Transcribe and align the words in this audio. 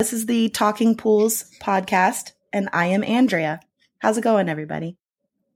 This 0.00 0.12
is 0.12 0.26
the 0.26 0.48
Talking 0.48 0.96
Pools 0.96 1.44
podcast, 1.62 2.32
and 2.52 2.68
I 2.72 2.86
am 2.86 3.04
Andrea. 3.04 3.60
How's 4.00 4.18
it 4.18 4.24
going, 4.24 4.48
everybody? 4.48 4.96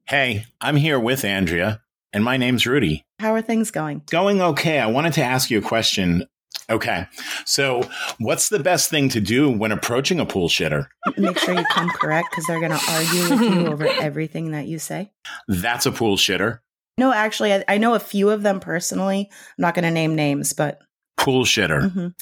Hey, 0.05 0.45
I'm 0.61 0.77
here 0.77 1.01
with 1.01 1.25
Andrea, 1.25 1.81
and 2.13 2.23
my 2.23 2.37
name's 2.37 2.65
Rudy. 2.65 3.03
How 3.19 3.35
are 3.35 3.43
things 3.43 3.71
going? 3.71 4.03
Going 4.11 4.41
okay. 4.41 4.79
I 4.79 4.87
wanted 4.87 5.15
to 5.15 5.25
ask 5.25 5.51
you 5.51 5.59
a 5.59 5.63
question. 5.63 6.25
Okay. 6.71 7.07
So, 7.45 7.83
what's 8.19 8.49
the 8.49 8.61
best 8.61 8.91
thing 8.91 9.09
to 9.11 9.21
do 9.21 9.51
when 9.51 9.73
approaching 9.73 10.21
a 10.21 10.27
pool 10.27 10.49
shitter? 10.49 10.87
Make 11.17 11.39
sure 11.39 11.59
you 11.59 11.65
come 11.65 11.89
correct 11.89 12.29
because 12.31 12.47
they're 12.47 12.61
going 12.61 12.79
to 12.79 12.91
argue 12.91 13.31
with 13.31 13.41
you 13.41 13.67
over 13.67 13.87
everything 14.01 14.53
that 14.53 14.67
you 14.67 14.79
say. 14.79 15.11
That's 15.49 15.87
a 15.87 15.93
pool 15.93 16.17
shitter. 16.17 16.61
No, 16.97 17.13
actually, 17.13 17.55
I, 17.55 17.65
I 17.67 17.79
know 17.79 17.95
a 17.95 18.01
few 18.01 18.31
of 18.31 18.43
them 18.43 18.61
personally. 18.61 19.29
I'm 19.31 19.63
not 19.63 19.75
going 19.75 19.85
to 19.85 19.91
name 19.91 20.15
names, 20.15 20.53
but 20.53 20.81
Pool 21.19 21.45
shitter. 21.45 21.93
mhm. 21.93 22.15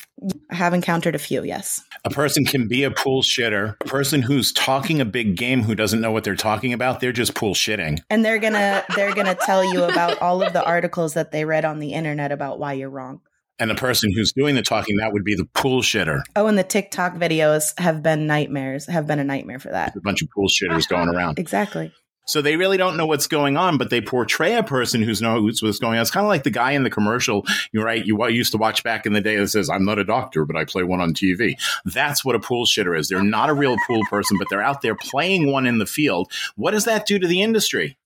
I 0.50 0.54
have 0.54 0.72
encountered 0.74 1.14
a 1.14 1.18
few, 1.18 1.44
yes. 1.44 1.80
A 2.04 2.10
person 2.10 2.44
can 2.44 2.66
be 2.66 2.82
a 2.82 2.90
pool 2.90 3.22
shitter. 3.22 3.76
A 3.80 3.84
person 3.84 4.22
who's 4.22 4.52
talking 4.52 5.00
a 5.00 5.04
big 5.04 5.36
game 5.36 5.62
who 5.62 5.74
doesn't 5.74 6.00
know 6.00 6.10
what 6.10 6.24
they're 6.24 6.34
talking 6.34 6.72
about, 6.72 7.00
they're 7.00 7.12
just 7.12 7.34
pool 7.34 7.54
shitting. 7.54 8.00
And 8.10 8.24
they're 8.24 8.38
going 8.38 8.54
to 8.54 8.84
they're 8.96 9.14
going 9.14 9.26
to 9.26 9.34
tell 9.34 9.62
you 9.72 9.84
about 9.84 10.20
all 10.22 10.42
of 10.42 10.52
the 10.52 10.64
articles 10.64 11.14
that 11.14 11.30
they 11.30 11.44
read 11.44 11.64
on 11.64 11.78
the 11.78 11.92
internet 11.92 12.32
about 12.32 12.58
why 12.58 12.72
you're 12.72 12.90
wrong. 12.90 13.20
And 13.58 13.70
the 13.70 13.74
person 13.74 14.12
who's 14.12 14.32
doing 14.32 14.54
the 14.54 14.62
talking, 14.62 14.96
that 14.98 15.12
would 15.12 15.24
be 15.24 15.34
the 15.34 15.46
pool 15.54 15.80
shitter. 15.82 16.20
Oh, 16.34 16.46
and 16.46 16.58
the 16.58 16.64
TikTok 16.64 17.14
videos 17.14 17.78
have 17.78 18.02
been 18.02 18.26
nightmares, 18.26 18.86
have 18.86 19.06
been 19.06 19.18
a 19.18 19.24
nightmare 19.24 19.58
for 19.58 19.70
that. 19.70 19.94
A 19.96 20.00
bunch 20.00 20.20
of 20.22 20.28
pool 20.34 20.48
shitters 20.48 20.86
going 20.88 21.08
around. 21.08 21.38
Exactly. 21.38 21.92
So 22.26 22.42
they 22.42 22.56
really 22.56 22.76
don't 22.76 22.96
know 22.96 23.06
what's 23.06 23.28
going 23.28 23.56
on, 23.56 23.78
but 23.78 23.90
they 23.90 24.00
portray 24.00 24.54
a 24.54 24.62
person 24.62 25.00
who's 25.00 25.22
knows 25.22 25.62
what's 25.62 25.78
going 25.78 25.96
on. 25.96 26.02
It's 26.02 26.10
kind 26.10 26.26
of 26.26 26.28
like 26.28 26.42
the 26.42 26.50
guy 26.50 26.72
in 26.72 26.82
the 26.82 26.90
commercial, 26.90 27.46
you're 27.72 27.84
right, 27.84 28.04
you 28.04 28.26
used 28.28 28.52
to 28.52 28.58
watch 28.58 28.82
back 28.82 29.06
in 29.06 29.12
the 29.12 29.20
day 29.20 29.36
that 29.36 29.48
says, 29.48 29.70
I'm 29.70 29.84
not 29.84 29.98
a 29.98 30.04
doctor, 30.04 30.44
but 30.44 30.56
I 30.56 30.64
play 30.64 30.82
one 30.82 31.00
on 31.00 31.14
TV. 31.14 31.54
That's 31.84 32.24
what 32.24 32.34
a 32.34 32.40
pool 32.40 32.66
shitter 32.66 32.98
is. 32.98 33.08
They're 33.08 33.22
not 33.22 33.48
a 33.48 33.54
real 33.54 33.76
pool 33.86 34.02
person, 34.10 34.38
but 34.38 34.48
they're 34.50 34.62
out 34.62 34.82
there 34.82 34.96
playing 34.96 35.50
one 35.50 35.66
in 35.66 35.78
the 35.78 35.86
field. 35.86 36.30
What 36.56 36.72
does 36.72 36.84
that 36.84 37.06
do 37.06 37.18
to 37.18 37.26
the 37.26 37.42
industry? 37.42 37.96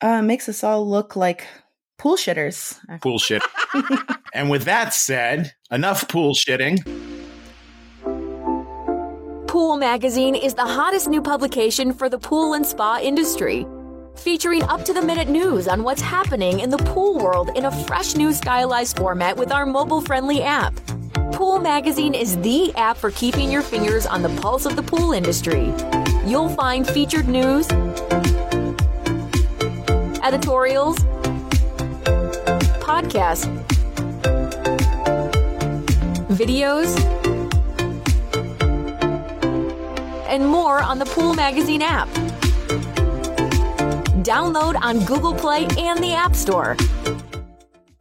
Uh, 0.00 0.22
makes 0.22 0.48
us 0.48 0.64
all 0.64 0.88
look 0.88 1.14
like 1.14 1.46
pool 1.98 2.16
shitters. 2.16 2.78
Pool 3.00 3.18
shit. 3.18 3.42
and 4.34 4.50
with 4.50 4.64
that 4.64 4.94
said, 4.94 5.52
enough 5.70 6.08
pool 6.08 6.34
shitting. 6.34 7.13
Pool 9.54 9.76
Magazine 9.76 10.34
is 10.34 10.52
the 10.54 10.66
hottest 10.66 11.08
new 11.08 11.22
publication 11.22 11.92
for 11.92 12.08
the 12.08 12.18
pool 12.18 12.54
and 12.54 12.66
spa 12.66 12.98
industry. 13.00 13.64
Featuring 14.16 14.64
up 14.64 14.84
to 14.84 14.92
the 14.92 15.00
minute 15.00 15.28
news 15.28 15.68
on 15.68 15.84
what's 15.84 16.00
happening 16.00 16.58
in 16.58 16.70
the 16.70 16.78
pool 16.78 17.20
world 17.20 17.50
in 17.54 17.66
a 17.66 17.84
fresh 17.84 18.16
new 18.16 18.32
stylized 18.32 18.96
format 18.96 19.36
with 19.36 19.52
our 19.52 19.64
mobile 19.64 20.00
friendly 20.00 20.42
app. 20.42 20.74
Pool 21.30 21.60
Magazine 21.60 22.14
is 22.14 22.36
the 22.38 22.74
app 22.74 22.96
for 22.96 23.12
keeping 23.12 23.48
your 23.48 23.62
fingers 23.62 24.06
on 24.06 24.22
the 24.22 24.28
pulse 24.40 24.66
of 24.66 24.74
the 24.74 24.82
pool 24.82 25.12
industry. 25.12 25.72
You'll 26.26 26.48
find 26.48 26.84
featured 26.84 27.28
news, 27.28 27.70
editorials, 30.24 30.96
podcasts, 32.82 33.46
videos, 36.26 37.33
and 40.34 40.48
more 40.48 40.80
on 40.80 40.98
the 40.98 41.04
Pool 41.04 41.32
Magazine 41.32 41.80
app. 41.80 42.08
Download 44.24 44.76
on 44.82 44.98
Google 45.04 45.32
Play 45.32 45.68
and 45.78 46.02
the 46.02 46.12
App 46.12 46.34
Store. 46.34 46.76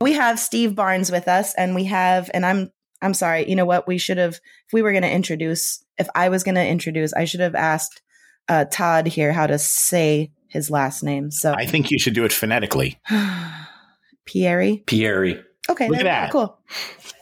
We 0.02 0.14
have 0.14 0.40
Steve 0.40 0.74
Barnes 0.74 1.12
with 1.12 1.28
us, 1.28 1.54
and 1.54 1.76
we 1.76 1.84
have, 1.84 2.32
and 2.34 2.44
I'm, 2.44 2.72
I'm 3.04 3.14
sorry. 3.14 3.48
You 3.48 3.56
know 3.56 3.66
what? 3.66 3.88
We 3.88 4.00
should 4.00 4.18
have, 4.18 4.34
if 4.34 4.74
we 4.74 4.82
were 4.82 4.92
going 4.92 5.04
to 5.04 5.12
introduce, 5.12 5.84
if 6.00 6.10
I 6.16 6.30
was 6.30 6.44
going 6.44 6.56
to 6.56 6.66
introduce, 6.66 7.14
I 7.14 7.26
should 7.26 7.40
have 7.42 7.54
asked 7.54 8.02
uh, 8.50 8.66
Todd 8.66 9.06
here 9.06 9.32
how 9.32 9.46
to 9.46 9.60
say 9.60 10.32
his 10.48 10.72
last 10.72 11.04
name. 11.04 11.30
So 11.30 11.54
I 11.54 11.68
think 11.68 11.92
you 11.92 12.00
should 12.00 12.16
do 12.16 12.26
it 12.26 12.34
phonetically. 12.34 13.00
Pierre. 14.26 14.78
Pierre. 14.88 15.44
Okay, 15.70 15.88
Look 15.88 16.00
at 16.00 16.04
that. 16.06 16.32
cool. 16.32 16.58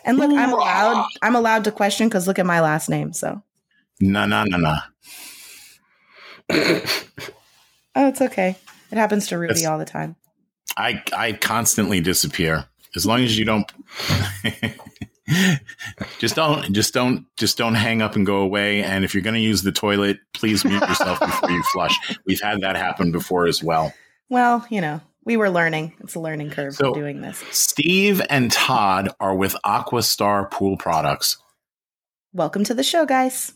And 0.06 0.18
look, 0.18 0.32
I'm 0.32 0.54
allowed. 0.54 1.06
I'm 1.22 1.36
allowed 1.36 1.66
to 1.66 1.72
question 1.72 2.08
because 2.08 2.28
look 2.28 2.40
at 2.40 2.46
my 2.46 2.62
last 2.62 2.90
name. 2.90 3.12
So 3.12 3.44
No, 4.00 4.26
no, 4.26 4.46
no, 4.46 4.58
no. 4.58 4.76
oh, 7.96 8.08
it's 8.08 8.22
okay. 8.22 8.56
It 8.92 8.98
happens 8.98 9.28
to 9.28 9.38
Rudy 9.38 9.54
That's- 9.54 9.68
all 9.68 9.78
the 9.78 9.86
time. 9.86 10.16
I 10.78 11.04
I 11.16 11.34
constantly 11.34 12.00
disappear. 12.02 12.66
As 12.96 13.06
long 13.06 13.22
as 13.22 13.38
you 13.38 13.46
don't 13.46 13.70
just 16.20 16.36
don't 16.36 16.72
just 16.74 16.94
don't 16.94 17.26
just 17.38 17.58
don't 17.58 17.76
hang 17.76 18.02
up 18.02 18.16
and 18.16 18.26
go 18.26 18.38
away. 18.38 18.84
And 18.84 19.04
if 19.04 19.14
you're 19.14 19.24
gonna 19.24 19.38
use 19.40 19.64
the 19.64 19.72
toilet, 19.72 20.20
please 20.34 20.64
mute 20.66 20.82
yourself 20.82 21.20
before 21.22 21.52
you 21.52 21.64
flush. 21.74 21.98
We've 22.26 22.42
had 22.42 22.62
that 22.62 22.76
happen 22.76 23.12
before 23.12 23.48
as 23.48 23.64
well. 23.64 23.94
Well, 24.30 24.66
you 24.70 24.80
know, 24.82 25.02
we 25.26 25.36
were 25.38 25.50
learning. 25.50 25.94
It's 26.00 26.16
a 26.16 26.20
learning 26.20 26.52
curve 26.52 26.74
So- 26.76 26.94
for 26.94 27.00
doing 27.00 27.22
this. 27.22 27.44
Steve 27.52 28.22
and 28.30 28.52
Todd 28.52 29.10
are 29.20 29.36
with 29.36 29.56
Aquastar 29.66 30.50
Pool 30.50 30.78
Products. 30.78 31.38
Welcome 32.34 32.64
to 32.66 32.74
the 32.74 32.84
show, 32.84 33.06
guys. 33.06 33.54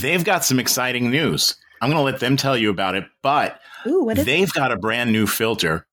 They've 0.00 0.24
got 0.24 0.44
some 0.44 0.58
exciting 0.58 1.10
news. 1.10 1.56
I'm 1.80 1.90
gonna 1.90 2.02
let 2.02 2.20
them 2.20 2.36
tell 2.36 2.56
you 2.56 2.70
about 2.70 2.94
it, 2.94 3.04
but 3.22 3.60
Ooh, 3.86 4.10
they've 4.14 4.52
got 4.52 4.72
a 4.72 4.76
brand 4.76 5.12
new 5.12 5.26
filter 5.26 5.86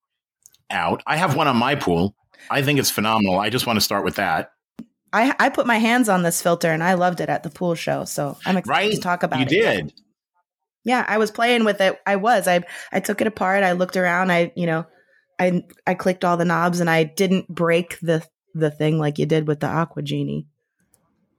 out. 0.70 1.02
I 1.08 1.18
have 1.18 1.36
one 1.36 1.48
on 1.48 1.58
my 1.58 1.76
pool. 1.76 2.16
I 2.50 2.62
think 2.62 2.80
it's 2.80 2.92
phenomenal. 2.92 3.40
I 3.40 3.50
just 3.50 3.66
want 3.68 3.78
to 3.78 3.82
start 3.82 4.06
with 4.06 4.16
that. 4.16 4.52
I 5.12 5.34
I 5.40 5.50
put 5.50 5.66
my 5.66 5.78
hands 5.78 6.08
on 6.10 6.24
this 6.24 6.42
filter 6.42 6.72
and 6.72 6.84
I 6.84 6.94
loved 6.94 7.20
it 7.22 7.30
at 7.30 7.44
the 7.44 7.50
pool 7.50 7.76
show. 7.76 8.06
So 8.06 8.38
I'm 8.46 8.58
excited 8.58 8.70
Right? 8.88 8.92
to 8.96 9.02
talk 9.02 9.24
about 9.24 9.40
you 9.40 9.46
it. 9.46 9.52
You 9.52 9.62
did. 9.62 9.94
Yeah, 10.86 11.04
I 11.08 11.18
was 11.18 11.32
playing 11.32 11.66
with 11.66 11.82
it. 11.82 12.00
I 12.06 12.16
was. 12.16 12.48
I 12.48 12.64
I 12.92 13.00
took 13.00 13.20
it 13.22 13.28
apart. 13.28 13.64
I 13.64 13.74
looked 13.74 13.98
around. 13.98 14.32
I 14.32 14.52
you 14.56 14.66
know, 14.68 14.86
I 15.40 15.64
I 15.88 15.96
clicked 15.96 16.24
all 16.24 16.38
the 16.38 16.46
knobs 16.46 16.80
and 16.80 16.90
I 16.90 17.04
didn't 17.04 17.48
break 17.48 18.00
the 18.02 18.24
the 18.54 18.72
thing 18.72 19.00
like 19.00 19.18
you 19.18 19.26
did 19.26 19.48
with 19.48 19.60
the 19.60 19.68
Aqua 19.68 20.04
Genie. 20.04 20.48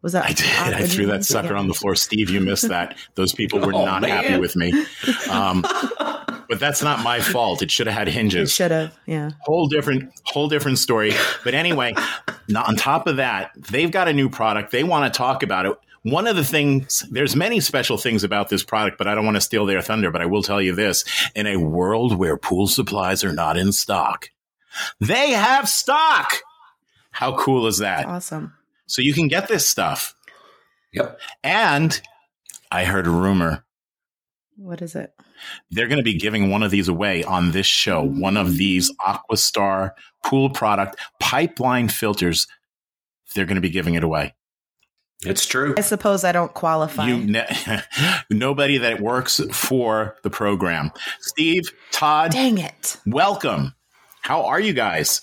Was 0.02 0.12
that 0.12 0.24
I 0.24 0.32
did. 0.32 0.74
I 0.74 0.86
threw 0.86 1.06
that 1.06 1.24
sucker 1.24 1.54
on 1.54 1.68
the 1.68 1.74
floor. 1.74 1.94
Steve, 1.94 2.30
you 2.30 2.40
missed 2.40 2.68
that. 2.68 2.96
Those 3.16 3.34
people 3.34 3.60
were 3.60 3.74
Oh, 3.74 3.84
not 3.84 4.02
happy 4.02 4.38
with 4.38 4.56
me. 4.56 4.72
Um, 5.30 5.60
but 6.48 6.58
that's 6.58 6.82
not 6.82 7.02
my 7.04 7.20
fault. 7.20 7.60
It 7.62 7.70
should 7.70 7.86
have 7.86 7.96
had 7.96 8.08
It 8.08 8.12
hinges. 8.12 8.52
should 8.54 8.70
have. 8.70 8.96
Yeah. 9.06 9.32
Whole 9.42 9.68
different, 9.68 10.10
whole 10.24 10.48
different 10.48 10.78
story. 10.78 11.12
But 11.44 11.52
anyway, 11.54 11.92
on 12.56 12.76
top 12.76 13.06
of 13.06 13.16
that, 13.16 13.50
they've 13.56 13.90
got 13.90 14.08
a 14.08 14.12
new 14.14 14.30
product. 14.30 14.72
They 14.72 14.84
want 14.84 15.12
to 15.12 15.16
talk 15.16 15.42
about 15.42 15.66
it. 15.66 15.76
One 16.02 16.26
of 16.26 16.34
the 16.34 16.44
things, 16.44 17.04
there's 17.10 17.36
many 17.36 17.60
special 17.60 17.98
things 17.98 18.24
about 18.24 18.48
this 18.48 18.64
product, 18.64 18.96
but 18.96 19.06
I 19.06 19.14
don't 19.14 19.26
want 19.26 19.36
to 19.36 19.40
steal 19.42 19.66
their 19.66 19.82
thunder. 19.82 20.10
But 20.10 20.22
I 20.22 20.26
will 20.26 20.42
tell 20.42 20.62
you 20.62 20.74
this: 20.74 21.04
in 21.34 21.46
a 21.46 21.58
world 21.58 22.16
where 22.16 22.38
pool 22.38 22.66
supplies 22.68 23.22
are 23.22 23.34
not 23.34 23.58
in 23.58 23.70
stock, 23.70 24.30
they 24.98 25.32
have 25.32 25.68
stock. 25.68 26.36
How 27.10 27.36
cool 27.36 27.66
is 27.66 27.78
that? 27.78 28.06
Awesome. 28.06 28.54
So 28.90 29.02
you 29.02 29.14
can 29.14 29.28
get 29.28 29.46
this 29.48 29.66
stuff. 29.66 30.14
Yep. 30.92 31.18
And 31.44 32.00
I 32.72 32.84
heard 32.84 33.06
a 33.06 33.10
rumor 33.10 33.64
What 34.56 34.82
is 34.82 34.96
it? 34.96 35.12
they're 35.70 35.86
going 35.86 35.98
to 35.98 36.02
be 36.04 36.14
giving 36.18 36.50
one 36.50 36.62
of 36.64 36.70
these 36.70 36.88
away 36.88 37.22
on 37.24 37.52
this 37.52 37.66
show. 37.66 38.02
One 38.02 38.36
of 38.36 38.56
these 38.56 38.92
Aquastar 39.06 39.92
pool 40.24 40.50
product 40.50 40.96
pipeline 41.20 41.88
filters. 41.88 42.46
They're 43.34 43.46
going 43.46 43.54
to 43.54 43.60
be 43.62 43.70
giving 43.70 43.94
it 43.94 44.02
away. 44.02 44.34
It's 45.24 45.46
true. 45.46 45.74
I 45.78 45.82
suppose 45.82 46.24
I 46.24 46.32
don't 46.32 46.52
qualify. 46.52 47.06
You 47.06 47.18
ne- 47.18 47.82
nobody 48.30 48.78
that 48.78 49.00
works 49.00 49.40
for 49.52 50.16
the 50.24 50.30
program. 50.30 50.90
Steve, 51.20 51.62
Todd, 51.92 52.32
Dang 52.32 52.58
it. 52.58 52.96
welcome. 53.06 53.74
How 54.22 54.46
are 54.46 54.58
you 54.60 54.72
guys? 54.72 55.20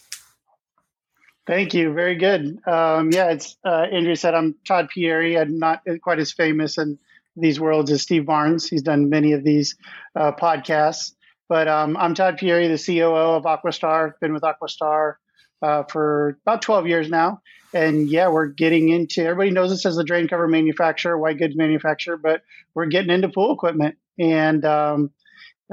Thank 1.47 1.73
you. 1.73 1.93
Very 1.93 2.15
good. 2.15 2.59
Um, 2.67 3.09
yeah, 3.11 3.31
it's 3.31 3.55
uh, 3.63 3.85
Andrew 3.89 4.15
said 4.15 4.35
I'm 4.35 4.55
Todd 4.67 4.89
Pieri. 4.93 5.39
I'm 5.39 5.57
not 5.57 5.81
quite 6.01 6.19
as 6.19 6.33
famous 6.33 6.77
in 6.77 6.99
these 7.37 7.57
worlds 7.57 7.89
as 7.89 8.01
Steve 8.01 8.25
Barnes. 8.25 8.67
He's 8.67 8.81
done 8.81 9.09
many 9.09 9.31
of 9.31 9.45
these 9.45 9.77
uh, 10.13 10.33
podcasts, 10.33 11.13
but 11.47 11.69
um, 11.69 11.95
I'm 11.95 12.15
Todd 12.15 12.37
Pieri, 12.37 12.67
the 12.67 12.77
COO 12.77 13.37
of 13.37 13.43
Aquastar. 13.43 14.19
Been 14.19 14.33
with 14.33 14.43
Aquastar 14.43 15.13
uh, 15.61 15.83
for 15.83 16.37
about 16.45 16.61
12 16.63 16.87
years 16.87 17.09
now, 17.09 17.39
and 17.73 18.09
yeah, 18.09 18.27
we're 18.27 18.47
getting 18.47 18.89
into. 18.89 19.23
Everybody 19.23 19.51
knows 19.51 19.71
us 19.71 19.85
as 19.85 19.97
a 19.97 20.03
drain 20.03 20.27
cover 20.27 20.49
manufacturer, 20.49 21.17
white 21.17 21.37
goods 21.37 21.55
manufacturer, 21.55 22.17
but 22.17 22.41
we're 22.73 22.87
getting 22.87 23.11
into 23.11 23.29
pool 23.29 23.53
equipment. 23.53 23.95
And 24.19 24.65
um, 24.65 25.11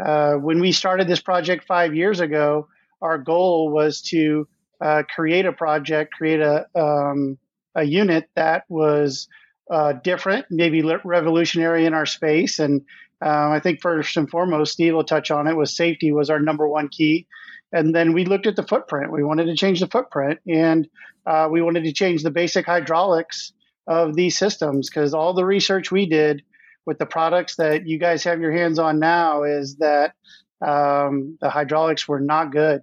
uh, 0.01 0.35
when 0.35 0.61
we 0.61 0.71
started 0.71 1.09
this 1.09 1.21
project 1.21 1.65
five 1.65 1.97
years 1.97 2.21
ago, 2.21 2.69
our 3.03 3.19
goal 3.19 3.71
was 3.71 4.03
to 4.03 4.47
uh, 4.85 5.03
create 5.15 5.47
a 5.47 5.53
project, 5.53 6.13
create 6.13 6.41
a 6.41 6.67
um, 6.79 7.39
a 7.75 7.83
unit 7.83 8.29
that 8.37 8.65
was 8.69 9.27
uh, 9.71 9.95
different, 9.95 10.47
maybe 10.51 10.83
revolutionary 11.05 11.87
in 11.87 11.95
our 11.95 12.07
space. 12.07 12.59
And 12.59 12.83
um, 13.23 13.53
I 13.53 13.61
think 13.61 13.81
first 13.81 14.17
and 14.17 14.31
foremost, 14.31 14.75
Steve 14.75 14.95
will 14.95 15.03
touch 15.05 15.31
on 15.31 15.47
it. 15.47 15.57
Was 15.57 15.75
safety 15.75 16.13
was 16.13 16.29
our 16.29 16.39
number 16.39 16.69
one 16.69 16.89
key, 16.89 17.27
and 17.73 17.95
then 17.95 18.13
we 18.13 18.27
looked 18.27 18.47
at 18.47 18.57
the 18.57 18.67
footprint. 18.67 19.11
We 19.11 19.25
wanted 19.25 19.47
to 19.47 19.57
change 19.57 19.81
the 19.81 19.87
footprint, 19.87 20.41
and 20.47 20.87
uh, 21.27 21.49
we 21.51 21.63
wanted 21.63 21.85
to 21.85 21.93
change 21.93 22.23
the 22.23 22.31
basic 22.31 22.67
hydraulics 22.67 23.55
of 23.87 24.15
these 24.15 24.37
systems 24.37 24.91
because 24.91 25.15
all 25.15 25.33
the 25.33 25.47
research 25.47 25.91
we 25.91 26.07
did 26.07 26.43
with 26.87 26.99
the 26.99 27.07
products 27.07 27.57
that 27.57 27.87
you 27.87 27.99
guys 27.99 28.25
have 28.25 28.41
your 28.41 28.53
hands 28.53 28.79
on 28.79 28.99
now 28.99 29.45
is 29.45 29.77
that 29.77 30.13
um, 30.61 31.39
the 31.41 31.49
hydraulics 31.49 32.07
were 32.07 32.21
not 32.21 32.53
good. 32.53 32.83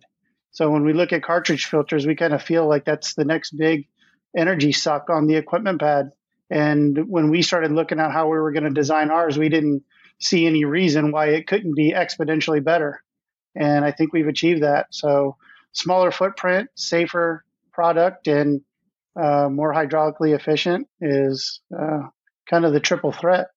So 0.51 0.69
when 0.69 0.83
we 0.83 0.94
look 0.94 1.13
at 1.13 1.24
cartridge 1.24 1.65
filters, 1.65 2.06
we 2.06 2.15
kind 2.15 2.33
of 2.33 2.44
feel 2.44 2.68
like 2.68 2.86
that's 2.86 3.13
the 3.13 3.25
next 3.25 3.51
big 3.57 3.88
energy 4.36 4.71
suck 4.71 5.09
on 5.09 5.27
the 5.27 5.36
equipment 5.36 5.80
pad. 5.80 6.12
And 6.50 7.09
when 7.09 7.30
we 7.30 7.42
started 7.42 7.71
looking 7.71 8.00
at 8.00 8.12
how 8.12 8.25
we 8.25 8.38
were 8.38 8.51
going 8.51 8.65
to 8.65 8.69
design 8.69 9.09
ours, 9.09 9.38
we 9.38 9.50
didn't 9.50 9.83
see 10.19 10.45
any 10.45 10.65
reason 10.65 11.12
why 11.12 11.30
it 11.30 11.48
couldn't 11.48 11.75
be 11.75 11.94
exponentially 11.94 12.63
better. 12.63 13.01
And 13.56 13.86
I 13.86 13.92
think 13.92 14.12
we've 14.12 14.27
achieved 14.27 14.63
that. 14.63 14.88
So 14.92 15.38
smaller 15.71 16.12
footprint, 16.12 16.69
safer 16.75 17.45
product, 17.71 18.27
and 18.27 18.62
uh, 19.15 19.50
more 19.50 19.74
hydraulically 19.74 20.36
efficient 20.36 20.88
is 21.00 21.62
uh, 21.77 22.01
kind 22.50 22.65
of 22.65 22.74
the 22.74 22.80
triple 22.80 23.13
threat. 23.13 23.47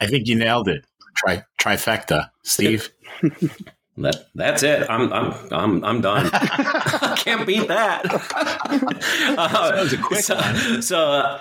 I 0.00 0.06
think 0.06 0.26
you 0.26 0.36
nailed 0.36 0.68
it. 0.68 0.84
Tri- 1.16 1.44
trifecta, 1.60 2.30
Steve. 2.42 2.90
That 3.98 4.26
that's 4.34 4.62
it. 4.62 4.88
I'm 4.90 5.10
I'm 5.12 5.34
I'm 5.50 5.84
I'm 5.84 6.00
done. 6.02 6.30
Can't 7.16 7.46
beat 7.46 7.68
that. 7.68 8.04
uh, 9.38 9.70
that 9.70 9.82
was 9.82 9.92
a 9.94 9.98
quick 9.98 10.20
so, 10.20 10.36
one. 10.36 10.82
So 10.82 10.98
uh, 10.98 11.40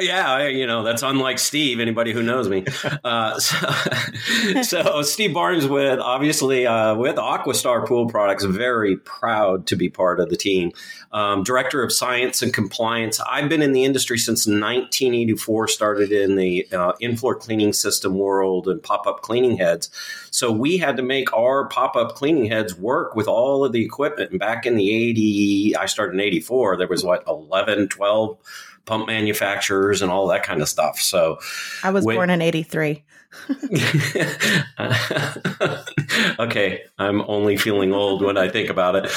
yeah, 0.00 0.48
you 0.48 0.66
know 0.66 0.82
that's 0.82 1.02
unlike 1.02 1.38
Steve. 1.38 1.80
Anybody 1.80 2.12
who 2.12 2.22
knows 2.22 2.48
me. 2.48 2.64
Uh, 3.04 3.38
so, 3.38 4.62
so, 4.62 5.02
Steve 5.02 5.32
Barnes 5.32 5.66
with 5.66 6.00
obviously 6.00 6.66
uh, 6.66 6.94
with 6.94 7.16
Aquastar 7.16 7.86
Pool 7.86 8.06
Products, 8.06 8.44
very 8.44 8.96
proud 8.96 9.66
to 9.68 9.76
be 9.76 9.88
part 9.88 10.18
of 10.18 10.28
the 10.28 10.36
team. 10.36 10.72
Um, 11.12 11.44
Director 11.44 11.82
of 11.82 11.92
Science 11.92 12.42
and 12.42 12.52
Compliance. 12.52 13.20
I've 13.20 13.48
been 13.48 13.62
in 13.62 13.72
the 13.72 13.84
industry 13.84 14.18
since 14.18 14.46
1984. 14.46 15.68
Started 15.68 16.10
in 16.10 16.36
the 16.36 16.66
uh, 16.72 16.92
in-floor 17.00 17.36
cleaning 17.36 17.72
system 17.72 18.18
world 18.18 18.66
and 18.66 18.82
pop-up 18.82 19.22
cleaning 19.22 19.56
heads. 19.56 19.90
So 20.30 20.50
we 20.50 20.78
had 20.78 20.96
to 20.96 21.02
make 21.02 21.32
our 21.32 21.68
pop-up 21.68 22.14
cleaning 22.14 22.46
heads 22.46 22.74
work 22.74 23.14
with 23.14 23.28
all 23.28 23.64
of 23.64 23.72
the 23.72 23.84
equipment. 23.84 24.30
And 24.30 24.40
back 24.40 24.66
in 24.66 24.76
the 24.76 24.90
80, 24.90 25.76
I 25.76 25.86
started 25.86 26.14
in 26.14 26.20
84. 26.20 26.76
There 26.76 26.88
was 26.88 27.04
what 27.04 27.22
11, 27.28 27.88
12 27.88 28.38
pump 28.86 29.06
manufacturers 29.06 30.00
and 30.00 30.10
all 30.10 30.28
that 30.28 30.42
kind 30.42 30.62
of 30.62 30.68
stuff. 30.68 30.98
So 31.00 31.38
I 31.82 31.90
was 31.90 32.04
when, 32.04 32.16
born 32.16 32.30
in 32.30 32.40
83. 32.40 33.04
okay, 36.38 36.84
I'm 36.98 37.22
only 37.22 37.56
feeling 37.56 37.92
old 37.92 38.22
when 38.22 38.36
I 38.36 38.48
think 38.48 38.70
about 38.70 38.96
it. 38.96 39.10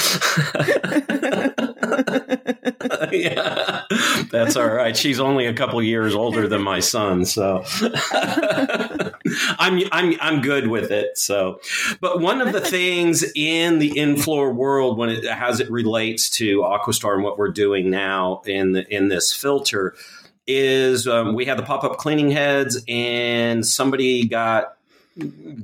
yeah, 3.12 3.84
that's 4.32 4.56
all 4.56 4.70
right. 4.70 4.96
She's 4.96 5.20
only 5.20 5.46
a 5.46 5.54
couple 5.54 5.82
years 5.82 6.16
older 6.16 6.48
than 6.48 6.62
my 6.62 6.80
son, 6.80 7.26
so 7.26 7.64
I'm 9.58 9.82
I'm 9.92 10.16
I'm 10.22 10.42
good 10.42 10.68
with 10.68 10.92
it. 10.92 11.18
So, 11.18 11.60
but 12.02 12.20
one 12.20 12.42
of 12.42 12.54
the 12.54 12.62
things 12.62 13.24
in 13.36 13.80
the 13.80 13.98
in-floor 13.98 14.54
world 14.54 14.98
when 14.98 15.10
it 15.10 15.26
as 15.26 15.60
it 15.60 15.70
relates 15.72 16.30
to 16.32 16.60
Aquastar 16.60 17.16
and 17.16 17.24
what 17.24 17.38
we're 17.38 17.52
doing 17.52 17.90
now 17.90 18.42
in 18.46 18.74
the, 18.74 18.88
in 18.94 19.08
this 19.08 19.34
filter 19.34 19.96
is 20.52 21.08
um, 21.08 21.36
we 21.36 21.46
had 21.46 21.58
the 21.58 21.64
pop-up 21.64 21.98
cleaning 21.98 22.32
heads 22.32 22.84
and 22.88 23.66
somebody 23.66 24.28
got 24.28 24.76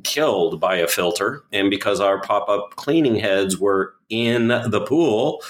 killed 0.03 0.59
by 0.59 0.75
a 0.75 0.87
filter. 0.87 1.43
And 1.51 1.69
because 1.69 1.99
our 1.99 2.21
pop-up 2.21 2.75
cleaning 2.75 3.15
heads 3.15 3.57
were 3.57 3.95
in 4.09 4.49
the 4.49 4.83
pool 4.87 5.41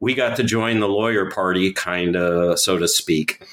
we 0.00 0.14
got 0.14 0.36
to 0.36 0.42
join 0.42 0.80
the 0.80 0.88
lawyer 0.88 1.30
party 1.30 1.72
kind 1.72 2.16
of 2.16 2.58
so 2.58 2.78
to 2.78 2.88
speak. 2.88 3.46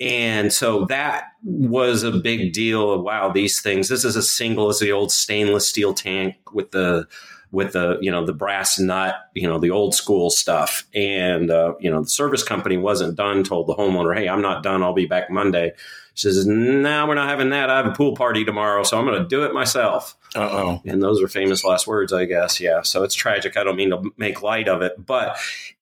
And 0.00 0.52
so 0.52 0.84
that 0.86 1.24
was 1.42 2.04
a 2.04 2.12
big 2.12 2.52
deal. 2.52 3.02
Wow 3.02 3.30
these 3.30 3.60
things 3.60 3.88
this 3.88 4.04
is 4.04 4.16
as 4.16 4.30
single 4.30 4.68
as 4.68 4.78
the 4.78 4.92
old 4.92 5.12
stainless 5.12 5.68
steel 5.68 5.92
tank 5.92 6.36
with 6.52 6.70
the 6.70 7.06
with 7.50 7.72
the 7.72 7.98
you 8.00 8.10
know 8.10 8.24
the 8.24 8.32
brass 8.32 8.78
nut, 8.78 9.16
you 9.34 9.48
know 9.48 9.58
the 9.58 9.70
old 9.70 9.94
school 9.94 10.30
stuff. 10.30 10.86
And 10.94 11.50
uh, 11.50 11.74
you 11.80 11.90
know 11.90 12.02
the 12.02 12.08
service 12.08 12.42
company 12.42 12.76
wasn't 12.76 13.16
done. 13.16 13.44
Told 13.44 13.66
the 13.66 13.74
homeowner, 13.74 14.16
"Hey, 14.16 14.28
I'm 14.28 14.42
not 14.42 14.62
done. 14.62 14.82
I'll 14.82 14.92
be 14.92 15.06
back 15.06 15.30
Monday." 15.30 15.72
She 16.14 16.28
says, 16.28 16.46
"No, 16.46 17.06
we're 17.06 17.14
not 17.14 17.28
having 17.28 17.50
that. 17.50 17.70
I 17.70 17.78
have 17.78 17.86
a 17.86 17.92
pool 17.92 18.14
party 18.14 18.44
tomorrow, 18.44 18.82
so 18.82 18.98
I'm 18.98 19.06
going 19.06 19.22
to 19.22 19.28
do 19.28 19.44
it 19.44 19.54
myself." 19.54 20.16
Uh 20.34 20.40
oh. 20.40 20.82
And 20.84 21.02
those 21.02 21.22
are 21.22 21.28
famous 21.28 21.64
last 21.64 21.86
words, 21.86 22.12
I 22.12 22.24
guess. 22.26 22.60
Yeah. 22.60 22.82
So 22.82 23.02
it's 23.02 23.14
tragic. 23.14 23.56
I 23.56 23.64
don't 23.64 23.76
mean 23.76 23.90
to 23.90 24.10
make 24.16 24.42
light 24.42 24.68
of 24.68 24.82
it, 24.82 25.04
but 25.04 25.38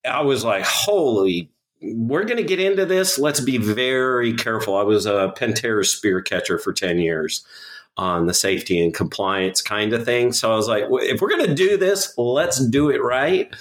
I 0.08 0.22
was 0.22 0.44
like, 0.44 0.64
"Holy." 0.64 1.50
We're 1.82 2.24
going 2.24 2.38
to 2.38 2.42
get 2.42 2.58
into 2.58 2.86
this. 2.86 3.18
Let's 3.18 3.40
be 3.40 3.58
very 3.58 4.32
careful. 4.32 4.76
I 4.76 4.82
was 4.82 5.04
a 5.04 5.34
Pentair 5.36 5.84
spear 5.84 6.22
catcher 6.22 6.58
for 6.58 6.72
10 6.72 6.98
years 6.98 7.44
on 7.96 8.26
the 8.26 8.34
safety 8.34 8.82
and 8.82 8.92
compliance 8.92 9.62
kind 9.62 9.92
of 9.92 10.04
thing. 10.04 10.32
So 10.32 10.52
I 10.52 10.56
was 10.56 10.68
like, 10.68 10.84
if 10.90 11.20
we're 11.20 11.30
going 11.30 11.46
to 11.46 11.54
do 11.54 11.76
this, 11.76 12.12
let's 12.18 12.64
do 12.66 12.90
it 12.90 13.02
right. 13.02 13.54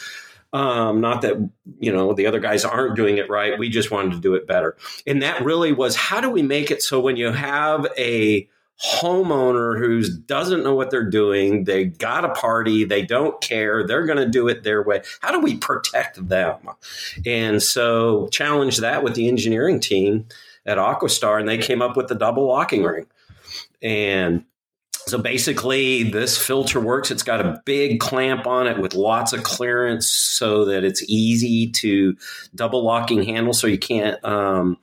Um, 0.53 1.01
not 1.01 1.21
that 1.23 1.49
you 1.79 1.91
know 1.91 2.13
the 2.13 2.27
other 2.27 2.39
guys 2.39 2.63
aren't 2.63 2.95
doing 2.95 3.17
it 3.17 3.29
right. 3.29 3.59
We 3.59 3.67
just 3.67 3.91
wanted 3.91 4.13
to 4.13 4.21
do 4.21 4.35
it 4.35 4.47
better, 4.47 4.77
and 5.05 5.21
that 5.21 5.43
really 5.43 5.73
was 5.73 5.97
how 5.97 6.21
do 6.21 6.29
we 6.29 6.43
make 6.43 6.71
it 6.71 6.81
so 6.81 7.01
when 7.01 7.17
you 7.17 7.33
have 7.33 7.85
a 7.97 8.47
homeowner 8.83 9.77
who 9.77 10.03
doesn't 10.25 10.63
know 10.63 10.75
what 10.75 10.91
they're 10.91 11.09
doing, 11.09 11.63
they 11.63 11.85
got 11.85 12.25
a 12.25 12.29
party, 12.29 12.83
they 12.83 13.01
don't 13.01 13.39
care, 13.41 13.85
they're 13.85 14.05
going 14.05 14.17
to 14.17 14.27
do 14.27 14.47
it 14.47 14.63
their 14.63 14.83
way. 14.83 15.01
How 15.21 15.31
do 15.31 15.39
we 15.39 15.57
protect 15.57 16.27
them? 16.27 16.57
And 17.25 17.63
so 17.63 18.27
challenge 18.31 18.77
that 18.77 19.03
with 19.03 19.15
the 19.15 19.27
engineering 19.27 19.79
team 19.79 20.25
at 20.65 20.77
Aquastar, 20.77 21.39
and 21.39 21.47
they 21.47 21.57
came 21.57 21.81
up 21.81 21.95
with 21.95 22.07
the 22.07 22.15
double 22.15 22.47
locking 22.47 22.83
ring. 22.83 23.05
And 23.81 24.45
so 25.07 25.19
basically, 25.19 26.03
this 26.03 26.37
filter 26.37 26.79
works. 26.79 27.11
It's 27.11 27.23
got 27.23 27.45
a 27.45 27.61
big 27.65 27.99
clamp 27.99 28.47
on 28.47 28.65
it 28.65 28.79
with 28.79 28.95
lots 28.95 29.33
of 29.33 29.43
clearance 29.43 30.07
so 30.07 30.65
that 30.65 30.83
it's 30.83 31.03
easy 31.07 31.71
to 31.73 32.15
double 32.55 32.83
locking 32.83 33.23
handle 33.23 33.53
so 33.53 33.67
you 33.67 33.77
can't. 33.77 34.23
Um, 34.25 34.77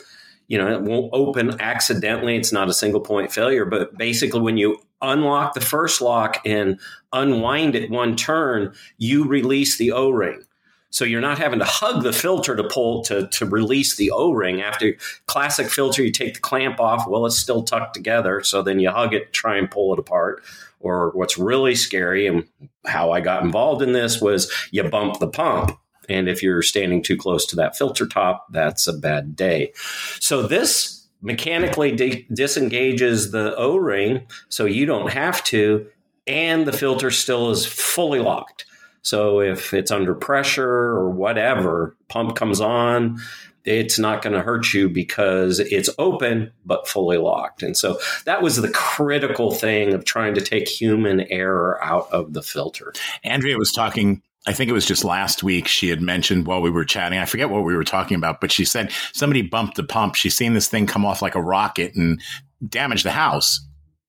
you 0.46 0.58
know, 0.58 0.72
it 0.72 0.82
won't 0.82 1.10
open 1.12 1.60
accidentally. 1.60 2.36
It's 2.36 2.52
not 2.52 2.68
a 2.68 2.74
single 2.74 3.00
point 3.00 3.32
failure, 3.32 3.64
but 3.64 3.96
basically, 3.96 4.40
when 4.40 4.58
you 4.58 4.78
unlock 5.00 5.54
the 5.54 5.60
first 5.60 6.00
lock 6.00 6.40
and 6.44 6.78
unwind 7.12 7.74
it 7.74 7.90
one 7.90 8.14
turn, 8.14 8.74
you 8.98 9.24
release 9.24 9.76
the 9.76 9.92
O 9.92 10.10
ring. 10.10 10.44
So 10.92 11.06
you're 11.06 11.22
not 11.22 11.38
having 11.38 11.58
to 11.58 11.64
hug 11.64 12.02
the 12.02 12.12
filter 12.12 12.54
to 12.54 12.64
pull 12.64 13.02
to, 13.04 13.26
to 13.26 13.46
release 13.46 13.96
the 13.96 14.10
O-ring. 14.10 14.60
After 14.60 14.94
classic 15.26 15.68
filter, 15.68 16.02
you 16.02 16.12
take 16.12 16.34
the 16.34 16.40
clamp 16.40 16.78
off. 16.78 17.08
Well, 17.08 17.24
it's 17.24 17.38
still 17.38 17.62
tucked 17.62 17.94
together. 17.94 18.42
So 18.42 18.62
then 18.62 18.78
you 18.78 18.90
hug 18.90 19.14
it, 19.14 19.32
try 19.32 19.56
and 19.56 19.70
pull 19.70 19.94
it 19.94 19.98
apart. 19.98 20.44
Or 20.80 21.10
what's 21.14 21.38
really 21.38 21.74
scary 21.74 22.26
and 22.26 22.44
how 22.84 23.10
I 23.10 23.20
got 23.20 23.42
involved 23.42 23.80
in 23.80 23.92
this 23.92 24.20
was 24.20 24.52
you 24.70 24.82
bump 24.84 25.18
the 25.18 25.28
pump. 25.28 25.78
And 26.10 26.28
if 26.28 26.42
you're 26.42 26.62
standing 26.62 27.02
too 27.02 27.16
close 27.16 27.46
to 27.46 27.56
that 27.56 27.76
filter 27.76 28.06
top, 28.06 28.46
that's 28.50 28.86
a 28.86 28.92
bad 28.92 29.34
day. 29.34 29.72
So 30.20 30.42
this 30.42 31.06
mechanically 31.22 31.92
de- 31.92 32.26
disengages 32.34 33.30
the 33.30 33.56
O 33.56 33.76
ring 33.76 34.26
so 34.50 34.66
you 34.66 34.84
don't 34.84 35.10
have 35.10 35.42
to, 35.44 35.86
and 36.26 36.66
the 36.66 36.72
filter 36.72 37.10
still 37.10 37.50
is 37.50 37.64
fully 37.64 38.18
locked. 38.18 38.66
So 39.02 39.40
if 39.40 39.74
it's 39.74 39.90
under 39.90 40.14
pressure 40.14 40.68
or 40.68 41.10
whatever, 41.10 41.96
pump 42.08 42.36
comes 42.36 42.60
on, 42.60 43.18
it's 43.64 43.98
not 43.98 44.22
going 44.22 44.34
to 44.34 44.42
hurt 44.42 44.72
you 44.72 44.88
because 44.88 45.60
it's 45.60 45.90
open 45.98 46.52
but 46.64 46.88
fully 46.88 47.18
locked. 47.18 47.62
And 47.62 47.76
so 47.76 47.98
that 48.24 48.42
was 48.42 48.56
the 48.56 48.70
critical 48.70 49.52
thing 49.52 49.94
of 49.94 50.04
trying 50.04 50.34
to 50.34 50.40
take 50.40 50.68
human 50.68 51.20
error 51.32 51.82
out 51.82 52.10
of 52.10 52.32
the 52.32 52.42
filter. 52.42 52.92
Andrea 53.24 53.58
was 53.58 53.72
talking 53.72 54.22
I 54.44 54.52
think 54.52 54.68
it 54.68 54.72
was 54.72 54.86
just 54.86 55.04
last 55.04 55.44
week 55.44 55.68
she 55.68 55.88
had 55.88 56.02
mentioned 56.02 56.48
while 56.48 56.62
we 56.62 56.70
were 56.70 56.84
chatting. 56.84 57.18
I 57.18 57.26
forget 57.26 57.48
what 57.48 57.62
we 57.62 57.76
were 57.76 57.84
talking 57.84 58.16
about, 58.16 58.40
but 58.40 58.50
she 58.50 58.64
said 58.64 58.90
somebody 59.12 59.42
bumped 59.42 59.76
the 59.76 59.84
pump. 59.84 60.16
She's 60.16 60.34
seen 60.34 60.52
this 60.52 60.66
thing 60.66 60.88
come 60.88 61.04
off 61.04 61.22
like 61.22 61.36
a 61.36 61.40
rocket 61.42 61.94
and 61.94 62.20
damage 62.66 63.04
the 63.04 63.12
house. 63.12 63.64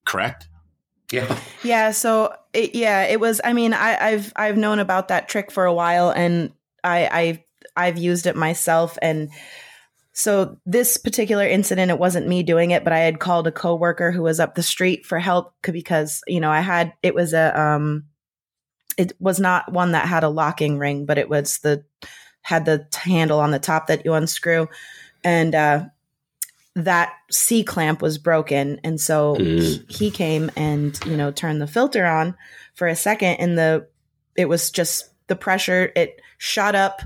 Correct? 0.06 0.48
Yeah. 1.14 1.40
Yeah. 1.64 1.92
So 1.92 2.34
it, 2.54 2.74
yeah, 2.74 3.04
it 3.04 3.20
was. 3.20 3.40
I 3.44 3.54
mean, 3.54 3.72
I, 3.74 4.14
I've 4.14 4.34
I've 4.36 4.58
known 4.58 4.80
about 4.80 5.10
that 5.10 5.30
trick 5.30 5.52
for 5.52 5.66
a 5.66 5.74
while, 5.74 6.10
and 6.10 6.52
I, 6.84 7.06
I 7.06 7.46
I've 7.78 8.00
used 8.00 8.26
it 8.26 8.36
myself, 8.36 8.98
and 9.00 9.30
so 10.14 10.58
this 10.66 10.98
particular 10.98 11.48
incident, 11.48 11.92
it 11.92 12.00
wasn't 12.00 12.28
me 12.28 12.42
doing 12.42 12.72
it, 12.72 12.84
but 12.84 12.94
I 12.94 13.00
had 13.00 13.20
called 13.20 13.46
a 13.46 13.52
coworker 13.52 14.12
who 14.12 14.24
was 14.24 14.40
up 14.40 14.56
the 14.56 14.64
street 14.64 15.06
for 15.06 15.20
help 15.20 15.54
because 15.62 16.22
you 16.26 16.40
know 16.40 16.50
I 16.50 16.62
had 16.62 16.94
it 17.04 17.14
was 17.14 17.34
a 17.34 17.60
um, 17.60 18.06
it 18.98 19.14
was 19.20 19.40
not 19.40 19.72
one 19.72 19.92
that 19.92 20.08
had 20.08 20.24
a 20.24 20.30
locking 20.30 20.80
ring, 20.80 21.06
but 21.06 21.20
it 21.20 21.30
was 21.30 21.60
the 21.60 21.84
had 22.42 22.66
the 22.66 22.88
handle 22.96 23.40
on 23.40 23.52
the 23.52 23.60
top 23.60 23.86
that 23.86 24.04
you 24.04 24.14
unscrew, 24.14 24.68
and 25.24 25.54
uh, 25.54 25.86
that 26.76 27.14
C 27.32 27.64
clamp 27.64 28.02
was 28.02 28.18
broken, 28.18 28.80
and 28.84 29.00
so 29.00 29.36
Mm. 29.36 29.60
he, 29.90 30.06
he 30.06 30.12
came 30.12 30.50
and 30.56 31.00
you 31.06 31.16
know 31.16 31.32
turned 31.32 31.62
the 31.62 31.68
filter 31.68 32.06
on 32.06 32.36
for 32.74 32.88
a 32.88 32.96
second, 32.96 33.36
and 33.36 33.58
the 33.58 33.88
it 34.36 34.50
was 34.50 34.72
just 34.72 35.10
the 35.28 35.36
pressure 35.36 35.92
it 35.96 36.20
shot 36.38 36.76
up 36.76 37.02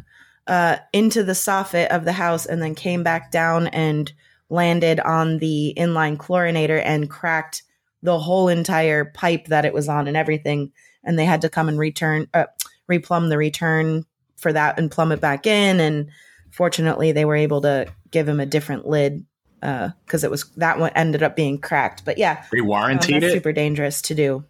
uh, 0.48 0.78
into 0.94 1.24
the 1.24 1.34
soffit 1.34 1.88
of 1.88 2.06
the 2.06 2.14
house 2.14 2.46
and 2.46 2.62
then 2.62 2.74
came 2.74 3.04
back 3.04 3.32
down 3.32 3.68
and 3.68 4.14
landed 4.50 5.00
on 5.02 5.40
the 5.40 5.74
inline 5.78 6.16
chlorinator 6.16 6.82
and 6.86 7.10
cracked 7.10 7.64
the 8.02 8.18
whole 8.18 8.48
entire 8.48 9.04
pipe 9.06 9.48
that 9.48 9.66
it 9.66 9.74
was 9.74 9.90
on 9.90 10.08
and 10.08 10.16
everything. 10.16 10.72
And 11.04 11.20
they 11.20 11.26
had 11.26 11.42
to 11.42 11.50
come 11.50 11.68
and 11.68 11.78
return, 11.78 12.28
uh, 12.34 12.46
replumb 12.90 13.28
the 13.28 13.38
return 13.38 14.06
for 14.38 14.54
that 14.54 14.80
and 14.80 14.90
plumb 14.90 15.12
it 15.12 15.20
back 15.20 15.46
in. 15.46 15.82
And 15.82 16.10
fortunately, 16.50 17.12
they 17.12 17.26
were 17.26 17.36
able 17.36 17.62
to 17.62 17.88
give 18.10 18.28
him 18.28 18.40
a 18.40 18.46
different 18.46 18.88
lid 18.88 19.26
because 19.60 20.24
it 20.24 20.32
was 20.32 20.50
that 20.58 20.80
one 20.80 20.92
ended 20.96 21.24
up 21.24 21.36
being 21.36 21.58
cracked. 21.60 22.06
But 22.06 22.18
yeah, 22.18 22.44
They 22.52 22.60
um, 22.60 22.68
warranted 22.68 23.16
that's 23.16 23.26
it. 23.26 23.32
super 23.32 23.52
dangerous 23.52 24.02
to 24.04 24.16
do. 24.16 24.46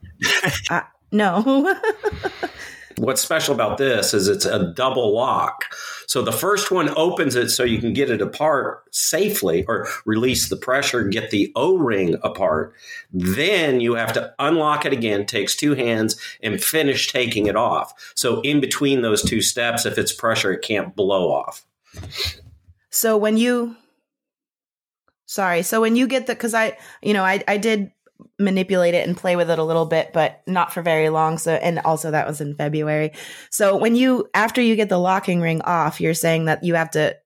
uh, 0.70 0.82
no. 1.12 1.74
What's 2.98 3.20
special 3.20 3.54
about 3.54 3.76
this 3.76 4.14
is 4.14 4.26
it's 4.26 4.46
a 4.46 4.72
double 4.72 5.14
lock. 5.14 5.66
So 6.06 6.22
the 6.22 6.32
first 6.32 6.70
one 6.70 6.88
opens 6.96 7.34
it 7.34 7.50
so 7.50 7.62
you 7.62 7.78
can 7.78 7.92
get 7.92 8.08
it 8.10 8.22
apart 8.22 8.84
safely 8.90 9.66
or 9.68 9.86
release 10.06 10.48
the 10.48 10.56
pressure, 10.56 11.04
get 11.04 11.30
the 11.30 11.52
O 11.56 11.76
ring 11.76 12.16
apart. 12.22 12.72
Then 13.12 13.80
you 13.80 13.96
have 13.96 14.14
to 14.14 14.34
unlock 14.38 14.86
it 14.86 14.94
again, 14.94 15.26
takes 15.26 15.54
two 15.54 15.74
hands, 15.74 16.16
and 16.42 16.62
finish 16.62 17.12
taking 17.12 17.46
it 17.48 17.56
off. 17.56 17.92
So 18.14 18.40
in 18.40 18.60
between 18.60 19.02
those 19.02 19.22
two 19.22 19.42
steps, 19.42 19.84
if 19.84 19.98
it's 19.98 20.14
pressure, 20.14 20.52
it 20.52 20.62
can't 20.62 20.96
blow 20.96 21.30
off. 21.30 21.66
So 22.88 23.18
when 23.18 23.36
you, 23.36 23.76
sorry, 25.26 25.62
so 25.62 25.80
when 25.80 25.96
you 25.96 26.06
get 26.06 26.26
the, 26.26 26.34
because 26.34 26.54
I, 26.54 26.76
you 27.02 27.12
know, 27.12 27.24
I 27.24 27.42
I 27.46 27.56
did 27.58 27.92
manipulate 28.38 28.94
it 28.94 29.06
and 29.06 29.16
play 29.16 29.36
with 29.36 29.50
it 29.50 29.58
a 29.58 29.64
little 29.64 29.84
bit, 29.86 30.12
but 30.12 30.42
not 30.46 30.72
for 30.72 30.82
very 30.82 31.10
long. 31.10 31.36
So, 31.38 31.52
and 31.52 31.78
also 31.80 32.10
that 32.10 32.26
was 32.26 32.40
in 32.40 32.54
February. 32.54 33.12
So 33.50 33.76
when 33.76 33.94
you 33.94 34.28
after 34.34 34.62
you 34.62 34.74
get 34.76 34.88
the 34.88 34.98
locking 34.98 35.40
ring 35.40 35.60
off, 35.62 36.00
you're 36.00 36.14
saying 36.14 36.46
that 36.46 36.64
you 36.64 36.74
have 36.74 36.90
to 36.92 37.16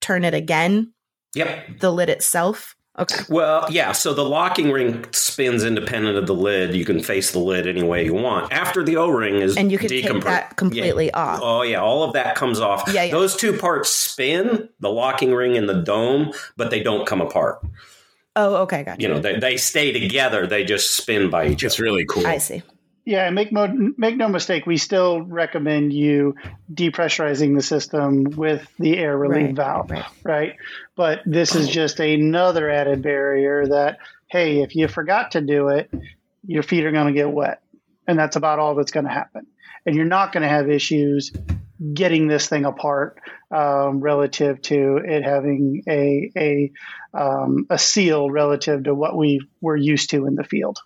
turn 0.00 0.24
it 0.24 0.34
again, 0.34 0.92
Yep. 1.34 1.80
the 1.80 1.90
lid 1.90 2.10
itself. 2.10 2.75
Okay. 2.98 3.24
Well, 3.28 3.66
yeah. 3.70 3.92
So 3.92 4.14
the 4.14 4.24
locking 4.24 4.70
ring 4.70 5.04
spins 5.12 5.64
independent 5.64 6.16
of 6.16 6.26
the 6.26 6.34
lid. 6.34 6.74
You 6.74 6.84
can 6.84 7.02
face 7.02 7.30
the 7.32 7.38
lid 7.38 7.66
any 7.66 7.82
way 7.82 8.04
you 8.04 8.14
want. 8.14 8.52
After 8.52 8.82
the 8.82 8.96
O 8.96 9.08
ring 9.08 9.36
is 9.36 9.56
And 9.56 9.70
you 9.70 9.78
can 9.78 9.88
take 9.88 10.04
that 10.24 10.56
completely 10.56 11.12
off. 11.12 11.40
Oh 11.42 11.62
yeah, 11.62 11.80
all 11.80 12.04
of 12.04 12.14
that 12.14 12.36
comes 12.36 12.58
off. 12.58 12.84
Yeah, 12.92 13.04
yeah. 13.04 13.10
Those 13.10 13.36
two 13.36 13.56
parts 13.56 13.90
spin, 13.90 14.68
the 14.80 14.88
locking 14.88 15.34
ring 15.34 15.56
and 15.56 15.68
the 15.68 15.82
dome, 15.82 16.32
but 16.56 16.70
they 16.70 16.82
don't 16.82 17.06
come 17.06 17.20
apart. 17.20 17.60
Oh, 18.34 18.56
okay, 18.62 18.84
gotcha. 18.84 19.00
You 19.00 19.08
know, 19.08 19.18
they, 19.18 19.38
they 19.38 19.56
stay 19.56 19.92
together. 19.92 20.46
They 20.46 20.64
just 20.64 20.96
spin 20.96 21.30
by 21.30 21.46
each 21.46 21.64
It's 21.64 21.64
other. 21.64 21.66
It's 21.66 21.80
really 21.80 22.04
cool. 22.06 22.26
I 22.26 22.38
see. 22.38 22.62
Yeah, 23.06 23.30
make 23.30 23.52
mo- 23.52 23.92
make 23.96 24.16
no 24.16 24.28
mistake, 24.28 24.66
we 24.66 24.78
still 24.78 25.22
recommend 25.22 25.92
you 25.92 26.34
depressurizing 26.74 27.54
the 27.54 27.62
system 27.62 28.24
with 28.24 28.68
the 28.80 28.98
air 28.98 29.16
relief 29.16 29.46
Right, 29.46 29.54
valve, 29.54 29.90
right. 29.92 30.04
right? 30.24 30.56
But 30.96 31.20
this 31.24 31.54
is 31.54 31.68
just 31.68 32.00
another 32.00 32.68
added 32.68 33.02
barrier 33.02 33.64
that 33.68 33.98
hey, 34.28 34.60
if 34.62 34.74
you 34.74 34.88
forgot 34.88 35.30
to 35.30 35.40
do 35.40 35.68
it, 35.68 35.88
your 36.44 36.64
feet 36.64 36.84
are 36.84 36.90
going 36.90 37.06
to 37.06 37.12
get 37.12 37.30
wet, 37.30 37.62
and 38.08 38.18
that's 38.18 38.34
about 38.34 38.58
all 38.58 38.74
that's 38.74 38.90
going 38.90 39.06
to 39.06 39.12
happen. 39.12 39.46
And 39.86 39.94
you're 39.94 40.04
not 40.04 40.32
going 40.32 40.42
to 40.42 40.48
have 40.48 40.68
issues 40.68 41.30
getting 41.94 42.26
this 42.26 42.48
thing 42.48 42.64
apart 42.64 43.20
um, 43.52 44.00
relative 44.00 44.60
to 44.62 44.96
it 44.96 45.22
having 45.22 45.84
a 45.88 46.32
a 46.36 46.72
um, 47.14 47.66
a 47.70 47.78
seal 47.78 48.30
relative 48.30 48.82
to 48.84 48.94
what 48.94 49.16
we 49.16 49.46
were 49.60 49.76
used 49.76 50.10
to 50.10 50.26
in 50.26 50.34
the 50.34 50.42
field. 50.42 50.80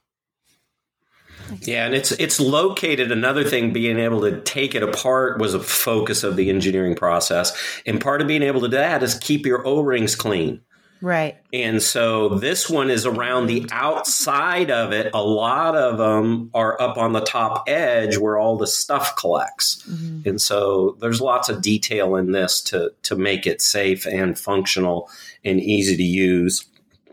Yeah, 1.63 1.87
and 1.87 1.95
it's 1.95 2.13
it's 2.13 2.41
located. 2.41 3.13
Another 3.13 3.45
thing, 3.45 3.73
being 3.73 3.99
able 3.99 4.21
to 4.23 4.41
take 4.41 4.75
it 4.75 4.83
apart 4.83 5.41
was 5.41 5.55
a 5.55 5.61
focus 5.61 6.23
of 6.23 6.37
the 6.37 6.51
engineering 6.51 6.95
process, 6.95 7.57
and 7.87 8.01
part 8.01 8.21
of 8.21 8.29
being 8.29 8.43
able 8.43 8.61
to 8.61 8.69
do 8.69 8.77
that 8.77 9.03
is 9.03 9.15
keep 9.15 9.47
your 9.47 9.67
O 9.67 9.81
rings 9.81 10.15
clean. 10.15 10.61
Right. 11.03 11.39
And 11.53 11.83
so 11.83 12.29
this 12.29 12.69
one 12.69 12.91
is 12.91 13.07
around 13.07 13.47
the 13.47 13.67
outside 13.73 14.71
of 14.71 14.93
it. 14.93 15.11
A 15.15 15.23
lot 15.23 15.75
of 15.75 15.97
them 15.97 16.51
are 16.53 16.81
up 16.81 16.99
on 16.99 17.13
the 17.13 17.23
top 17.23 17.65
edge 17.69 18.19
where 18.19 18.39
all 18.39 18.59
the 18.59 18.67
stuff 18.67 19.17
collects. 19.17 19.83
Mm-hmm. 19.89 20.29
And 20.29 20.41
so 20.41 20.97
there's 21.01 21.21
lots 21.21 21.49
of 21.49 21.63
detail 21.63 22.17
in 22.17 22.33
this 22.33 22.61
to, 22.65 22.93
to 23.05 23.17
make 23.17 23.47
it 23.47 23.63
safe 23.63 24.07
and 24.07 24.39
functional 24.39 25.09
and 25.43 25.59
easy 25.59 25.97
to 25.97 26.03
use. 26.03 26.67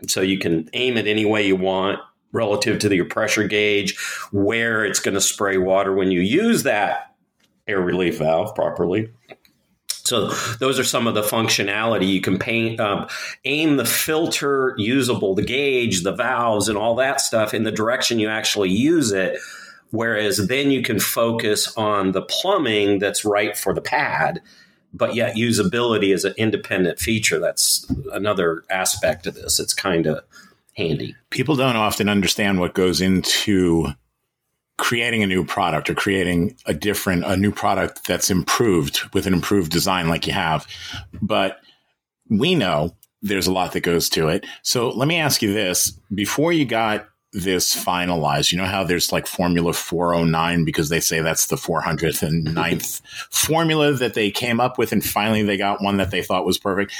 So 0.06 0.20
you 0.20 0.38
can 0.38 0.68
aim 0.74 0.96
it 0.98 1.06
any 1.06 1.24
way 1.24 1.46
you 1.46 1.56
want 1.56 1.98
relative 2.32 2.78
to 2.80 2.94
your 2.94 3.06
pressure 3.06 3.46
gauge, 3.46 3.98
where 4.32 4.84
it's 4.84 5.00
going 5.00 5.14
to 5.14 5.20
spray 5.20 5.56
water 5.56 5.94
when 5.94 6.10
you 6.10 6.20
use 6.20 6.62
that 6.64 7.14
air 7.66 7.80
relief 7.80 8.18
valve 8.18 8.54
properly. 8.54 9.10
So 9.88 10.28
those 10.58 10.78
are 10.78 10.84
some 10.84 11.06
of 11.06 11.14
the 11.14 11.22
functionality 11.22 12.08
you 12.08 12.22
can 12.22 12.38
paint, 12.38 12.80
um, 12.80 13.08
aim 13.44 13.76
the 13.76 13.84
filter 13.84 14.74
usable, 14.78 15.34
the 15.34 15.44
gauge, 15.44 16.02
the 16.02 16.14
valves, 16.14 16.68
and 16.68 16.78
all 16.78 16.94
that 16.96 17.20
stuff 17.20 17.52
in 17.52 17.64
the 17.64 17.70
direction 17.70 18.18
you 18.18 18.28
actually 18.28 18.70
use 18.70 19.12
it. 19.12 19.38
Whereas 19.90 20.48
then 20.48 20.70
you 20.70 20.82
can 20.82 20.98
focus 20.98 21.76
on 21.76 22.12
the 22.12 22.22
plumbing 22.22 22.98
that's 22.98 23.24
right 23.24 23.56
for 23.56 23.74
the 23.74 23.82
pad, 23.82 24.40
but 24.94 25.14
yet 25.14 25.36
usability 25.36 26.14
is 26.14 26.24
an 26.24 26.34
independent 26.38 26.98
feature. 26.98 27.38
That's 27.38 27.86
another 28.12 28.64
aspect 28.70 29.26
of 29.26 29.34
this. 29.34 29.60
It's 29.60 29.74
kind 29.74 30.06
of 30.06 30.24
handy. 30.78 31.14
People 31.30 31.56
don't 31.56 31.76
often 31.76 32.08
understand 32.08 32.60
what 32.60 32.74
goes 32.74 33.00
into 33.00 33.88
creating 34.78 35.24
a 35.24 35.26
new 35.26 35.44
product 35.44 35.90
or 35.90 35.94
creating 35.94 36.56
a 36.64 36.72
different 36.72 37.24
a 37.24 37.36
new 37.36 37.50
product 37.50 38.06
that's 38.06 38.30
improved 38.30 39.00
with 39.12 39.26
an 39.26 39.34
improved 39.34 39.72
design 39.72 40.08
like 40.08 40.26
you 40.26 40.32
have. 40.32 40.66
But 41.20 41.58
we 42.30 42.54
know 42.54 42.96
there's 43.20 43.48
a 43.48 43.52
lot 43.52 43.72
that 43.72 43.80
goes 43.80 44.08
to 44.10 44.28
it. 44.28 44.46
So 44.62 44.90
let 44.90 45.08
me 45.08 45.16
ask 45.16 45.42
you 45.42 45.52
this. 45.52 45.90
Before 46.14 46.52
you 46.52 46.64
got 46.64 47.08
this 47.32 47.76
finalized 47.76 48.52
you 48.52 48.58
know 48.58 48.64
how 48.64 48.82
there's 48.82 49.12
like 49.12 49.26
formula 49.26 49.72
409 49.72 50.64
because 50.64 50.88
they 50.88 51.00
say 51.00 51.20
that's 51.20 51.46
the 51.48 51.56
400th 51.56 52.22
and 52.22 52.46
9th 52.48 53.02
formula 53.30 53.92
that 53.92 54.14
they 54.14 54.30
came 54.30 54.60
up 54.60 54.78
with 54.78 54.92
and 54.92 55.04
finally 55.04 55.42
they 55.42 55.58
got 55.58 55.82
one 55.82 55.98
that 55.98 56.10
they 56.10 56.22
thought 56.22 56.46
was 56.46 56.56
perfect 56.58 56.94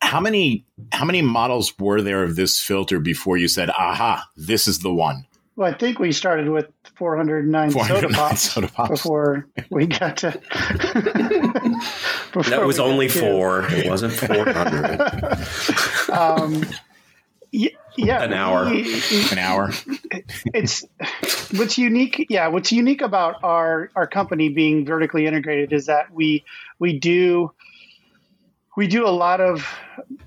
how 0.00 0.20
many 0.20 0.64
how 0.92 1.04
many 1.04 1.20
models 1.20 1.74
were 1.78 2.00
there 2.00 2.22
of 2.22 2.36
this 2.36 2.58
filter 2.60 2.98
before 2.98 3.36
you 3.36 3.46
said 3.46 3.68
aha 3.70 4.26
this 4.36 4.66
is 4.66 4.78
the 4.78 4.92
one 4.92 5.26
Well, 5.56 5.72
I 5.72 5.76
think 5.76 5.98
we 6.00 6.10
started 6.12 6.48
with 6.48 6.66
409, 6.96 7.70
soda 7.70 8.08
pops, 8.08 8.40
soda 8.52 8.66
pops. 8.68 8.90
before 8.90 9.46
we 9.70 9.86
got 9.86 10.16
to. 10.18 10.32
That 12.50 12.64
was 12.66 12.80
only 12.80 13.08
four. 13.08 13.64
It 13.70 13.88
wasn't 13.88 14.12
400. 14.14 15.00
Um, 16.10 16.64
y- 17.54 17.70
yeah, 17.96 18.22
An 18.22 18.32
hour. 18.32 18.64
an 18.66 19.38
hour 19.38 19.70
it's 20.52 20.84
what's 21.56 21.78
unique 21.78 22.26
yeah 22.28 22.48
what's 22.48 22.72
unique 22.72 23.02
about 23.02 23.36
our 23.44 23.88
our 23.94 24.06
company 24.08 24.48
being 24.48 24.84
vertically 24.84 25.26
integrated 25.26 25.72
is 25.72 25.86
that 25.86 26.12
we 26.12 26.44
we 26.80 26.98
do 26.98 27.52
we 28.76 28.88
do 28.88 29.06
a 29.06 29.10
lot 29.10 29.40
of 29.40 29.64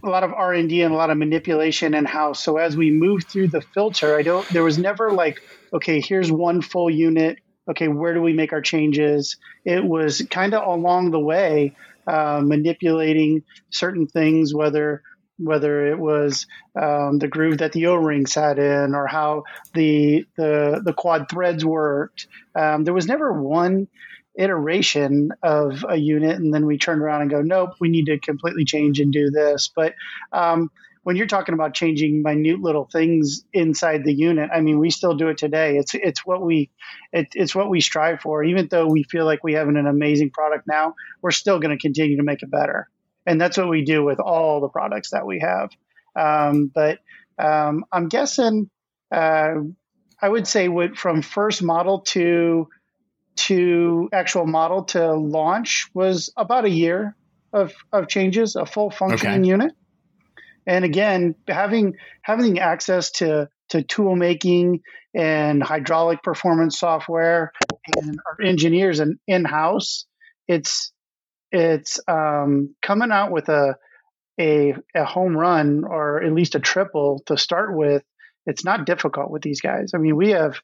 a 0.03 0.09
lot 0.09 0.23
of 0.23 0.31
r&d 0.31 0.81
and 0.81 0.93
a 0.93 0.97
lot 0.97 1.09
of 1.09 1.17
manipulation 1.17 1.93
in 1.93 2.05
house 2.05 2.41
so 2.41 2.55
as 2.57 2.77
we 2.77 2.89
move 2.89 3.25
through 3.25 3.49
the 3.49 3.61
filter 3.61 4.15
i 4.15 4.21
don't 4.21 4.47
there 4.49 4.63
was 4.63 4.77
never 4.77 5.11
like 5.11 5.41
okay 5.73 5.99
here's 5.99 6.31
one 6.31 6.61
full 6.61 6.89
unit 6.89 7.37
okay, 7.69 7.87
where 7.87 8.13
do 8.13 8.21
we 8.21 8.33
make 8.33 8.53
our 8.53 8.61
changes? 8.61 9.37
It 9.65 9.83
was 9.83 10.25
kind 10.29 10.53
of 10.53 10.65
along 10.65 11.11
the 11.11 11.19
way 11.19 11.75
uh, 12.07 12.41
manipulating 12.43 13.43
certain 13.69 14.07
things, 14.07 14.53
whether 14.53 15.03
whether 15.39 15.87
it 15.87 15.99
was 15.99 16.47
um, 16.79 17.19
the 17.19 17.27
groove 17.27 17.59
that 17.59 17.71
the 17.71 17.87
O-ring 17.87 18.25
sat 18.25 18.59
in 18.59 18.95
or 18.95 19.07
how 19.07 19.43
the 19.73 20.25
the, 20.35 20.81
the 20.83 20.93
quad 20.93 21.29
threads 21.29 21.63
worked. 21.63 22.27
Um, 22.55 22.83
there 22.83 22.93
was 22.93 23.07
never 23.07 23.31
one 23.33 23.87
iteration 24.35 25.31
of 25.41 25.83
a 25.87 25.97
unit 25.97 26.37
and 26.37 26.53
then 26.53 26.65
we 26.65 26.77
turned 26.77 27.01
around 27.01 27.21
and 27.21 27.31
go, 27.31 27.41
nope, 27.41 27.71
we 27.79 27.89
need 27.89 28.05
to 28.05 28.19
completely 28.19 28.65
change 28.65 28.99
and 28.99 29.11
do 29.11 29.31
this. 29.31 29.71
But 29.75 29.95
um, 30.31 30.69
when 31.07 31.15
you're 31.15 31.25
talking 31.25 31.53
about 31.53 31.73
changing 31.73 32.21
minute 32.21 32.59
little 32.59 32.83
things 32.83 33.45
inside 33.53 34.03
the 34.03 34.13
unit, 34.13 34.49
I 34.53 34.59
mean, 34.59 34.77
we 34.77 34.89
still 34.89 35.15
do 35.15 35.29
it 35.29 35.37
today. 35.37 35.77
It's 35.77 35.93
it's 35.95 36.25
what 36.25 36.41
we 36.41 36.69
it, 37.13 37.27
it's 37.33 37.55
what 37.55 37.69
we 37.69 37.79
strive 37.79 38.19
for. 38.19 38.43
Even 38.43 38.67
though 38.69 38.87
we 38.87 39.03
feel 39.03 39.23
like 39.23 39.41
we 39.41 39.53
have 39.53 39.69
an, 39.69 39.77
amazing 39.77 40.31
product 40.31 40.67
now, 40.67 40.95
we're 41.21 41.31
still 41.31 41.59
going 41.59 41.71
to 41.71 41.81
continue 41.81 42.17
to 42.17 42.23
make 42.23 42.43
it 42.43 42.51
better, 42.51 42.89
and 43.27 43.39
that's 43.39 43.57
what 43.57 43.69
we 43.69 43.83
do 43.83 44.03
with 44.03 44.19
all 44.19 44.61
the 44.61 44.69
products 44.69 45.11
that 45.11 45.27
we 45.27 45.39
have. 45.39 45.69
Um, 46.15 46.71
but 46.73 46.99
um, 47.37 47.85
I'm 47.91 48.07
guessing 48.07 48.69
uh, 49.11 49.55
I 50.19 50.29
would 50.29 50.47
say 50.47 50.67
what, 50.67 50.97
from 50.97 51.21
first 51.21 51.61
model 51.61 52.01
to 52.13 52.69
to 53.35 54.09
actual 54.11 54.47
model 54.47 54.85
to 54.85 55.13
launch 55.13 55.89
was 55.93 56.33
about 56.35 56.65
a 56.65 56.69
year 56.69 57.15
of, 57.53 57.71
of 57.93 58.07
changes, 58.07 58.55
a 58.55 58.65
full 58.65 58.89
functioning 58.89 59.41
okay. 59.41 59.47
unit. 59.47 59.73
And 60.65 60.83
again, 60.83 61.35
having 61.47 61.95
having 62.23 62.59
access 62.59 63.11
to 63.11 63.49
to 63.69 63.83
tool 63.83 64.15
making 64.15 64.81
and 65.13 65.61
hydraulic 65.61 66.23
performance 66.23 66.79
software 66.79 67.51
and 67.95 68.19
our 68.25 68.45
engineers 68.45 68.99
and 68.99 69.19
in 69.27 69.45
house, 69.45 70.05
it's 70.47 70.91
it's 71.51 71.99
um, 72.07 72.75
coming 72.81 73.11
out 73.11 73.31
with 73.31 73.49
a, 73.49 73.75
a 74.39 74.75
a 74.95 75.05
home 75.05 75.35
run 75.35 75.83
or 75.83 76.23
at 76.23 76.33
least 76.33 76.55
a 76.55 76.59
triple 76.59 77.21
to 77.27 77.37
start 77.37 77.75
with. 77.75 78.03
It's 78.45 78.63
not 78.63 78.85
difficult 78.85 79.29
with 79.29 79.41
these 79.41 79.61
guys. 79.61 79.91
I 79.93 79.97
mean, 79.97 80.15
we 80.15 80.29
have 80.29 80.61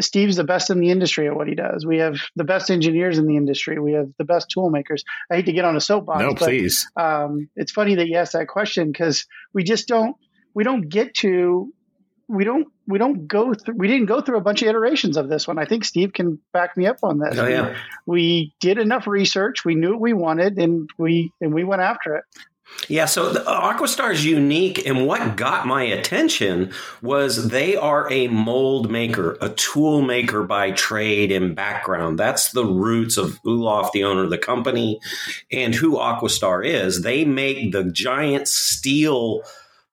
Steve's 0.00 0.36
the 0.36 0.44
best 0.44 0.70
in 0.70 0.80
the 0.80 0.90
industry 0.90 1.26
at 1.26 1.36
what 1.36 1.46
he 1.46 1.54
does. 1.54 1.84
We 1.86 1.98
have 1.98 2.16
the 2.36 2.44
best 2.44 2.70
engineers 2.70 3.18
in 3.18 3.26
the 3.26 3.36
industry. 3.36 3.78
We 3.78 3.92
have 3.92 4.08
the 4.18 4.24
best 4.24 4.48
tool 4.50 4.70
makers. 4.70 5.04
I 5.30 5.36
hate 5.36 5.46
to 5.46 5.52
get 5.52 5.64
on 5.64 5.76
a 5.76 5.80
soapbox. 5.80 6.20
No, 6.20 6.30
but, 6.30 6.38
please. 6.38 6.88
Um, 6.96 7.48
it's 7.54 7.72
funny 7.72 7.96
that 7.96 8.08
you 8.08 8.16
asked 8.16 8.32
that 8.32 8.48
question 8.48 8.90
because 8.90 9.26
we 9.52 9.62
just 9.62 9.86
don't 9.86 10.16
we 10.54 10.64
don't 10.64 10.88
get 10.88 11.14
to 11.16 11.72
we 12.28 12.44
don't 12.44 12.68
we 12.86 12.98
don't 12.98 13.26
go 13.26 13.54
through 13.54 13.74
we 13.76 13.88
didn't 13.88 14.06
go 14.06 14.20
through 14.20 14.38
a 14.38 14.40
bunch 14.40 14.62
of 14.62 14.68
iterations 14.68 15.16
of 15.16 15.28
this 15.28 15.46
one. 15.46 15.58
I 15.58 15.64
think 15.64 15.84
Steve 15.84 16.12
can 16.12 16.38
back 16.52 16.76
me 16.76 16.86
up 16.86 16.98
on 17.02 17.18
this. 17.18 17.38
Oh, 17.38 17.46
yeah. 17.46 17.76
we, 18.06 18.54
did 18.60 18.78
enough 18.78 19.06
research. 19.06 19.64
We 19.64 19.74
knew 19.74 19.92
what 19.92 20.00
we 20.00 20.12
wanted, 20.12 20.58
and 20.58 20.88
we 20.98 21.32
and 21.40 21.52
we 21.52 21.64
went 21.64 21.82
after 21.82 22.16
it. 22.16 22.24
Yeah, 22.88 23.04
so 23.06 23.32
Aquastar 23.32 24.12
is 24.12 24.24
unique, 24.24 24.86
and 24.86 25.06
what 25.06 25.36
got 25.36 25.66
my 25.66 25.84
attention 25.84 26.72
was 27.02 27.48
they 27.48 27.76
are 27.76 28.10
a 28.10 28.28
mold 28.28 28.90
maker, 28.90 29.38
a 29.40 29.50
tool 29.50 30.02
maker 30.02 30.42
by 30.42 30.72
trade 30.72 31.30
and 31.30 31.54
background. 31.54 32.18
That's 32.18 32.50
the 32.52 32.64
roots 32.64 33.16
of 33.16 33.40
Ulof, 33.42 33.92
the 33.92 34.04
owner 34.04 34.24
of 34.24 34.30
the 34.30 34.38
company, 34.38 35.00
and 35.52 35.74
who 35.74 35.96
Aquastar 35.96 36.66
is. 36.66 37.02
They 37.02 37.24
make 37.24 37.72
the 37.72 37.84
giant 37.84 38.48
steel 38.48 39.42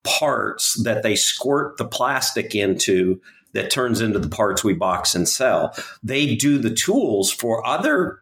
parts 0.04 0.82
that 0.84 1.04
they 1.04 1.16
squirt 1.16 1.78
the 1.78 1.88
plastic 1.88 2.56
into 2.56 3.22
that 3.54 3.70
turns 3.70 4.02
into 4.02 4.20
the 4.20 4.30
parts 4.30 4.64
we 4.64 4.74
box 4.74 5.14
and 5.16 5.28
sell. 5.28 5.76
They 6.04 6.36
do 6.36 6.58
the 6.58 6.74
tools 6.74 7.32
for 7.32 7.66
other 7.66 8.20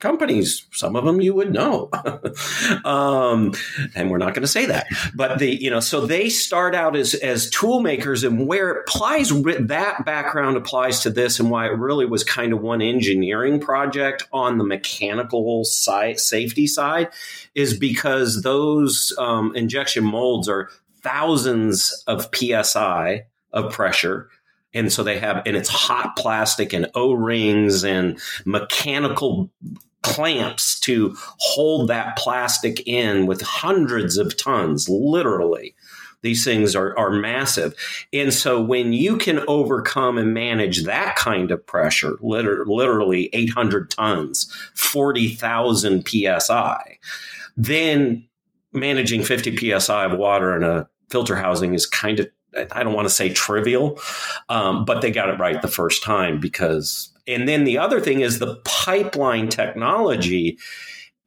companies. 0.00 0.66
Some 0.72 0.94
of 0.94 1.04
them 1.04 1.20
you 1.20 1.34
would 1.34 1.52
know, 1.52 1.90
um, 2.84 3.52
and 3.94 4.10
we're 4.10 4.18
not 4.18 4.34
going 4.34 4.42
to 4.42 4.46
say 4.46 4.66
that. 4.66 4.86
But 5.14 5.38
the 5.38 5.50
you 5.50 5.70
know, 5.70 5.80
so 5.80 6.06
they 6.06 6.28
start 6.28 6.74
out 6.74 6.96
as 6.96 7.14
as 7.14 7.50
tool 7.50 7.80
makers, 7.80 8.24
and 8.24 8.46
where 8.46 8.70
it 8.70 8.84
applies 8.86 9.30
that 9.30 10.04
background 10.04 10.56
applies 10.56 11.00
to 11.00 11.10
this, 11.10 11.40
and 11.40 11.50
why 11.50 11.66
it 11.66 11.78
really 11.78 12.06
was 12.06 12.24
kind 12.24 12.52
of 12.52 12.60
one 12.60 12.82
engineering 12.82 13.60
project 13.60 14.28
on 14.32 14.58
the 14.58 14.64
mechanical 14.64 15.64
side, 15.64 16.20
safety 16.20 16.66
side, 16.66 17.08
is 17.54 17.76
because 17.76 18.42
those 18.42 19.12
um, 19.18 19.54
injection 19.56 20.04
molds 20.04 20.48
are 20.48 20.70
thousands 21.02 22.04
of 22.06 22.28
psi 22.34 23.24
of 23.52 23.72
pressure 23.72 24.28
and 24.74 24.92
so 24.92 25.02
they 25.02 25.18
have 25.18 25.42
and 25.46 25.56
it's 25.56 25.68
hot 25.68 26.16
plastic 26.16 26.72
and 26.72 26.90
o-rings 26.94 27.84
and 27.84 28.20
mechanical 28.44 29.50
clamps 30.02 30.78
to 30.80 31.14
hold 31.38 31.88
that 31.88 32.16
plastic 32.16 32.86
in 32.86 33.26
with 33.26 33.40
hundreds 33.42 34.16
of 34.16 34.36
tons, 34.36 34.88
literally. 34.88 35.74
These 36.22 36.44
things 36.44 36.74
are, 36.74 36.98
are 36.98 37.10
massive. 37.10 37.74
And 38.12 38.34
so 38.34 38.60
when 38.60 38.92
you 38.92 39.18
can 39.18 39.40
overcome 39.46 40.18
and 40.18 40.34
manage 40.34 40.84
that 40.84 41.14
kind 41.14 41.50
of 41.50 41.64
pressure, 41.64 42.16
liter- 42.20 42.66
literally 42.66 43.30
800 43.32 43.90
tons, 43.90 44.52
40,000 44.74 46.06
psi, 46.06 46.98
then 47.56 48.27
managing 48.72 49.22
50 49.22 49.78
psi 49.78 50.04
of 50.04 50.18
water 50.18 50.56
in 50.56 50.62
a 50.62 50.88
filter 51.10 51.36
housing 51.36 51.74
is 51.74 51.86
kind 51.86 52.20
of 52.20 52.28
I 52.72 52.82
don't 52.82 52.94
want 52.94 53.06
to 53.06 53.14
say 53.14 53.28
trivial, 53.28 54.00
um, 54.48 54.86
but 54.86 55.02
they 55.02 55.10
got 55.10 55.28
it 55.28 55.38
right 55.38 55.60
the 55.60 55.68
first 55.68 56.02
time 56.02 56.40
because 56.40 57.12
and 57.26 57.46
then 57.46 57.64
the 57.64 57.78
other 57.78 58.00
thing 58.00 58.20
is 58.20 58.38
the 58.38 58.56
pipeline 58.64 59.48
technology 59.48 60.58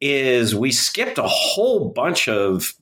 is 0.00 0.54
we 0.54 0.72
skipped 0.72 1.18
a 1.18 1.28
whole 1.28 1.90
bunch 1.90 2.28
of 2.28 2.74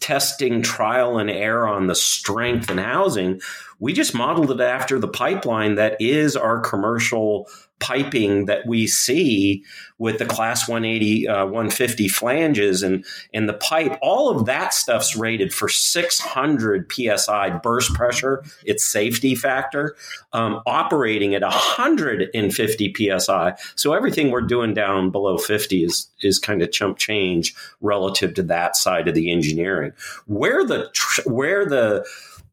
testing 0.00 0.62
trial 0.62 1.18
and 1.18 1.28
error 1.28 1.66
on 1.66 1.88
the 1.88 1.94
strength 1.94 2.70
and 2.70 2.78
housing. 2.78 3.40
We 3.80 3.92
just 3.92 4.14
modeled 4.14 4.52
it 4.52 4.60
after 4.60 5.00
the 5.00 5.08
pipeline 5.08 5.74
that 5.74 5.96
is 6.00 6.36
our 6.36 6.60
commercial 6.60 7.48
piping 7.80 8.46
that 8.46 8.66
we 8.66 8.86
see 8.86 9.64
with 9.98 10.18
the 10.18 10.26
class 10.26 10.68
180 10.68 11.28
uh, 11.28 11.44
150 11.44 12.08
flanges 12.08 12.82
and 12.82 13.04
and 13.32 13.48
the 13.48 13.54
pipe 13.54 13.98
all 14.02 14.30
of 14.30 14.46
that 14.46 14.74
stuff's 14.74 15.16
rated 15.16 15.52
for 15.52 15.68
600 15.68 16.92
psi 16.92 17.50
burst 17.58 17.94
pressure 17.94 18.44
its 18.64 18.84
safety 18.84 19.34
factor 19.34 19.96
um, 20.32 20.60
operating 20.66 21.34
at 21.34 21.42
150 21.42 22.94
psi 23.18 23.54
so 23.74 23.92
everything 23.92 24.30
we're 24.30 24.40
doing 24.40 24.74
down 24.74 25.10
below 25.10 25.38
50 25.38 25.84
is 25.84 26.08
is 26.20 26.38
kind 26.38 26.62
of 26.62 26.72
chump 26.72 26.98
change 26.98 27.54
relative 27.80 28.34
to 28.34 28.42
that 28.44 28.76
side 28.76 29.08
of 29.08 29.14
the 29.14 29.30
engineering. 29.30 29.92
Where 30.26 30.64
the 30.64 30.90
where 31.26 31.66
the 31.66 32.06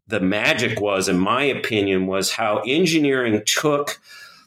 the 0.07 0.19
magic 0.19 0.79
was 0.79 1.09
in 1.09 1.19
my 1.19 1.43
opinion 1.43 2.07
was 2.07 2.31
how 2.31 2.61
engineering 2.67 3.41
took 3.45 3.99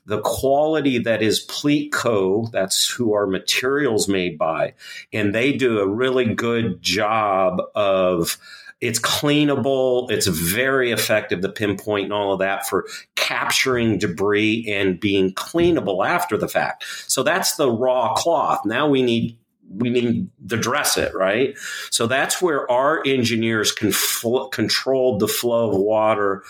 the 0.08 0.20
quality 0.22 0.98
that 0.98 1.22
is 1.22 1.46
Pleatco, 1.46 2.50
that's 2.50 2.88
who 2.90 3.12
our 3.12 3.26
materials 3.26 4.08
made 4.08 4.38
by, 4.38 4.72
and 5.12 5.34
they 5.34 5.52
do 5.52 5.80
a 5.80 5.86
really 5.86 6.34
good 6.34 6.80
job 6.80 7.60
of 7.74 8.38
it's 8.80 8.98
cleanable, 8.98 10.10
it's 10.10 10.26
very 10.26 10.92
effective, 10.92 11.42
the 11.42 11.50
pinpoint 11.50 12.04
and 12.04 12.12
all 12.14 12.32
of 12.32 12.38
that 12.38 12.66
for 12.66 12.86
capturing 13.16 13.98
debris 13.98 14.64
and 14.66 14.98
being 14.98 15.34
cleanable 15.34 16.06
after 16.06 16.38
the 16.38 16.48
fact. 16.48 16.84
So 17.06 17.22
that's 17.22 17.56
the 17.56 17.70
raw 17.70 18.14
cloth. 18.14 18.64
Now 18.64 18.88
we 18.88 19.02
need 19.02 19.36
we 19.70 19.90
need 19.90 20.30
to 20.48 20.56
dress 20.56 20.96
it, 20.96 21.14
right? 21.14 21.54
So 21.90 22.06
that's 22.06 22.40
where 22.40 22.70
our 22.70 23.02
engineers 23.04 23.70
can 23.70 23.92
fl- 23.92 24.44
control 24.46 25.18
the 25.18 25.28
flow 25.28 25.70
of 25.70 25.76
water 25.76 26.42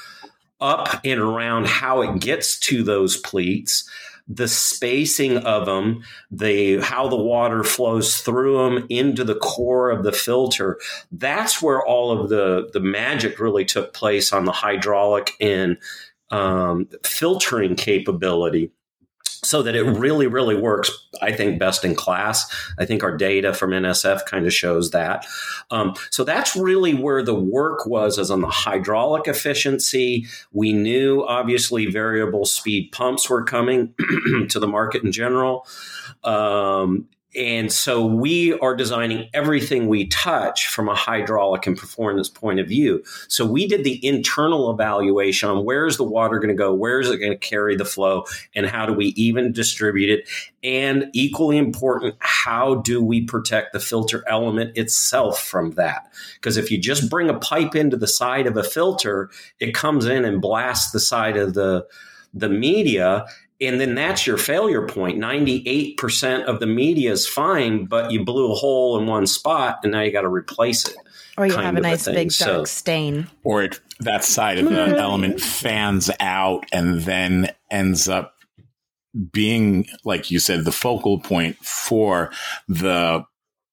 up 0.60 1.00
and 1.04 1.20
around 1.20 1.66
how 1.66 2.02
it 2.02 2.20
gets 2.20 2.58
to 2.58 2.82
those 2.82 3.16
pleats 3.16 3.88
the 4.28 4.46
spacing 4.46 5.38
of 5.38 5.64
them, 5.64 6.02
the 6.30 6.80
how 6.80 7.08
the 7.08 7.16
water 7.16 7.64
flows 7.64 8.20
through 8.20 8.58
them 8.58 8.86
into 8.90 9.24
the 9.24 9.36
core 9.36 9.90
of 9.90 10.04
the 10.04 10.12
filter. 10.12 10.78
That's 11.10 11.62
where 11.62 11.84
all 11.84 12.12
of 12.12 12.28
the 12.28 12.68
the 12.72 12.80
magic 12.80 13.40
really 13.40 13.64
took 13.64 13.94
place 13.94 14.32
on 14.32 14.44
the 14.44 14.52
hydraulic 14.52 15.32
and 15.40 15.78
um, 16.30 16.88
filtering 17.04 17.74
capability 17.74 18.70
so 19.44 19.62
that 19.62 19.74
it 19.74 19.84
really, 19.84 20.26
really 20.26 20.54
works, 20.54 20.90
I 21.22 21.32
think, 21.32 21.58
best 21.58 21.84
in 21.84 21.94
class. 21.94 22.50
I 22.78 22.84
think 22.84 23.02
our 23.02 23.16
data 23.16 23.54
from 23.54 23.70
NSF 23.70 24.26
kind 24.26 24.46
of 24.46 24.52
shows 24.52 24.90
that. 24.90 25.26
Um, 25.70 25.94
so 26.10 26.24
that's 26.24 26.56
really 26.56 26.94
where 26.94 27.22
the 27.22 27.34
work 27.34 27.86
was, 27.86 28.18
is 28.18 28.30
on 28.30 28.40
the 28.40 28.48
hydraulic 28.48 29.28
efficiency. 29.28 30.26
We 30.52 30.72
knew, 30.72 31.24
obviously, 31.26 31.86
variable 31.86 32.44
speed 32.44 32.90
pumps 32.92 33.30
were 33.30 33.44
coming 33.44 33.94
to 34.48 34.58
the 34.58 34.68
market 34.68 35.04
in 35.04 35.12
general. 35.12 35.66
Um, 36.24 37.08
and 37.36 37.70
so 37.70 38.06
we 38.06 38.58
are 38.60 38.74
designing 38.74 39.28
everything 39.34 39.86
we 39.86 40.06
touch 40.06 40.66
from 40.68 40.88
a 40.88 40.94
hydraulic 40.94 41.66
and 41.66 41.76
performance 41.76 42.28
point 42.30 42.58
of 42.58 42.66
view. 42.66 43.04
So 43.28 43.44
we 43.44 43.68
did 43.68 43.84
the 43.84 44.04
internal 44.04 44.70
evaluation 44.70 45.50
on 45.50 45.64
where's 45.64 45.98
the 45.98 46.04
water 46.04 46.38
going 46.38 46.48
to 46.48 46.54
go, 46.54 46.72
where 46.72 47.00
is 47.00 47.10
it 47.10 47.18
going 47.18 47.32
to 47.32 47.38
carry 47.38 47.76
the 47.76 47.84
flow, 47.84 48.24
and 48.54 48.64
how 48.64 48.86
do 48.86 48.94
we 48.94 49.08
even 49.08 49.52
distribute 49.52 50.08
it? 50.08 50.28
And 50.62 51.10
equally 51.12 51.58
important, 51.58 52.16
how 52.20 52.76
do 52.76 53.02
we 53.02 53.24
protect 53.24 53.74
the 53.74 53.80
filter 53.80 54.24
element 54.26 54.76
itself 54.76 55.42
from 55.42 55.72
that? 55.72 56.10
Because 56.34 56.56
if 56.56 56.70
you 56.70 56.78
just 56.78 57.10
bring 57.10 57.28
a 57.28 57.38
pipe 57.38 57.74
into 57.74 57.98
the 57.98 58.08
side 58.08 58.46
of 58.46 58.56
a 58.56 58.64
filter, 58.64 59.30
it 59.60 59.74
comes 59.74 60.06
in 60.06 60.24
and 60.24 60.40
blasts 60.40 60.92
the 60.92 61.00
side 61.00 61.36
of 61.36 61.52
the 61.54 61.86
the 62.34 62.48
media 62.48 63.24
and 63.60 63.80
then 63.80 63.94
that's 63.94 64.26
your 64.26 64.38
failure 64.38 64.86
point. 64.86 65.18
98% 65.18 66.44
of 66.44 66.60
the 66.60 66.66
media 66.66 67.12
is 67.12 67.26
fine 67.26 67.86
but 67.86 68.10
you 68.10 68.24
blew 68.24 68.52
a 68.52 68.54
hole 68.54 68.98
in 68.98 69.06
one 69.06 69.26
spot 69.26 69.80
and 69.82 69.92
now 69.92 70.00
you 70.00 70.12
got 70.12 70.22
to 70.22 70.28
replace 70.28 70.86
it 70.86 70.96
or 71.38 71.46
you 71.46 71.56
have 71.56 71.76
a 71.76 71.80
nice 71.80 72.06
a 72.06 72.12
big 72.12 72.30
dark 72.30 72.32
so, 72.32 72.64
stain. 72.64 73.28
Or 73.44 73.62
it, 73.62 73.80
that 74.00 74.24
side 74.24 74.58
of 74.58 74.68
the 74.68 74.96
element 74.98 75.40
fans 75.40 76.10
out 76.20 76.66
and 76.72 77.02
then 77.02 77.52
ends 77.70 78.08
up 78.08 78.34
being 79.32 79.86
like 80.04 80.30
you 80.30 80.38
said 80.38 80.64
the 80.64 80.72
focal 80.72 81.18
point 81.18 81.56
for 81.58 82.30
the 82.68 83.24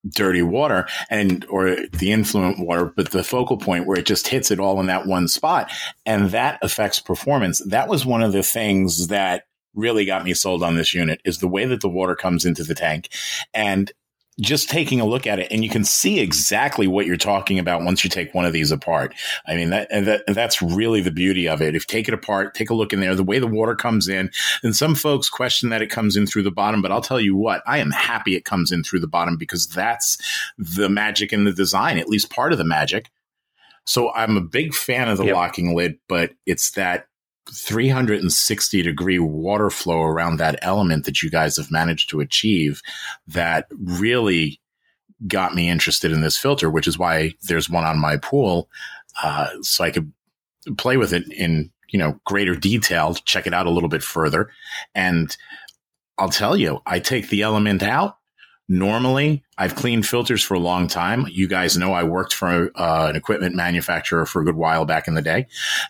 dirty 0.07 0.43
water 0.43 0.87
and 1.09 1.45
or 1.49 1.75
the 1.91 2.11
influent 2.11 2.59
water 2.59 2.85
but 2.85 3.09
the 3.09 3.23
focal 3.23 3.57
point 3.57 3.87
where 3.87 3.97
it 3.97 4.05
just 4.05 4.27
hits 4.27 4.51
it 4.51 4.59
all 4.59 4.79
in 4.79 4.85
that 4.85 5.07
one 5.07 5.27
spot. 5.27 5.71
And 6.05 6.29
that 6.29 6.59
affects 6.61 6.99
performance. 6.99 7.59
That 7.65 7.89
was 7.89 8.05
one 8.05 8.21
of 8.21 8.31
the 8.31 8.43
things 8.43 9.07
that 9.07 9.45
really 9.75 10.05
got 10.05 10.23
me 10.23 10.33
sold 10.33 10.63
on 10.63 10.75
this 10.75 10.93
unit 10.93 11.21
is 11.25 11.39
the 11.39 11.47
way 11.47 11.65
that 11.65 11.81
the 11.81 11.89
water 11.89 12.15
comes 12.15 12.45
into 12.45 12.63
the 12.63 12.75
tank 12.75 13.09
and 13.53 13.91
just 14.39 14.69
taking 14.69 14.99
a 14.99 15.05
look 15.05 15.25
at 15.25 15.39
it 15.39 15.47
and 15.49 15.63
you 15.63 15.69
can 15.69 15.85
see 15.85 16.19
exactly 16.19 16.87
what 16.87 17.05
you're 17.05 17.15
talking 17.15 17.57
about 17.57 17.83
once 17.83 18.03
you 18.03 18.09
take 18.09 18.33
one 18.33 18.43
of 18.43 18.51
these 18.51 18.69
apart. 18.69 19.15
I 19.47 19.55
mean, 19.55 19.69
that, 19.69 19.87
and 19.89 20.05
that, 20.07 20.23
that's 20.27 20.61
really 20.61 20.99
the 20.99 21.11
beauty 21.11 21.47
of 21.47 21.61
it. 21.61 21.73
If 21.73 21.83
you 21.83 21.87
take 21.87 22.09
it 22.09 22.13
apart, 22.13 22.53
take 22.53 22.69
a 22.69 22.73
look 22.73 22.91
in 22.91 22.99
there, 22.99 23.15
the 23.15 23.23
way 23.23 23.39
the 23.39 23.47
water 23.47 23.75
comes 23.75 24.09
in 24.09 24.29
and 24.61 24.75
some 24.75 24.93
folks 24.93 25.29
question 25.29 25.69
that 25.69 25.81
it 25.81 25.89
comes 25.89 26.17
in 26.17 26.27
through 26.27 26.43
the 26.43 26.51
bottom, 26.51 26.81
but 26.81 26.91
I'll 26.91 27.01
tell 27.01 27.21
you 27.21 27.35
what, 27.35 27.63
I 27.65 27.77
am 27.77 27.91
happy 27.91 28.35
it 28.35 28.43
comes 28.43 28.71
in 28.71 28.83
through 28.83 28.99
the 28.99 29.07
bottom 29.07 29.37
because 29.37 29.67
that's 29.67 30.17
the 30.57 30.89
magic 30.89 31.31
in 31.31 31.45
the 31.45 31.53
design, 31.53 31.97
at 31.97 32.09
least 32.09 32.29
part 32.29 32.51
of 32.51 32.57
the 32.57 32.65
magic. 32.65 33.09
So 33.85 34.11
I'm 34.13 34.35
a 34.35 34.41
big 34.41 34.73
fan 34.73 35.07
of 35.07 35.17
the 35.17 35.25
yep. 35.25 35.35
locking 35.35 35.75
lid, 35.75 35.97
but 36.09 36.31
it's 36.45 36.71
that 36.71 37.07
360 37.51 38.81
degree 38.81 39.19
water 39.19 39.69
flow 39.69 40.01
around 40.01 40.37
that 40.37 40.59
element 40.61 41.05
that 41.05 41.21
you 41.21 41.29
guys 41.29 41.57
have 41.57 41.71
managed 41.71 42.09
to 42.09 42.19
achieve 42.19 42.81
that 43.27 43.67
really 43.71 44.59
got 45.27 45.55
me 45.55 45.69
interested 45.69 46.11
in 46.11 46.21
this 46.21 46.37
filter, 46.37 46.69
which 46.69 46.87
is 46.87 46.97
why 46.97 47.33
there's 47.43 47.69
one 47.69 47.83
on 47.83 47.99
my 47.99 48.17
pool. 48.17 48.69
Uh, 49.21 49.49
so 49.61 49.83
I 49.83 49.91
could 49.91 50.11
play 50.77 50.97
with 50.97 51.13
it 51.13 51.31
in, 51.31 51.71
you 51.89 51.99
know, 51.99 52.19
greater 52.25 52.55
detail, 52.55 53.13
to 53.13 53.23
check 53.23 53.47
it 53.47 53.53
out 53.53 53.67
a 53.67 53.71
little 53.71 53.89
bit 53.89 54.03
further. 54.03 54.49
And 54.93 55.35
I'll 56.17 56.29
tell 56.29 56.57
you, 56.57 56.81
I 56.85 56.99
take 56.99 57.29
the 57.29 57.43
element 57.43 57.83
out 57.83 58.17
Normally, 58.67 59.43
I've 59.59 59.75
cleaned 59.75 60.07
filters 60.07 60.41
for 60.41 60.55
a 60.55 60.59
long 60.59 60.87
time. 60.87 61.27
You 61.29 61.47
guys 61.47 61.77
know 61.77 61.93
I 61.93 62.03
worked 62.03 62.33
for 62.33 62.71
uh, 62.75 63.07
an 63.07 63.15
equipment 63.15 63.55
manufacturer 63.55 64.25
for 64.25 64.41
a 64.41 64.45
good 64.45 64.55
while 64.55 64.85
back 64.85 65.07
in 65.07 65.13
the 65.13 65.21
day. 65.21 65.45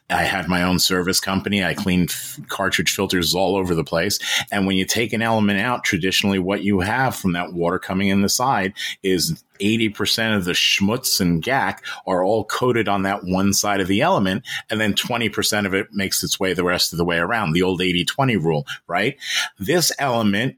I 0.10 0.24
had 0.24 0.50
my 0.50 0.62
own 0.62 0.80
service 0.80 1.22
company. 1.22 1.64
I 1.64 1.74
cleaned 1.74 2.10
f- 2.10 2.38
cartridge 2.50 2.94
filters 2.94 3.34
all 3.34 3.56
over 3.56 3.76
the 3.76 3.86
place. 3.86 4.20
And 4.52 4.68
when 4.68 4.76
you 4.76 4.84
take 4.84 5.14
an 5.14 5.22
element 5.22 5.62
out, 5.62 5.86
traditionally 5.86 6.38
what 6.38 6.64
you 6.64 6.82
have 6.82 7.16
from 7.16 7.32
that 7.32 7.54
water 7.54 7.80
coming 7.80 8.10
in 8.10 8.24
the 8.24 8.30
side 8.30 8.74
is 9.04 9.42
80% 9.62 10.36
of 10.36 10.44
the 10.44 10.52
schmutz 10.52 11.22
and 11.22 11.42
gack 11.42 11.82
are 12.06 12.26
all 12.26 12.44
coated 12.44 12.90
on 12.90 13.04
that 13.04 13.24
one 13.24 13.54
side 13.54 13.80
of 13.80 13.88
the 13.88 14.02
element. 14.02 14.46
And 14.70 14.82
then 14.82 14.96
20% 14.96 15.66
of 15.66 15.74
it 15.74 15.94
makes 15.94 16.22
its 16.24 16.42
way 16.42 16.54
the 16.54 16.66
rest 16.66 16.92
of 16.92 16.98
the 16.98 17.06
way 17.06 17.20
around. 17.20 17.54
The 17.54 17.62
old 17.62 17.82
80 17.82 18.04
20 18.04 18.36
rule, 18.36 18.68
right? 18.86 19.16
This 19.58 19.94
element, 19.98 20.58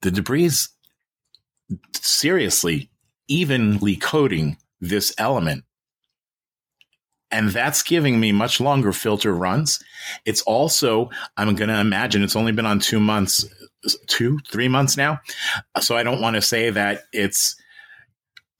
the 0.00 0.10
debris 0.10 0.52
seriously 1.94 2.90
evenly 3.28 3.96
coating 3.96 4.56
this 4.80 5.14
element. 5.18 5.64
And 7.30 7.48
that's 7.48 7.82
giving 7.82 8.20
me 8.20 8.30
much 8.30 8.60
longer 8.60 8.92
filter 8.92 9.34
runs. 9.34 9.82
It's 10.26 10.42
also, 10.42 11.08
I'm 11.36 11.54
going 11.54 11.70
to 11.70 11.80
imagine 11.80 12.22
it's 12.22 12.36
only 12.36 12.52
been 12.52 12.66
on 12.66 12.78
two 12.78 13.00
months, 13.00 13.46
two, 14.06 14.38
three 14.50 14.68
months 14.68 14.98
now. 14.98 15.20
So 15.80 15.96
I 15.96 16.02
don't 16.02 16.20
want 16.20 16.36
to 16.36 16.42
say 16.42 16.68
that 16.70 17.04
it's 17.12 17.56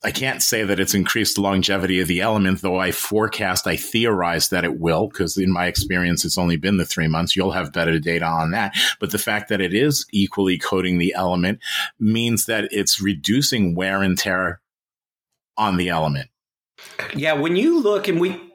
I 0.05 0.11
can't 0.11 0.43
say 0.43 0.65
that 0.65 0.81
it's 0.81 0.95
increased 0.95 1.37
the 1.37 1.43
longevity 1.43 2.01
of 2.01 2.09
the 2.09 2.21
element, 2.21 2.61
though 2.61 2.79
I 2.79 2.91
forecast, 2.91 3.67
I 3.67 3.77
theorize 3.77 4.49
that 4.49 4.65
it 4.65 4.81
will, 4.81 5.07
because 5.07 5.37
in 5.37 5.53
my 5.53 5.67
experience, 5.67 6.25
it's 6.25 6.39
only 6.39 6.57
been 6.57 6.77
the 6.77 6.85
three 6.85 7.07
months. 7.07 7.37
You'll 7.37 7.53
have 7.53 7.73
better 7.73 8.01
data 8.01 8.25
on 8.25 8.51
that. 8.51 8.75
But 8.99 9.13
the 9.13 9.19
fact 9.19 9.49
that 9.49 9.61
it 9.61 9.73
is 9.73 10.05
equally 10.11 10.59
coating 10.59 10.99
the 10.99 11.15
element 11.15 11.61
means 12.01 12.47
that 12.47 12.69
it's 12.73 13.01
reducing 13.01 13.77
wear 13.77 14.03
and 14.03 14.19
tear 14.19 14.61
on 15.57 15.77
the 15.77 15.89
element. 15.89 16.29
Yeah, 17.15 17.35
when 17.35 17.55
you 17.55 17.81
look, 17.81 18.09
and 18.09 18.21
we 18.21 18.52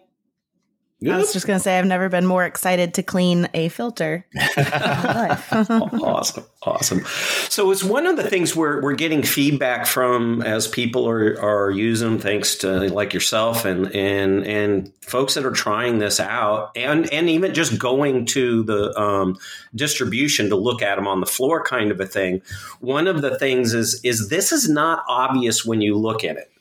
Yep. 1.00 1.14
I 1.14 1.18
was 1.18 1.32
just 1.32 1.46
going 1.46 1.60
to 1.60 1.64
say, 1.64 1.78
I've 1.78 1.86
never 1.86 2.10
been 2.10 2.26
more 2.26 2.44
excited 2.44 2.96
to 2.96 3.04
clean 3.04 3.48
a 3.54 3.70
filter. 3.70 4.26
awesome. 4.58 6.44
Awesome. 6.64 7.06
So 7.50 7.70
it's 7.70 7.84
one 7.84 8.08
of 8.08 8.18
the 8.18 8.28
things 8.28 8.56
we're, 8.56 8.82
we're 8.82 8.96
getting 8.96 9.22
feedback 9.22 9.86
from 9.86 10.42
as 10.42 10.68
people 10.68 11.08
are, 11.08 11.40
are 11.40 11.70
using 11.70 12.18
thanks 12.18 12.56
to 12.58 12.92
like 12.92 13.14
yourself 13.14 13.64
and, 13.64 13.94
and, 13.96 14.44
and 14.46 14.92
folks 15.02 15.36
that 15.36 15.46
are 15.46 15.52
trying 15.52 16.00
this 16.00 16.20
out 16.20 16.72
and, 16.76 17.14
and 17.14 17.30
even 17.30 17.54
just 17.54 17.78
going 17.78 18.26
to 18.26 18.64
the 18.64 19.00
um, 19.00 19.38
distribution 19.76 20.50
to 20.50 20.56
look 20.56 20.82
at 20.82 20.96
them 20.96 21.08
on 21.08 21.20
the 21.20 21.28
floor 21.28 21.64
kind 21.64 21.92
of 21.92 22.02
a 22.02 22.08
thing. 22.08 22.42
One 22.80 23.06
of 23.06 23.22
the 23.22 23.38
things 23.38 23.76
is, 23.76 24.02
is 24.04 24.30
this 24.30 24.52
is 24.52 24.68
not 24.68 25.04
obvious 25.08 25.64
when 25.64 25.82
you 25.82 25.96
look 25.96 26.24
at 26.24 26.38
it. 26.38 26.52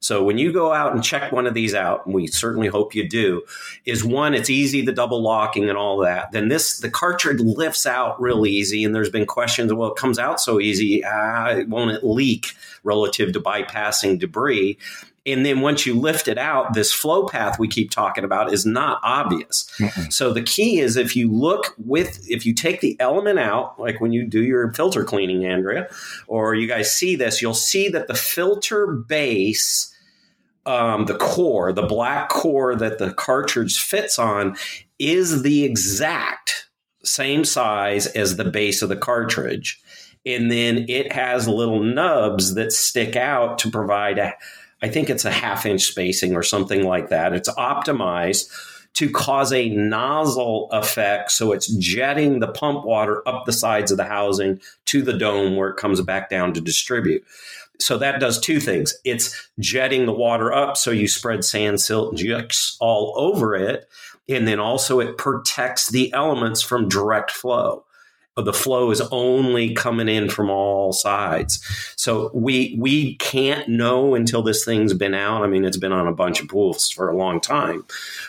So 0.00 0.22
when 0.22 0.38
you 0.38 0.52
go 0.52 0.72
out 0.72 0.92
and 0.92 1.02
check 1.02 1.32
one 1.32 1.46
of 1.46 1.54
these 1.54 1.74
out, 1.74 2.06
and 2.06 2.14
we 2.14 2.26
certainly 2.26 2.68
hope 2.68 2.94
you 2.94 3.08
do, 3.08 3.42
is 3.84 4.04
one, 4.04 4.34
it's 4.34 4.50
easy 4.50 4.82
the 4.82 4.92
double 4.92 5.22
locking 5.22 5.68
and 5.68 5.78
all 5.78 5.98
that. 5.98 6.32
Then 6.32 6.48
this 6.48 6.78
the 6.78 6.90
cartridge 6.90 7.40
lifts 7.40 7.86
out 7.86 8.20
real 8.20 8.46
easy, 8.46 8.84
and 8.84 8.94
there's 8.94 9.10
been 9.10 9.26
questions. 9.26 9.72
Well, 9.72 9.90
it 9.90 9.96
comes 9.96 10.18
out 10.18 10.40
so 10.40 10.60
easy, 10.60 11.04
uh, 11.04 11.64
won't 11.66 11.92
it 11.92 12.04
leak 12.04 12.48
relative 12.84 13.32
to 13.32 13.40
bypassing 13.40 14.18
debris? 14.18 14.78
And 15.26 15.44
then 15.44 15.60
once 15.60 15.84
you 15.84 15.94
lift 15.94 16.28
it 16.28 16.38
out, 16.38 16.74
this 16.74 16.92
flow 16.92 17.26
path 17.26 17.58
we 17.58 17.66
keep 17.66 17.90
talking 17.90 18.22
about 18.22 18.52
is 18.52 18.64
not 18.64 19.00
obvious. 19.02 19.68
Mm-mm. 19.78 20.12
So 20.12 20.32
the 20.32 20.42
key 20.42 20.78
is 20.78 20.96
if 20.96 21.16
you 21.16 21.30
look 21.30 21.74
with, 21.76 22.24
if 22.30 22.46
you 22.46 22.54
take 22.54 22.80
the 22.80 22.96
element 23.00 23.40
out, 23.40 23.78
like 23.78 24.00
when 24.00 24.12
you 24.12 24.24
do 24.24 24.42
your 24.42 24.72
filter 24.72 25.02
cleaning, 25.02 25.44
Andrea, 25.44 25.88
or 26.28 26.54
you 26.54 26.68
guys 26.68 26.92
see 26.92 27.16
this, 27.16 27.42
you'll 27.42 27.54
see 27.54 27.88
that 27.88 28.06
the 28.06 28.14
filter 28.14 28.86
base 28.86 29.92
um, 30.66 31.06
the 31.06 31.16
core, 31.16 31.72
the 31.72 31.86
black 31.86 32.28
core 32.28 32.74
that 32.74 32.98
the 32.98 33.14
cartridge 33.14 33.80
fits 33.80 34.18
on, 34.18 34.56
is 34.98 35.42
the 35.42 35.64
exact 35.64 36.68
same 37.04 37.44
size 37.44 38.06
as 38.08 38.36
the 38.36 38.44
base 38.44 38.82
of 38.82 38.88
the 38.88 38.96
cartridge. 38.96 39.80
And 40.26 40.50
then 40.50 40.86
it 40.88 41.12
has 41.12 41.46
little 41.46 41.82
nubs 41.82 42.54
that 42.54 42.72
stick 42.72 43.14
out 43.14 43.58
to 43.58 43.70
provide 43.70 44.18
a, 44.18 44.34
I 44.82 44.88
think 44.88 45.08
it's 45.08 45.24
a 45.24 45.30
half 45.30 45.64
inch 45.66 45.82
spacing 45.82 46.36
or 46.36 46.42
something 46.42 46.84
like 46.84 47.08
that. 47.08 47.32
It's 47.32 47.48
optimized 47.48 48.50
to 48.94 49.10
cause 49.10 49.52
a 49.52 49.68
nozzle 49.70 50.68
effect. 50.72 51.30
So 51.30 51.52
it's 51.52 51.66
jetting 51.76 52.40
the 52.40 52.48
pump 52.48 52.84
water 52.84 53.26
up 53.28 53.44
the 53.44 53.52
sides 53.52 53.90
of 53.90 53.98
the 53.98 54.04
housing 54.04 54.60
to 54.86 55.02
the 55.02 55.12
dome 55.12 55.56
where 55.56 55.68
it 55.68 55.76
comes 55.76 56.00
back 56.00 56.30
down 56.30 56.54
to 56.54 56.60
distribute. 56.60 57.24
So 57.78 57.98
that 57.98 58.20
does 58.20 58.40
two 58.40 58.58
things. 58.58 58.96
It's 59.04 59.50
jetting 59.58 60.06
the 60.06 60.12
water 60.12 60.52
up 60.52 60.76
so 60.76 60.90
you 60.90 61.08
spread 61.08 61.44
sand, 61.44 61.80
silt, 61.80 62.10
and 62.12 62.18
jux 62.18 62.76
all 62.80 63.14
over 63.16 63.54
it. 63.54 63.88
And 64.28 64.48
then 64.48 64.58
also 64.58 65.00
it 65.00 65.18
protects 65.18 65.90
the 65.90 66.12
elements 66.12 66.62
from 66.62 66.88
direct 66.88 67.30
flow. 67.30 67.84
The 68.36 68.52
flow 68.52 68.90
is 68.90 69.00
only 69.12 69.72
coming 69.72 70.08
in 70.08 70.28
from 70.28 70.50
all 70.50 70.92
sides. 70.92 71.64
So 71.96 72.30
we 72.34 72.76
we 72.78 73.16
can't 73.16 73.66
know 73.68 74.14
until 74.14 74.42
this 74.42 74.64
thing's 74.64 74.92
been 74.92 75.14
out. 75.14 75.42
I 75.42 75.46
mean, 75.46 75.64
it's 75.64 75.78
been 75.78 75.92
on 75.92 76.06
a 76.06 76.12
bunch 76.12 76.40
of 76.40 76.48
pools 76.48 76.90
for 76.90 77.08
a 77.08 77.16
long 77.16 77.40
time. 77.40 77.84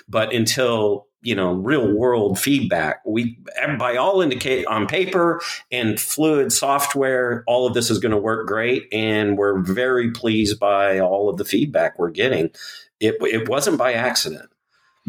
But 0.07 0.33
until 0.33 1.07
you 1.21 1.35
know 1.35 1.53
real 1.53 1.91
world 1.93 2.39
feedback 2.39 3.01
we 3.05 3.37
by 3.79 3.95
all 3.97 4.21
indicate 4.21 4.65
on 4.67 4.87
paper 4.87 5.41
and 5.71 5.99
fluid 5.99 6.53
software 6.53 7.43
all 7.47 7.65
of 7.65 7.73
this 7.73 7.89
is 7.89 7.99
going 7.99 8.11
to 8.11 8.17
work 8.17 8.47
great 8.47 8.87
and 8.91 9.37
we're 9.37 9.59
very 9.59 10.11
pleased 10.11 10.59
by 10.59 10.99
all 10.99 11.27
of 11.27 11.37
the 11.37 11.43
feedback 11.43 11.97
we're 11.97 12.11
getting 12.11 12.51
it, 12.99 13.15
it 13.21 13.49
wasn't 13.49 13.77
by 13.77 13.93
accident 13.93 14.49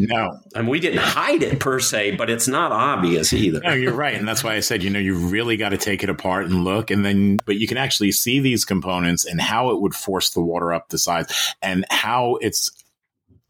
No, 0.00 0.38
and 0.54 0.68
we 0.68 0.78
didn't 0.78 1.00
hide 1.00 1.42
it 1.42 1.58
per 1.58 1.80
se, 1.80 2.12
but 2.12 2.30
it's 2.30 2.46
not 2.46 2.70
obvious 2.70 3.32
either. 3.32 3.60
No, 3.60 3.72
you're 3.72 3.92
right, 3.92 4.14
and 4.14 4.28
that's 4.28 4.44
why 4.44 4.54
I 4.54 4.60
said 4.60 4.84
you 4.84 4.90
know 4.90 5.00
you 5.00 5.16
really 5.16 5.56
got 5.56 5.70
to 5.70 5.76
take 5.76 6.04
it 6.04 6.08
apart 6.08 6.46
and 6.46 6.62
look, 6.62 6.92
and 6.92 7.04
then 7.04 7.38
but 7.44 7.56
you 7.56 7.66
can 7.66 7.76
actually 7.78 8.12
see 8.12 8.38
these 8.38 8.64
components 8.64 9.24
and 9.24 9.40
how 9.40 9.70
it 9.70 9.80
would 9.80 9.96
force 9.96 10.30
the 10.30 10.40
water 10.40 10.72
up 10.72 10.88
the 10.90 10.98
sides 10.98 11.54
and 11.60 11.84
how 11.90 12.36
it's 12.36 12.70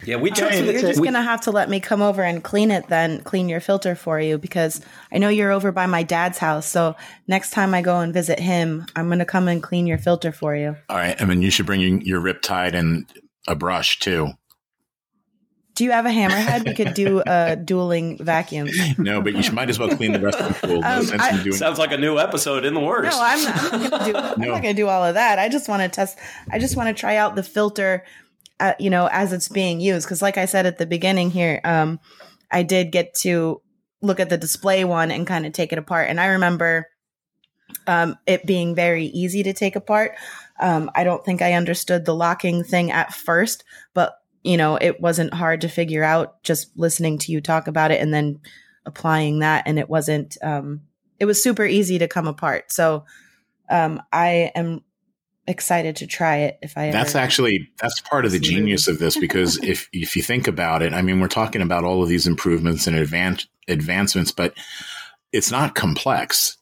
yeah, 0.04 0.16
we 0.16 0.30
took. 0.30 0.52
You're 0.52 0.80
just 0.80 1.00
we- 1.00 1.06
gonna 1.06 1.22
have 1.22 1.42
to 1.42 1.50
let 1.50 1.68
me 1.68 1.80
come 1.80 2.02
over 2.02 2.22
and 2.22 2.42
clean 2.42 2.70
it 2.70 2.88
then, 2.88 3.20
clean 3.22 3.48
your 3.48 3.60
filter 3.60 3.94
for 3.94 4.20
you 4.20 4.38
because 4.38 4.80
I 5.12 5.18
know 5.18 5.28
you're 5.28 5.50
over 5.50 5.72
by 5.72 5.86
my 5.86 6.02
dad's 6.04 6.38
house. 6.38 6.66
So 6.66 6.94
next 7.26 7.50
time 7.50 7.74
I 7.74 7.82
go 7.82 7.98
and 7.98 8.14
visit 8.14 8.38
him, 8.38 8.86
I'm 8.94 9.08
gonna 9.08 9.24
come 9.24 9.48
and 9.48 9.62
clean 9.62 9.86
your 9.86 9.98
filter 9.98 10.30
for 10.30 10.54
you. 10.54 10.76
all 10.88 10.96
right. 10.96 11.20
I 11.20 11.24
mean, 11.24 11.42
you 11.42 11.50
should 11.50 11.66
bring 11.66 11.80
your, 11.80 12.00
your 12.00 12.20
Riptide 12.20 12.74
and 12.74 13.06
a 13.48 13.56
brush 13.56 13.98
too. 13.98 14.28
Do 15.78 15.84
you 15.84 15.92
have 15.92 16.06
a 16.06 16.08
hammerhead? 16.08 16.66
We 16.66 16.74
could 16.74 16.94
do 16.94 17.22
a 17.24 17.54
dueling 17.54 18.18
vacuum. 18.18 18.66
No, 18.98 19.22
but 19.22 19.32
you 19.36 19.52
might 19.52 19.70
as 19.70 19.78
well 19.78 19.88
clean 19.90 20.10
the 20.10 20.18
rest 20.18 20.40
of 20.40 20.48
the 20.60 20.66
pool. 20.66 20.80
No 20.80 20.88
Um, 20.98 21.04
sense 21.04 21.22
I- 21.22 21.36
in 21.36 21.44
doing 21.44 21.54
sounds 21.56 21.78
like 21.78 21.92
a 21.92 21.96
new 21.96 22.18
episode 22.18 22.64
in 22.64 22.74
the 22.74 22.80
works. 22.80 23.14
No, 23.14 23.22
I'm, 23.22 23.46
I'm 23.72 23.82
not 23.90 24.12
gonna 24.12 24.60
do. 24.60 24.66
No. 24.68 24.72
do 24.72 24.88
all 24.88 25.04
of 25.04 25.14
that. 25.14 25.38
I 25.38 25.48
just 25.48 25.68
want 25.68 25.82
to 25.84 25.88
test. 25.88 26.18
I 26.50 26.58
just 26.58 26.76
want 26.76 26.88
to 26.88 27.00
try 27.00 27.14
out 27.14 27.36
the 27.36 27.44
filter, 27.44 28.04
uh, 28.58 28.72
you 28.80 28.90
know, 28.90 29.08
as 29.12 29.32
it's 29.32 29.48
being 29.48 29.80
used. 29.80 30.04
Because, 30.04 30.20
like 30.20 30.36
I 30.36 30.46
said 30.46 30.66
at 30.66 30.78
the 30.78 30.86
beginning 30.86 31.30
here, 31.30 31.60
um, 31.62 32.00
I 32.50 32.64
did 32.64 32.90
get 32.90 33.14
to 33.20 33.62
look 34.02 34.18
at 34.18 34.30
the 34.30 34.36
display 34.36 34.82
one 34.84 35.12
and 35.12 35.28
kind 35.28 35.46
of 35.46 35.52
take 35.52 35.72
it 35.72 35.78
apart. 35.78 36.08
And 36.10 36.18
I 36.20 36.26
remember 36.26 36.88
um, 37.86 38.16
it 38.26 38.44
being 38.46 38.74
very 38.74 39.04
easy 39.06 39.44
to 39.44 39.52
take 39.52 39.76
apart. 39.76 40.16
Um, 40.58 40.90
I 40.96 41.04
don't 41.04 41.24
think 41.24 41.40
I 41.40 41.52
understood 41.52 42.04
the 42.04 42.16
locking 42.16 42.64
thing 42.64 42.90
at 42.90 43.14
first, 43.14 43.62
but 43.94 44.14
you 44.48 44.56
know, 44.56 44.76
it 44.76 44.98
wasn't 44.98 45.34
hard 45.34 45.60
to 45.60 45.68
figure 45.68 46.02
out 46.02 46.42
just 46.42 46.70
listening 46.74 47.18
to 47.18 47.32
you 47.32 47.42
talk 47.42 47.68
about 47.68 47.90
it 47.90 48.00
and 48.00 48.14
then 48.14 48.40
applying 48.86 49.40
that. 49.40 49.64
And 49.66 49.78
it 49.78 49.90
wasn't. 49.90 50.38
Um, 50.42 50.80
it 51.20 51.26
was 51.26 51.42
super 51.42 51.66
easy 51.66 51.98
to 51.98 52.08
come 52.08 52.26
apart. 52.26 52.72
So 52.72 53.04
um, 53.68 54.00
I 54.10 54.50
am 54.54 54.80
excited 55.46 55.96
to 55.96 56.06
try 56.06 56.36
it 56.38 56.58
if 56.62 56.78
I. 56.78 56.90
That's 56.90 57.14
actually 57.14 57.68
that's 57.78 58.00
part 58.00 58.24
of 58.24 58.32
the 58.32 58.38
genius 58.38 58.88
of 58.88 58.98
this 58.98 59.18
because 59.18 59.58
if 59.62 59.90
if 59.92 60.16
you 60.16 60.22
think 60.22 60.48
about 60.48 60.80
it, 60.80 60.94
I 60.94 61.02
mean, 61.02 61.20
we're 61.20 61.28
talking 61.28 61.60
about 61.60 61.84
all 61.84 62.02
of 62.02 62.08
these 62.08 62.26
improvements 62.26 62.86
and 62.86 62.96
advan- 62.96 63.46
advancements, 63.68 64.32
but 64.32 64.54
it's 65.30 65.50
not 65.50 65.74
complex. 65.74 66.57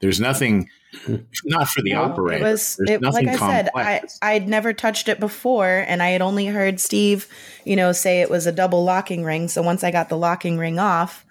There's 0.00 0.20
nothing, 0.20 0.68
not 1.44 1.68
for 1.68 1.82
the 1.82 1.92
No, 1.92 2.04
operator. 2.04 2.44
It 2.46 2.50
was 2.50 2.76
it, 2.80 2.90
like 2.90 3.00
nothing 3.00 3.28
I 3.28 3.36
said, 3.36 3.70
I, 3.74 4.02
I'd 4.22 4.48
never 4.48 4.72
touched 4.72 5.08
it 5.08 5.18
before, 5.18 5.84
and 5.88 6.02
I 6.02 6.10
had 6.10 6.22
only 6.22 6.46
heard 6.46 6.78
Steve, 6.78 7.26
you 7.64 7.74
know, 7.76 7.92
say 7.92 8.20
it 8.20 8.30
was 8.30 8.46
a 8.46 8.52
double 8.52 8.84
locking 8.84 9.24
ring. 9.24 9.48
So 9.48 9.62
once 9.62 9.82
I 9.82 9.90
got 9.90 10.08
the 10.08 10.16
locking 10.16 10.56
ring 10.56 10.78
off, 10.78 11.26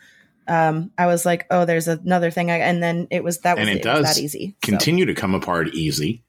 um, 0.48 0.92
I 0.98 1.08
was 1.08 1.26
like, 1.26 1.46
oh, 1.50 1.66
there's 1.66 1.88
another 1.88 2.32
thing. 2.32 2.52
I, 2.52 2.60
and 2.60 2.82
then 2.84 3.08
it 3.10 3.24
was 3.24 3.40
that 3.40 3.58
was 3.58 3.68
and 3.68 3.70
it, 3.70 3.82
it 3.82 3.86
It 3.86 3.90
was 3.90 4.04
does 4.06 4.16
that 4.16 4.22
easy. 4.22 4.56
So- 4.64 4.72
continue 4.72 5.06
to 5.06 5.14
come 5.14 5.34
apart 5.34 5.74
easy, 5.74 6.24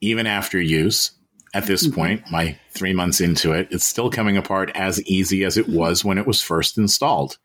even 0.00 0.26
after 0.26 0.60
use. 0.60 1.12
At 1.54 1.66
this 1.66 1.86
Mm-hmm. 1.86 1.94
point, 1.94 2.22
my 2.30 2.56
three 2.70 2.94
months 2.94 3.20
into 3.20 3.52
it, 3.52 3.68
it's 3.70 3.84
still 3.84 4.10
coming 4.10 4.36
apart 4.38 4.70
as 4.74 5.02
easy 5.02 5.44
as 5.44 5.58
it 5.58 5.68
was 5.68 6.02
when 6.04 6.16
it 6.16 6.26
was 6.26 6.40
first 6.40 6.78
installed. 6.78 7.36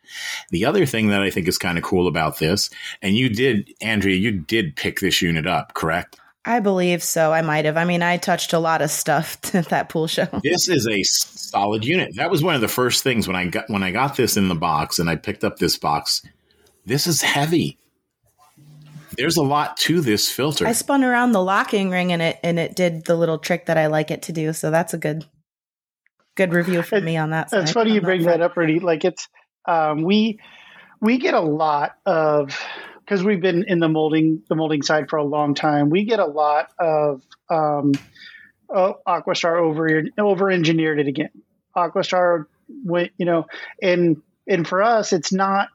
The 0.50 0.63
other 0.65 0.86
thing 0.86 1.08
that 1.10 1.22
I 1.22 1.30
think 1.30 1.48
is 1.48 1.58
kind 1.58 1.78
of 1.78 1.84
cool 1.84 2.08
about 2.08 2.39
this, 2.39 2.70
and 3.02 3.15
you 3.17 3.28
did, 3.30 3.70
Andrea, 3.82 4.15
you 4.15 4.32
did 4.32 4.78
pick 4.78 5.02
this 5.02 5.22
unit 5.22 5.46
up, 5.46 5.74
correct? 5.74 6.17
I 6.46 6.62
believe 6.62 7.04
so. 7.04 7.34
I 7.34 7.41
might 7.41 7.65
have. 7.65 7.76
I 7.76 7.84
mean, 7.84 8.02
I 8.02 8.15
touched 8.15 8.54
a 8.54 8.60
lot 8.60 8.82
of 8.82 8.89
stuff 8.89 9.38
at 9.54 9.67
that 9.67 9.89
pool 9.89 10.08
show. 10.08 10.28
This 10.41 10.70
is 10.70 10.88
a 10.88 11.04
solid 11.04 11.84
unit. 11.84 12.15
That 12.15 12.32
was 12.32 12.41
one 12.41 12.56
of 12.56 12.62
the 12.62 12.70
first 12.70 13.04
things 13.04 13.28
when 13.28 13.36
I 13.36 13.48
got 13.48 13.70
when 13.70 13.84
I 13.84 13.91
got 13.91 14.15
this 14.15 14.38
in 14.38 14.48
the 14.48 14.56
box 14.56 14.98
and 15.00 15.10
I 15.10 15.17
picked 15.17 15.43
up 15.43 15.58
this 15.58 15.78
box. 15.78 16.22
This 16.86 17.06
is 17.06 17.22
heavy. 17.22 17.78
There's 19.18 19.38
a 19.38 19.44
lot 19.44 19.78
to 19.78 20.02
this 20.02 20.30
filter. 20.30 20.68
I 20.68 20.74
spun 20.74 21.04
around 21.04 21.32
the 21.32 21.44
locking 21.44 21.90
ring 21.90 22.12
and 22.12 22.22
it 22.22 22.40
and 22.44 22.60
it 22.60 22.76
did 22.76 23.06
the 23.06 23.16
little 23.16 23.38
trick 23.38 23.66
that 23.66 23.78
I 23.78 23.88
like 23.88 24.12
it 24.12 24.24
to 24.24 24.32
do. 24.32 24.54
So 24.54 24.72
that's 24.72 24.94
a 24.94 24.98
good 24.98 25.26
good 26.36 26.54
review 26.54 26.84
for 26.84 27.02
me 27.02 27.18
on 27.18 27.32
that. 27.32 27.52
It's 27.52 27.72
side, 27.72 27.74
funny 27.74 27.94
you 27.94 28.02
bring 28.02 28.24
front. 28.24 28.40
that 28.40 28.46
up, 28.46 28.56
Rudy. 28.56 28.80
Like 28.80 29.04
it's 29.04 29.28
um, 29.66 30.04
we 30.04 30.40
we 31.02 31.18
get 31.18 31.34
a 31.34 31.42
lot 31.42 31.96
of 32.06 32.58
because 33.00 33.24
we've 33.24 33.42
been 33.42 33.66
in 33.68 33.80
the 33.80 33.90
molding 33.90 34.44
the 34.48 34.56
molding 34.56 34.82
side 34.82 35.10
for 35.10 35.18
a 35.18 35.24
long 35.24 35.56
time. 35.56 35.90
We 35.90 36.06
get 36.06 36.20
a 36.20 36.26
lot 36.26 36.70
of 36.80 37.22
um, 37.50 37.94
oh, 38.70 38.96
Aquastar 39.08 39.60
over 39.60 40.04
over 40.18 40.52
engineered 40.52 41.00
it 41.00 41.08
again. 41.08 41.32
Aquastar 41.76 42.46
went, 42.84 43.12
you 43.18 43.26
know, 43.26 43.46
and 43.82 44.22
and 44.48 44.68
for 44.68 44.84
us, 44.84 45.14
it's 45.14 45.34
not. 45.34 45.70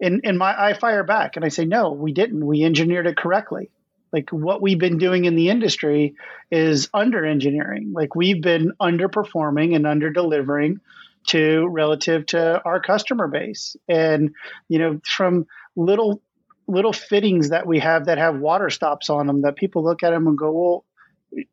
And 0.00 0.20
and 0.24 0.38
my 0.38 0.54
I 0.58 0.74
fire 0.74 1.04
back 1.04 1.36
and 1.36 1.44
I 1.44 1.48
say 1.48 1.64
no, 1.64 1.92
we 1.92 2.12
didn't. 2.12 2.44
We 2.44 2.62
engineered 2.62 3.06
it 3.06 3.16
correctly. 3.16 3.70
Like 4.12 4.30
what 4.30 4.62
we've 4.62 4.78
been 4.78 4.98
doing 4.98 5.24
in 5.26 5.34
the 5.34 5.50
industry 5.50 6.14
is 6.50 6.88
under 6.94 7.26
engineering. 7.26 7.92
Like 7.92 8.14
we've 8.14 8.40
been 8.40 8.72
underperforming 8.80 9.74
and 9.74 9.86
under 9.86 10.10
delivering 10.10 10.80
to 11.28 11.66
relative 11.68 12.26
to 12.26 12.62
our 12.64 12.80
customer 12.80 13.28
base. 13.28 13.76
And 13.88 14.34
you 14.68 14.78
know, 14.78 15.00
from 15.04 15.46
little 15.76 16.22
little 16.66 16.92
fittings 16.92 17.50
that 17.50 17.66
we 17.66 17.80
have 17.80 18.06
that 18.06 18.18
have 18.18 18.38
water 18.38 18.70
stops 18.70 19.10
on 19.10 19.26
them 19.26 19.42
that 19.42 19.56
people 19.56 19.82
look 19.84 20.02
at 20.02 20.10
them 20.10 20.26
and 20.26 20.38
go, 20.38 20.52
well. 20.52 20.84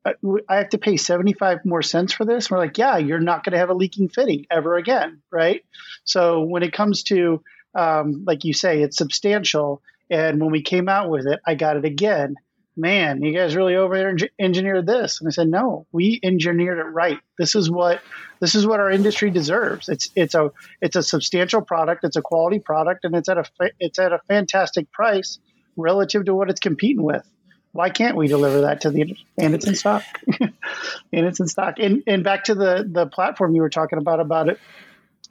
Uh, 0.06 0.14
I- 0.24 0.40
I 0.48 0.56
have 0.60 0.70
to 0.70 0.78
pay 0.78 0.96
75 0.96 1.66
more 1.66 1.82
cents 1.82 2.14
for 2.14 2.24
this. 2.24 2.50
We're 2.50 2.60
like, 2.60 2.78
yeah, 2.78 2.96
you're 2.96 3.20
not 3.20 3.44
going 3.44 3.52
to 3.52 3.58
have 3.58 3.70
a 3.70 3.74
leaking 3.74 4.08
fitting 4.08 4.46
ever 4.50 4.78
again. 4.78 5.22
Right. 5.30 5.66
So 6.06 6.44
when 6.44 6.64
it 6.64 6.72
comes 6.72 7.04
to, 7.04 7.44
um, 7.76 8.24
like 8.26 8.46
you 8.46 8.54
say, 8.54 8.82
it's 8.82 8.98
substantial. 8.98 9.82
And 10.10 10.40
when 10.40 10.52
we 10.52 10.62
came 10.62 10.88
out 10.88 11.10
with 11.10 11.28
it, 11.28 11.40
I 11.46 11.56
got 11.56 11.78
it 11.78 11.86
again. 11.86 12.36
Man, 12.78 13.22
you 13.22 13.34
guys 13.34 13.56
really 13.56 13.76
over 13.76 13.96
eng- 13.96 14.30
engineered 14.40 14.86
this. 14.86 15.20
And 15.20 15.28
I 15.28 15.32
said, 15.32 15.48
no, 15.48 15.86
we 15.92 16.20
engineered 16.24 16.78
it 16.78 16.84
right. 16.84 17.20
This 17.38 17.56
is 17.56 17.70
what 17.70 18.02
this 18.42 18.54
is 18.54 18.68
what 18.68 18.82
our 18.82 18.92
industry 18.92 19.30
deserves. 19.30 19.88
It's 19.88 20.10
it's 20.14 20.36
a 20.36 20.52
it's 20.82 20.98
a 20.98 21.04
substantial 21.04 21.62
product. 21.62 22.04
It's 22.04 22.18
a 22.18 22.22
quality 22.22 22.60
product, 22.60 23.06
and 23.06 23.16
it's 23.16 23.30
at 23.30 23.38
a 23.38 23.46
it's 23.80 23.98
at 23.98 24.12
a 24.12 24.20
fantastic 24.28 24.92
price 24.92 25.40
relative 25.78 26.26
to 26.26 26.36
what 26.36 26.50
it's 26.50 26.60
competing 26.60 27.04
with. 27.04 27.26
Why 27.72 27.90
can't 27.90 28.18
we 28.18 28.28
deliver 28.28 28.62
that 28.62 28.82
to 28.82 28.90
the? 28.90 29.18
And 29.38 29.56
it's 29.56 29.68
in 29.68 29.76
stock. 29.76 30.04
and 30.40 30.52
it's 31.12 31.40
in 31.40 31.48
stock. 31.48 31.76
And 31.80 32.04
and 32.08 32.26
back 32.26 32.46
to 32.46 32.56
the 32.56 32.88
the 32.90 33.06
platform 33.06 33.56
you 33.56 33.62
were 33.62 33.70
talking 33.70 34.00
about 34.00 34.20
about 34.20 34.50
it 34.50 34.60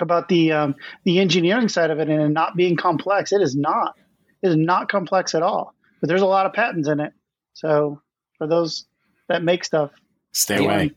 about 0.02 0.28
the 0.28 0.52
um, 0.52 0.74
the 1.04 1.18
engineering 1.20 1.68
side 1.68 1.90
of 1.90 1.98
it 2.00 2.09
and 2.09 2.20
it 2.22 2.28
not 2.30 2.57
being 2.57 2.76
complex. 2.76 3.33
It 3.33 3.40
is 3.42 3.54
not. 3.57 3.96
It 4.42 4.48
is 4.48 4.57
not 4.57 4.88
complex 4.88 5.35
at 5.35 5.42
all. 5.42 5.74
But 6.00 6.09
there's 6.09 6.22
a 6.22 6.26
lot 6.26 6.46
of 6.46 6.52
patents 6.52 6.88
in 6.88 7.00
it. 7.00 7.12
So 7.54 8.00
for 8.38 8.46
those 8.46 8.87
that 9.28 9.42
make 9.42 9.64
stuff, 9.64 9.90
Stay 10.33 10.64
away. 10.64 10.92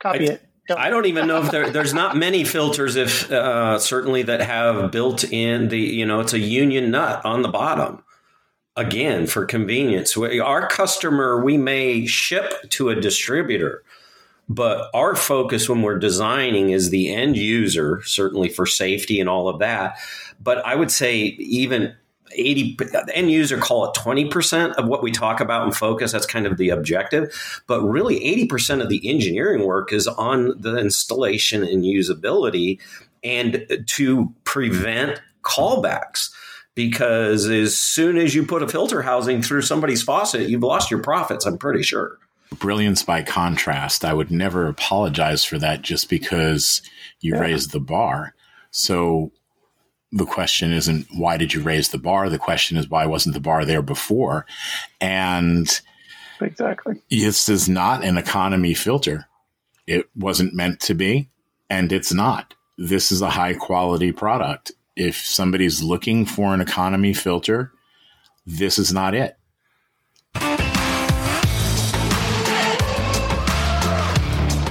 copy 0.00 0.28
I- 0.28 0.32
it. 0.34 0.42
Don't- 0.68 0.78
I 0.78 0.88
don't 0.88 1.06
even 1.06 1.26
know 1.26 1.42
if 1.42 1.50
there, 1.50 1.68
there's 1.70 1.92
not 1.94 2.16
many 2.16 2.44
filters, 2.44 2.94
if 2.94 3.28
uh, 3.32 3.78
certainly 3.80 4.22
that 4.22 4.40
have 4.40 4.92
built 4.92 5.24
in 5.24 5.66
the, 5.68 5.78
you 5.80 6.06
know, 6.06 6.20
it's 6.20 6.32
a 6.32 6.38
union 6.38 6.92
nut 6.92 7.24
on 7.24 7.42
the 7.42 7.48
bottom. 7.48 8.04
Again, 8.76 9.26
for 9.26 9.44
convenience, 9.46 10.16
our 10.16 10.68
customer, 10.68 11.42
we 11.42 11.56
may 11.58 12.06
ship 12.06 12.70
to 12.70 12.88
a 12.88 12.94
distributor, 12.94 13.82
but 14.50 14.90
our 14.94 15.14
focus 15.14 15.68
when 15.68 15.80
we're 15.80 16.00
designing 16.00 16.70
is 16.70 16.90
the 16.90 17.14
end 17.14 17.36
user, 17.36 18.02
certainly 18.02 18.48
for 18.48 18.66
safety 18.66 19.20
and 19.20 19.28
all 19.28 19.48
of 19.48 19.60
that. 19.60 19.96
But 20.40 20.58
I 20.66 20.74
would 20.74 20.90
say 20.90 21.18
even 21.18 21.94
80 22.32 22.76
the 22.78 23.12
end 23.14 23.30
user 23.30 23.58
call 23.58 23.84
it 23.84 23.94
20% 23.94 24.72
of 24.72 24.88
what 24.88 25.04
we 25.04 25.12
talk 25.12 25.38
about 25.38 25.62
and 25.62 25.74
focus 25.74 26.10
that's 26.10 26.26
kind 26.26 26.48
of 26.48 26.56
the 26.56 26.70
objective. 26.70 27.62
But 27.68 27.82
really 27.82 28.18
80% 28.48 28.82
of 28.82 28.88
the 28.88 29.08
engineering 29.08 29.64
work 29.64 29.92
is 29.92 30.08
on 30.08 30.60
the 30.60 30.78
installation 30.78 31.62
and 31.62 31.84
usability 31.84 32.80
and 33.22 33.84
to 33.86 34.34
prevent 34.42 35.22
callbacks. 35.42 36.30
Because 36.74 37.46
as 37.46 37.76
soon 37.76 38.18
as 38.18 38.34
you 38.34 38.44
put 38.44 38.64
a 38.64 38.68
filter 38.68 39.02
housing 39.02 39.42
through 39.42 39.62
somebody's 39.62 40.02
faucet 40.02 40.48
you've 40.48 40.62
lost 40.62 40.90
your 40.90 41.02
profits 41.02 41.44
i'm 41.44 41.58
pretty 41.58 41.82
sure 41.82 42.16
Brilliance 42.58 43.02
by 43.02 43.22
contrast. 43.22 44.04
I 44.04 44.12
would 44.12 44.30
never 44.30 44.66
apologize 44.66 45.44
for 45.44 45.58
that 45.58 45.82
just 45.82 46.10
because 46.10 46.82
you 47.20 47.38
raised 47.38 47.72
the 47.72 47.80
bar. 47.80 48.34
So 48.70 49.30
the 50.12 50.26
question 50.26 50.72
isn't 50.72 51.06
why 51.14 51.36
did 51.36 51.54
you 51.54 51.62
raise 51.62 51.90
the 51.90 51.98
bar? 51.98 52.28
The 52.28 52.38
question 52.38 52.76
is 52.76 52.88
why 52.88 53.06
wasn't 53.06 53.34
the 53.34 53.40
bar 53.40 53.64
there 53.64 53.82
before? 53.82 54.46
And 55.00 55.80
Exactly. 56.40 57.00
this 57.10 57.48
is 57.48 57.68
not 57.68 58.04
an 58.04 58.18
economy 58.18 58.74
filter. 58.74 59.26
It 59.86 60.08
wasn't 60.16 60.54
meant 60.54 60.80
to 60.80 60.94
be, 60.94 61.28
and 61.68 61.92
it's 61.92 62.12
not. 62.12 62.54
This 62.78 63.12
is 63.12 63.22
a 63.22 63.30
high 63.30 63.54
quality 63.54 64.12
product. 64.12 64.72
If 64.96 65.16
somebody's 65.16 65.82
looking 65.82 66.26
for 66.26 66.54
an 66.54 66.60
economy 66.60 67.12
filter, 67.12 67.72
this 68.46 68.78
is 68.78 68.92
not 68.92 69.14
it. 69.14 69.36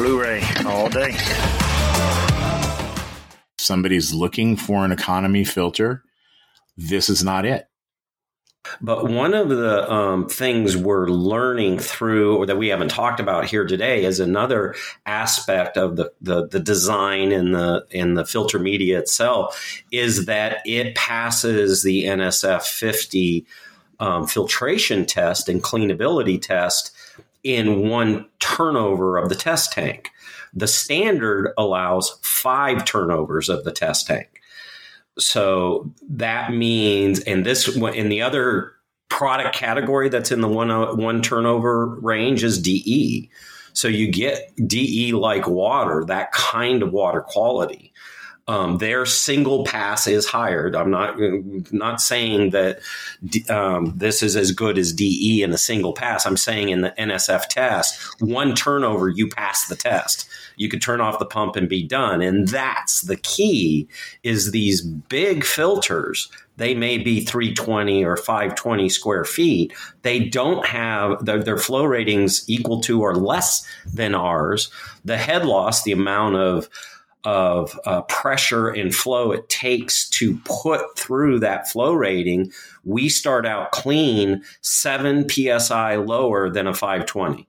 Blu 0.00 0.18
rayxl.com. 0.18 0.64
Blu-ray 0.64 0.72
all 0.72 0.88
day. 0.88 1.14
Somebody's 3.58 4.14
looking 4.14 4.56
for 4.56 4.82
an 4.86 4.92
economy 4.92 5.44
filter. 5.44 6.04
This 6.74 7.10
is 7.10 7.22
not 7.22 7.44
it. 7.44 7.66
But 8.80 9.10
one 9.10 9.34
of 9.34 9.50
the 9.50 9.92
um, 9.92 10.26
things 10.26 10.74
we're 10.74 11.08
learning 11.08 11.80
through, 11.80 12.38
or 12.38 12.46
that 12.46 12.56
we 12.56 12.68
haven't 12.68 12.88
talked 12.88 13.20
about 13.20 13.44
here 13.44 13.66
today, 13.66 14.04
is 14.06 14.20
another 14.20 14.74
aspect 15.04 15.76
of 15.76 15.96
the, 15.96 16.12
the, 16.22 16.48
the 16.48 16.60
design 16.60 17.30
and 17.30 17.54
the 17.54 17.86
and 17.92 18.16
the 18.16 18.24
filter 18.24 18.58
media 18.58 18.98
itself, 18.98 19.82
is 19.92 20.24
that 20.24 20.62
it 20.64 20.94
passes 20.94 21.82
the 21.82 22.04
NSF 22.04 22.62
50 22.62 23.46
um, 23.98 24.26
filtration 24.26 25.04
test 25.04 25.50
and 25.50 25.62
cleanability 25.62 26.40
test 26.40 26.92
in 27.42 27.88
one 27.88 28.26
turnover 28.38 29.16
of 29.16 29.28
the 29.28 29.34
test 29.34 29.72
tank. 29.72 30.10
The 30.52 30.66
standard 30.66 31.52
allows 31.56 32.18
five 32.22 32.84
turnovers 32.84 33.48
of 33.48 33.64
the 33.64 33.72
test 33.72 34.06
tank. 34.06 34.40
So 35.18 35.92
that 36.08 36.52
means, 36.52 37.20
and 37.20 37.44
this 37.44 37.76
in 37.76 38.08
the 38.08 38.22
other 38.22 38.72
product 39.08 39.54
category 39.54 40.08
that's 40.08 40.32
in 40.32 40.40
the 40.40 40.48
one 40.48 40.70
uh, 40.70 40.94
one 40.94 41.20
turnover 41.20 41.86
range 42.00 42.42
is 42.42 42.60
DE. 42.60 43.30
So 43.72 43.88
you 43.88 44.10
get 44.10 44.52
DE 44.66 45.12
like 45.12 45.46
water, 45.46 46.04
that 46.06 46.32
kind 46.32 46.82
of 46.82 46.92
water 46.92 47.20
quality. 47.20 47.89
Um, 48.50 48.78
their 48.78 49.06
single 49.06 49.62
pass 49.62 50.08
is 50.08 50.26
hired. 50.26 50.74
I'm 50.74 50.90
not 50.90 51.14
not 51.70 52.00
saying 52.00 52.50
that 52.50 52.80
um, 53.48 53.92
this 53.96 54.24
is 54.24 54.34
as 54.34 54.50
good 54.50 54.76
as 54.76 54.92
DE 54.92 55.44
in 55.44 55.52
a 55.52 55.58
single 55.58 55.92
pass. 55.92 56.26
I'm 56.26 56.36
saying 56.36 56.70
in 56.70 56.80
the 56.80 56.92
NSF 56.98 57.46
test, 57.46 57.96
one 58.20 58.56
turnover, 58.56 59.08
you 59.08 59.28
pass 59.28 59.68
the 59.68 59.76
test. 59.76 60.28
You 60.56 60.68
could 60.68 60.82
turn 60.82 61.00
off 61.00 61.20
the 61.20 61.26
pump 61.26 61.54
and 61.54 61.68
be 61.68 61.84
done. 61.84 62.22
And 62.22 62.48
that's 62.48 63.02
the 63.02 63.18
key 63.18 63.86
is 64.24 64.50
these 64.50 64.82
big 64.82 65.44
filters. 65.44 66.28
They 66.56 66.74
may 66.74 66.98
be 66.98 67.24
320 67.24 68.04
or 68.04 68.16
520 68.16 68.88
square 68.88 69.24
feet. 69.24 69.72
They 70.02 70.18
don't 70.18 70.66
have 70.66 71.24
their, 71.24 71.40
their 71.40 71.56
flow 71.56 71.84
ratings 71.84 72.44
equal 72.50 72.80
to 72.80 73.00
or 73.00 73.14
less 73.14 73.64
than 73.86 74.16
ours. 74.16 74.72
The 75.04 75.18
head 75.18 75.46
loss, 75.46 75.84
the 75.84 75.92
amount 75.92 76.34
of 76.34 76.68
of 77.24 77.78
uh, 77.84 78.02
pressure 78.02 78.68
and 78.68 78.94
flow 78.94 79.32
it 79.32 79.48
takes 79.48 80.08
to 80.10 80.38
put 80.44 80.98
through 80.98 81.40
that 81.40 81.68
flow 81.68 81.92
rating, 81.92 82.52
we 82.84 83.08
start 83.08 83.46
out 83.46 83.72
clean 83.72 84.42
7 84.62 85.28
psi 85.28 85.96
lower 85.96 86.50
than 86.50 86.66
a 86.66 86.74
520. 86.74 87.46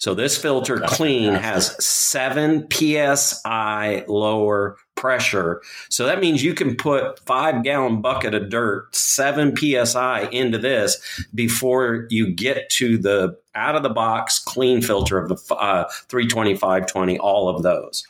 So 0.00 0.12
this 0.12 0.36
filter 0.36 0.80
clean 0.80 1.34
has 1.34 1.82
7 1.82 2.68
psi 2.70 4.04
lower 4.06 4.76
pressure. 4.96 5.62
So 5.88 6.04
that 6.06 6.20
means 6.20 6.42
you 6.42 6.52
can 6.52 6.76
put 6.76 7.18
5 7.20 7.62
gallon 7.62 8.02
bucket 8.02 8.34
of 8.34 8.50
dirt, 8.50 8.94
7 8.94 9.56
psi 9.56 10.28
into 10.30 10.58
this 10.58 11.00
before 11.34 12.06
you 12.10 12.34
get 12.34 12.68
to 12.70 12.98
the 12.98 13.38
out 13.54 13.76
of 13.76 13.82
the 13.82 13.88
box 13.88 14.38
clean 14.38 14.82
filter 14.82 15.16
of 15.16 15.28
the 15.28 15.54
uh, 15.54 15.84
320 16.08 16.54
520 16.54 17.18
all 17.18 17.48
of 17.48 17.62
those. 17.62 18.04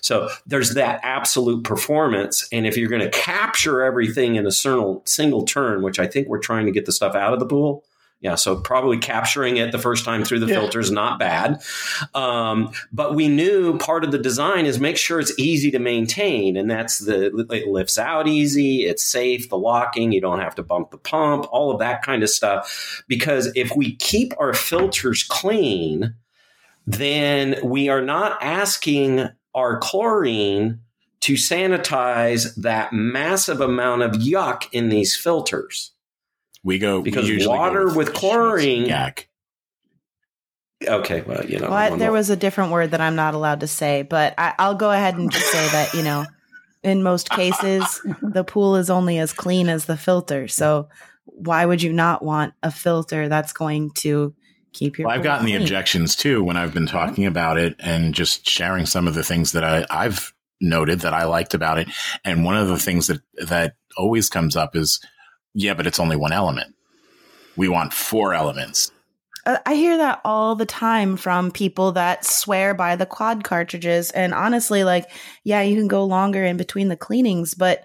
So 0.00 0.28
there's 0.46 0.74
that 0.74 1.00
absolute 1.02 1.64
performance. 1.64 2.48
And 2.52 2.66
if 2.66 2.76
you're 2.76 2.88
going 2.88 3.02
to 3.02 3.10
capture 3.10 3.82
everything 3.82 4.36
in 4.36 4.46
a 4.46 4.52
single, 4.52 5.02
single 5.06 5.44
turn, 5.44 5.82
which 5.82 5.98
I 5.98 6.06
think 6.06 6.28
we're 6.28 6.38
trying 6.38 6.66
to 6.66 6.72
get 6.72 6.86
the 6.86 6.92
stuff 6.92 7.14
out 7.14 7.32
of 7.32 7.40
the 7.40 7.46
pool, 7.46 7.84
yeah, 8.20 8.34
so 8.34 8.56
probably 8.56 8.98
capturing 8.98 9.56
it 9.56 9.72
the 9.72 9.78
first 9.78 10.04
time 10.04 10.24
through 10.24 10.40
the 10.40 10.46
yeah. 10.46 10.56
filter 10.56 10.78
is 10.78 10.90
not 10.90 11.18
bad. 11.18 11.62
Um, 12.14 12.72
but 12.92 13.14
we 13.14 13.28
knew 13.28 13.78
part 13.78 14.04
of 14.04 14.12
the 14.12 14.18
design 14.18 14.66
is 14.66 14.78
make 14.78 14.98
sure 14.98 15.20
it's 15.20 15.38
easy 15.38 15.70
to 15.70 15.78
maintain. 15.78 16.58
And 16.58 16.70
that's 16.70 16.98
the, 16.98 17.34
it 17.50 17.66
lifts 17.66 17.98
out 17.98 18.28
easy, 18.28 18.84
it's 18.84 19.02
safe, 19.02 19.48
the 19.48 19.56
locking, 19.56 20.12
you 20.12 20.20
don't 20.20 20.40
have 20.40 20.54
to 20.56 20.62
bump 20.62 20.90
the 20.90 20.98
pump, 20.98 21.46
all 21.50 21.70
of 21.70 21.78
that 21.78 22.02
kind 22.02 22.22
of 22.22 22.28
stuff. 22.28 23.02
Because 23.08 23.50
if 23.56 23.74
we 23.74 23.96
keep 23.96 24.34
our 24.38 24.52
filters 24.52 25.22
clean, 25.22 26.14
then 26.86 27.56
we 27.64 27.88
are 27.88 28.02
not 28.02 28.42
asking 28.42 29.30
our 29.54 29.78
chlorine 29.78 30.80
to 31.20 31.34
sanitize 31.34 32.54
that 32.56 32.92
massive 32.92 33.60
amount 33.60 34.02
of 34.02 34.12
yuck 34.12 34.64
in 34.72 34.88
these 34.88 35.16
filters. 35.16 35.92
We 36.62 36.78
go 36.78 37.02
because 37.02 37.28
we 37.28 37.46
water 37.46 37.86
go 37.86 37.96
with, 37.96 38.08
with 38.08 38.14
chlorine. 38.14 38.86
Yak. 38.86 39.28
Okay, 40.86 41.20
well, 41.22 41.44
you 41.44 41.58
know, 41.58 41.70
well, 41.70 41.96
there 41.96 42.12
was 42.12 42.30
a 42.30 42.36
different 42.36 42.72
word 42.72 42.92
that 42.92 43.02
I'm 43.02 43.16
not 43.16 43.34
allowed 43.34 43.60
to 43.60 43.66
say, 43.66 44.02
but 44.02 44.32
I, 44.38 44.54
I'll 44.58 44.74
go 44.74 44.90
ahead 44.90 45.16
and 45.16 45.30
just 45.30 45.46
say 45.46 45.68
that 45.68 45.92
you 45.92 46.02
know, 46.02 46.24
in 46.82 47.02
most 47.02 47.28
cases, 47.28 48.00
the 48.22 48.44
pool 48.44 48.76
is 48.76 48.88
only 48.88 49.18
as 49.18 49.32
clean 49.32 49.68
as 49.68 49.84
the 49.84 49.96
filter. 49.96 50.48
So 50.48 50.88
why 51.24 51.66
would 51.66 51.82
you 51.82 51.92
not 51.92 52.24
want 52.24 52.54
a 52.62 52.70
filter 52.70 53.28
that's 53.28 53.52
going 53.52 53.90
to 53.90 54.34
keep 54.72 54.98
your. 54.98 55.08
Well, 55.08 55.16
I've 55.16 55.22
gotten 55.22 55.46
the 55.46 55.56
objections 55.56 56.16
too 56.16 56.42
when 56.42 56.56
I've 56.56 56.74
been 56.74 56.86
talking 56.86 57.26
about 57.26 57.58
it 57.58 57.76
and 57.78 58.14
just 58.14 58.48
sharing 58.48 58.86
some 58.86 59.06
of 59.06 59.14
the 59.14 59.24
things 59.24 59.52
that 59.52 59.64
I, 59.64 59.86
I've 59.90 60.32
noted 60.60 61.00
that 61.00 61.14
I 61.14 61.24
liked 61.24 61.54
about 61.54 61.78
it. 61.78 61.88
And 62.24 62.44
one 62.44 62.56
of 62.56 62.68
the 62.68 62.78
things 62.78 63.06
that 63.06 63.20
that 63.46 63.74
always 63.96 64.28
comes 64.28 64.56
up 64.56 64.76
is, 64.76 65.00
yeah, 65.54 65.74
but 65.74 65.86
it's 65.86 66.00
only 66.00 66.16
one 66.16 66.32
element. 66.32 66.74
We 67.56 67.68
want 67.68 67.92
four 67.92 68.34
elements. 68.34 68.92
Uh, 69.46 69.58
I 69.64 69.74
hear 69.74 69.96
that 69.96 70.20
all 70.24 70.54
the 70.54 70.66
time 70.66 71.16
from 71.16 71.50
people 71.50 71.92
that 71.92 72.24
swear 72.24 72.74
by 72.74 72.96
the 72.96 73.06
quad 73.06 73.42
cartridges. 73.42 74.10
And 74.10 74.34
honestly, 74.34 74.84
like, 74.84 75.10
yeah, 75.44 75.62
you 75.62 75.76
can 75.76 75.88
go 75.88 76.04
longer 76.04 76.44
in 76.44 76.56
between 76.56 76.88
the 76.88 76.96
cleanings, 76.96 77.54
but 77.54 77.84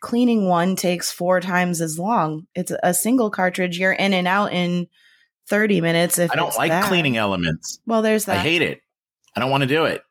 cleaning 0.00 0.46
one 0.46 0.76
takes 0.76 1.10
four 1.10 1.40
times 1.40 1.80
as 1.80 1.98
long. 1.98 2.46
It's 2.54 2.72
a 2.82 2.92
single 2.92 3.30
cartridge. 3.30 3.78
You're 3.78 3.92
in 3.92 4.12
and 4.12 4.28
out 4.28 4.52
in 4.52 4.88
30 5.50 5.80
minutes 5.80 6.18
if 6.18 6.30
I 6.30 6.36
don't 6.36 6.56
like 6.56 6.70
that. 6.70 6.84
cleaning 6.84 7.16
elements. 7.16 7.80
Well, 7.84 8.02
there's 8.02 8.24
that. 8.26 8.38
I 8.38 8.40
hate 8.40 8.62
it. 8.62 8.80
I 9.36 9.40
don't 9.40 9.50
want 9.50 9.62
to 9.62 9.66
do 9.66 9.84
it. 9.84 10.02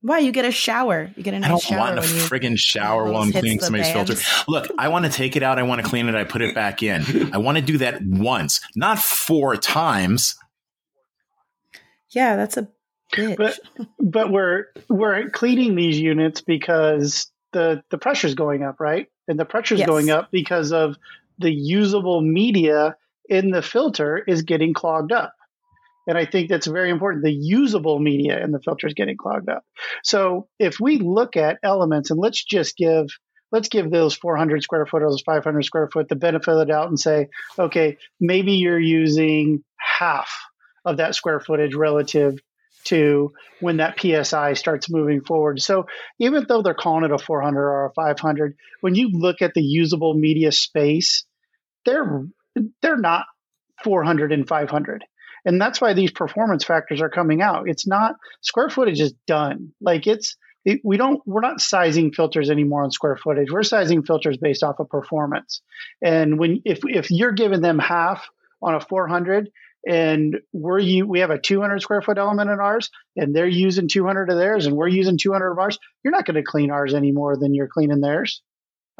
Why? 0.00 0.18
You 0.18 0.30
get 0.30 0.44
a 0.44 0.52
shower. 0.52 1.10
You 1.16 1.22
get 1.24 1.34
a 1.34 1.40
nice 1.40 1.46
I 1.46 1.50
don't 1.50 1.62
shower 1.62 1.78
want 1.78 1.98
a 1.98 2.02
friggin' 2.02 2.56
shower 2.56 3.10
while 3.10 3.22
I'm 3.22 3.32
cleaning 3.32 3.58
somebody's 3.58 3.90
filter. 3.90 4.14
Look, 4.48 4.70
I 4.78 4.88
want 4.88 5.06
to 5.06 5.10
take 5.10 5.34
it 5.34 5.42
out. 5.42 5.58
I 5.58 5.64
want 5.64 5.82
to 5.82 5.88
clean 5.88 6.08
it. 6.08 6.14
I 6.14 6.22
put 6.22 6.40
it 6.40 6.54
back 6.54 6.82
in. 6.82 7.34
I 7.34 7.38
want 7.38 7.58
to 7.58 7.62
do 7.62 7.78
that 7.78 8.00
once, 8.04 8.60
not 8.76 9.00
four 9.00 9.56
times. 9.56 10.36
Yeah, 12.10 12.36
that's 12.36 12.56
a 12.56 12.68
bitch. 13.12 13.36
But, 13.36 13.58
but 13.98 14.30
we're 14.30 14.66
we're 14.88 15.30
cleaning 15.30 15.74
these 15.74 15.98
units 15.98 16.42
because 16.42 17.30
the 17.52 17.82
the 17.90 17.98
pressure's 17.98 18.34
going 18.34 18.62
up, 18.62 18.78
right? 18.78 19.08
And 19.26 19.38
the 19.38 19.44
pressure's 19.44 19.80
yes. 19.80 19.88
going 19.88 20.10
up 20.10 20.30
because 20.30 20.72
of 20.72 20.96
the 21.38 21.50
usable 21.50 22.20
media 22.20 22.96
in 23.28 23.50
the 23.50 23.62
filter 23.62 24.22
is 24.26 24.42
getting 24.42 24.74
clogged 24.74 25.12
up. 25.12 25.32
And 26.06 26.16
I 26.16 26.24
think 26.24 26.48
that's 26.48 26.66
very 26.66 26.90
important. 26.90 27.22
The 27.22 27.32
usable 27.32 27.98
media 27.98 28.42
in 28.42 28.50
the 28.50 28.60
filter 28.60 28.86
is 28.86 28.94
getting 28.94 29.18
clogged 29.18 29.50
up. 29.50 29.62
So 30.02 30.48
if 30.58 30.80
we 30.80 30.98
look 30.98 31.36
at 31.36 31.58
elements 31.62 32.10
and 32.10 32.18
let's 32.18 32.42
just 32.42 32.76
give 32.76 33.08
let's 33.52 33.68
give 33.68 33.90
those 33.90 34.14
400 34.14 34.62
square 34.62 34.86
foot 34.86 35.02
or 35.02 35.10
those 35.10 35.22
500 35.22 35.64
square 35.64 35.88
foot 35.92 36.08
the 36.08 36.16
benefit 36.16 36.48
of 36.48 36.58
the 36.58 36.66
doubt 36.66 36.88
and 36.88 36.98
say, 36.98 37.28
okay, 37.58 37.96
maybe 38.20 38.52
you're 38.52 38.78
using 38.78 39.64
half 39.78 40.30
of 40.84 40.98
that 40.98 41.14
square 41.14 41.40
footage 41.40 41.74
relative 41.74 42.38
to 42.84 43.32
when 43.60 43.78
that 43.78 43.98
PSI 44.00 44.54
starts 44.54 44.90
moving 44.90 45.22
forward. 45.22 45.60
So 45.60 45.86
even 46.18 46.46
though 46.48 46.62
they're 46.62 46.74
calling 46.74 47.04
it 47.04 47.12
a 47.12 47.18
400 47.18 47.60
or 47.60 47.86
a 47.86 47.92
500, 47.92 48.54
when 48.80 48.94
you 48.94 49.10
look 49.12 49.42
at 49.42 49.52
the 49.54 49.62
usable 49.62 50.14
media 50.14 50.52
space, 50.52 51.24
they're 51.84 52.26
they're 52.82 52.96
not 52.96 53.26
400 53.84 54.32
and 54.32 54.46
500 54.46 55.04
and 55.44 55.60
that's 55.60 55.80
why 55.80 55.94
these 55.94 56.10
performance 56.10 56.64
factors 56.64 57.00
are 57.00 57.08
coming 57.08 57.40
out. 57.40 57.68
It's 57.68 57.86
not 57.86 58.16
square 58.40 58.68
footage 58.68 59.00
is 59.00 59.14
done. 59.26 59.72
Like 59.80 60.06
it's 60.06 60.36
it, 60.64 60.80
we 60.84 60.96
don't 60.96 61.20
we're 61.26 61.40
not 61.40 61.60
sizing 61.60 62.12
filters 62.12 62.50
anymore 62.50 62.84
on 62.84 62.90
square 62.90 63.16
footage. 63.16 63.50
We're 63.50 63.62
sizing 63.62 64.02
filters 64.02 64.36
based 64.36 64.62
off 64.62 64.80
of 64.80 64.88
performance. 64.88 65.62
And 66.02 66.38
when 66.38 66.60
if 66.64 66.80
if 66.84 67.10
you're 67.10 67.32
giving 67.32 67.60
them 67.60 67.78
half 67.78 68.28
on 68.60 68.74
a 68.74 68.80
400 68.80 69.50
and 69.88 70.38
we're 70.52 70.80
you 70.80 71.06
we 71.06 71.20
have 71.20 71.30
a 71.30 71.38
200 71.38 71.80
square 71.80 72.02
foot 72.02 72.18
element 72.18 72.50
in 72.50 72.58
ours 72.58 72.90
and 73.16 73.34
they're 73.34 73.46
using 73.46 73.88
200 73.88 74.28
of 74.28 74.36
theirs 74.36 74.66
and 74.66 74.76
we're 74.76 74.88
using 74.88 75.16
200 75.16 75.52
of 75.52 75.58
ours 75.58 75.78
you're 76.02 76.10
not 76.10 76.26
going 76.26 76.34
to 76.34 76.42
clean 76.42 76.72
ours 76.72 76.94
any 76.94 77.12
more 77.12 77.36
than 77.36 77.54
you're 77.54 77.68
cleaning 77.68 78.00
theirs 78.00 78.42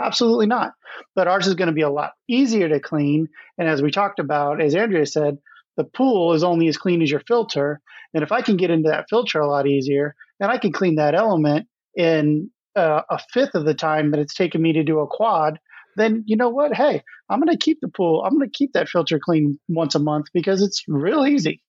absolutely 0.00 0.46
not 0.46 0.72
but 1.14 1.28
ours 1.28 1.46
is 1.46 1.54
going 1.54 1.68
to 1.68 1.74
be 1.74 1.82
a 1.82 1.90
lot 1.90 2.12
easier 2.28 2.68
to 2.68 2.80
clean 2.80 3.28
and 3.58 3.68
as 3.68 3.82
we 3.82 3.90
talked 3.90 4.18
about 4.18 4.60
as 4.60 4.74
andrea 4.74 5.06
said 5.06 5.38
the 5.76 5.84
pool 5.84 6.32
is 6.32 6.42
only 6.42 6.68
as 6.68 6.76
clean 6.76 7.02
as 7.02 7.10
your 7.10 7.22
filter 7.26 7.80
and 8.14 8.22
if 8.22 8.32
i 8.32 8.42
can 8.42 8.56
get 8.56 8.70
into 8.70 8.88
that 8.88 9.06
filter 9.08 9.40
a 9.40 9.48
lot 9.48 9.66
easier 9.66 10.14
then 10.40 10.50
i 10.50 10.58
can 10.58 10.72
clean 10.72 10.96
that 10.96 11.14
element 11.14 11.66
in 11.94 12.50
uh, 12.76 13.02
a 13.10 13.18
fifth 13.32 13.54
of 13.54 13.64
the 13.64 13.74
time 13.74 14.10
that 14.10 14.20
it's 14.20 14.34
taken 14.34 14.62
me 14.62 14.72
to 14.72 14.84
do 14.84 15.00
a 15.00 15.06
quad 15.06 15.58
then 15.98 16.24
you 16.26 16.36
know 16.36 16.48
what? 16.48 16.72
Hey, 16.72 17.02
I'm 17.28 17.40
going 17.40 17.54
to 17.54 17.62
keep 17.62 17.80
the 17.80 17.88
pool. 17.88 18.22
I'm 18.24 18.38
going 18.38 18.48
to 18.48 18.56
keep 18.56 18.72
that 18.72 18.88
filter 18.88 19.18
clean 19.22 19.58
once 19.68 19.94
a 19.94 19.98
month 19.98 20.26
because 20.32 20.62
it's 20.62 20.84
real 20.88 21.26
easy. 21.26 21.62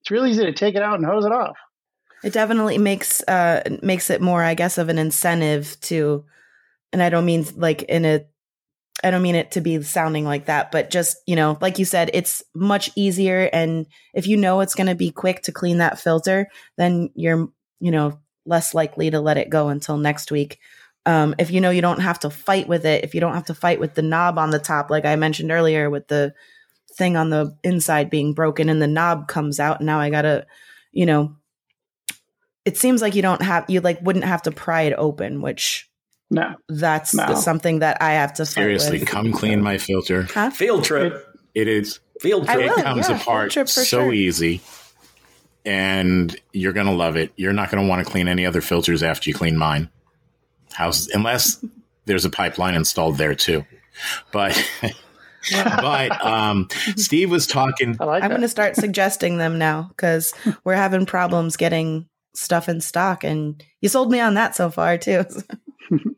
It's 0.00 0.10
real 0.10 0.26
easy 0.26 0.44
to 0.44 0.52
take 0.52 0.74
it 0.74 0.82
out 0.82 0.96
and 0.96 1.06
hose 1.06 1.24
it 1.24 1.32
off. 1.32 1.56
It 2.24 2.32
definitely 2.32 2.78
makes 2.78 3.22
uh 3.28 3.62
makes 3.80 4.10
it 4.10 4.20
more, 4.20 4.42
I 4.42 4.54
guess, 4.54 4.76
of 4.76 4.88
an 4.88 4.98
incentive 4.98 5.78
to, 5.82 6.24
and 6.92 7.02
I 7.02 7.10
don't 7.10 7.24
mean 7.24 7.46
like 7.56 7.82
in 7.82 8.04
a, 8.04 8.24
I 9.04 9.10
don't 9.10 9.22
mean 9.22 9.36
it 9.36 9.52
to 9.52 9.60
be 9.60 9.80
sounding 9.82 10.24
like 10.24 10.46
that, 10.46 10.72
but 10.72 10.90
just 10.90 11.18
you 11.26 11.36
know, 11.36 11.56
like 11.60 11.78
you 11.78 11.84
said, 11.84 12.10
it's 12.14 12.42
much 12.54 12.90
easier, 12.96 13.48
and 13.52 13.86
if 14.14 14.26
you 14.26 14.36
know 14.36 14.60
it's 14.60 14.74
going 14.74 14.88
to 14.88 14.94
be 14.94 15.10
quick 15.10 15.42
to 15.42 15.52
clean 15.52 15.78
that 15.78 16.00
filter, 16.00 16.48
then 16.76 17.10
you're 17.14 17.48
you 17.80 17.90
know 17.90 18.18
less 18.44 18.74
likely 18.74 19.10
to 19.10 19.20
let 19.20 19.36
it 19.36 19.50
go 19.50 19.68
until 19.68 19.98
next 19.98 20.30
week. 20.32 20.58
Um, 21.06 21.34
if 21.38 21.50
you 21.50 21.60
know 21.60 21.70
you 21.70 21.82
don't 21.82 22.00
have 22.00 22.18
to 22.20 22.30
fight 22.30 22.66
with 22.66 22.84
it, 22.84 23.04
if 23.04 23.14
you 23.14 23.20
don't 23.20 23.34
have 23.34 23.46
to 23.46 23.54
fight 23.54 23.80
with 23.80 23.94
the 23.94 24.02
knob 24.02 24.38
on 24.38 24.50
the 24.50 24.58
top, 24.58 24.90
like 24.90 25.04
I 25.04 25.16
mentioned 25.16 25.52
earlier, 25.52 25.88
with 25.90 26.08
the 26.08 26.34
thing 26.96 27.16
on 27.16 27.30
the 27.30 27.56
inside 27.62 28.10
being 28.10 28.34
broken 28.34 28.68
and 28.68 28.82
the 28.82 28.88
knob 28.88 29.28
comes 29.28 29.60
out, 29.60 29.78
and 29.78 29.86
now 29.86 30.00
I 30.00 30.10
gotta, 30.10 30.46
you 30.92 31.06
know, 31.06 31.36
it 32.64 32.76
seems 32.76 33.00
like 33.00 33.14
you 33.14 33.22
don't 33.22 33.42
have 33.42 33.64
you 33.68 33.80
like 33.80 34.00
wouldn't 34.02 34.24
have 34.24 34.42
to 34.42 34.50
pry 34.50 34.82
it 34.82 34.94
open, 34.98 35.40
which 35.40 35.87
no, 36.30 36.54
that's 36.68 37.14
no. 37.14 37.34
something 37.34 37.78
that 37.80 38.02
I 38.02 38.12
have 38.12 38.34
to 38.34 38.46
seriously 38.46 39.00
come 39.00 39.32
clean 39.32 39.62
my 39.62 39.78
filter. 39.78 40.22
Huh? 40.22 40.50
Field 40.50 40.84
trip. 40.84 41.24
It 41.54 41.68
is 41.68 42.00
field 42.20 42.46
trip. 42.46 42.78
It 42.78 42.84
comes 42.84 43.08
yeah, 43.08 43.20
apart 43.20 43.52
so 43.52 43.84
sure. 43.84 44.12
easy 44.12 44.60
and 45.64 46.34
you're 46.52 46.72
going 46.72 46.86
to 46.86 46.92
love 46.92 47.16
it. 47.16 47.32
You're 47.36 47.52
not 47.52 47.70
going 47.70 47.82
to 47.82 47.88
want 47.88 48.04
to 48.04 48.10
clean 48.10 48.26
any 48.26 48.46
other 48.46 48.60
filters 48.60 49.02
after 49.02 49.28
you 49.28 49.34
clean 49.34 49.56
mine 49.56 49.90
house, 50.72 51.08
unless 51.12 51.62
there's 52.06 52.24
a 52.24 52.30
pipeline 52.30 52.74
installed 52.74 53.18
there 53.18 53.34
too. 53.34 53.64
But 54.32 54.56
but 55.52 56.24
um, 56.24 56.68
Steve 56.96 57.30
was 57.30 57.46
talking. 57.46 57.96
Like 57.98 58.22
I'm 58.22 58.30
going 58.30 58.40
to 58.42 58.48
start 58.48 58.76
suggesting 58.76 59.38
them 59.38 59.58
now 59.58 59.88
because 59.88 60.32
we're 60.64 60.74
having 60.74 61.04
problems 61.04 61.56
getting 61.56 62.08
stuff 62.34 62.68
in 62.68 62.80
stock, 62.80 63.24
and 63.24 63.62
you 63.80 63.88
sold 63.88 64.10
me 64.10 64.20
on 64.20 64.34
that 64.34 64.56
so 64.56 64.70
far 64.70 64.96
too. 64.96 65.24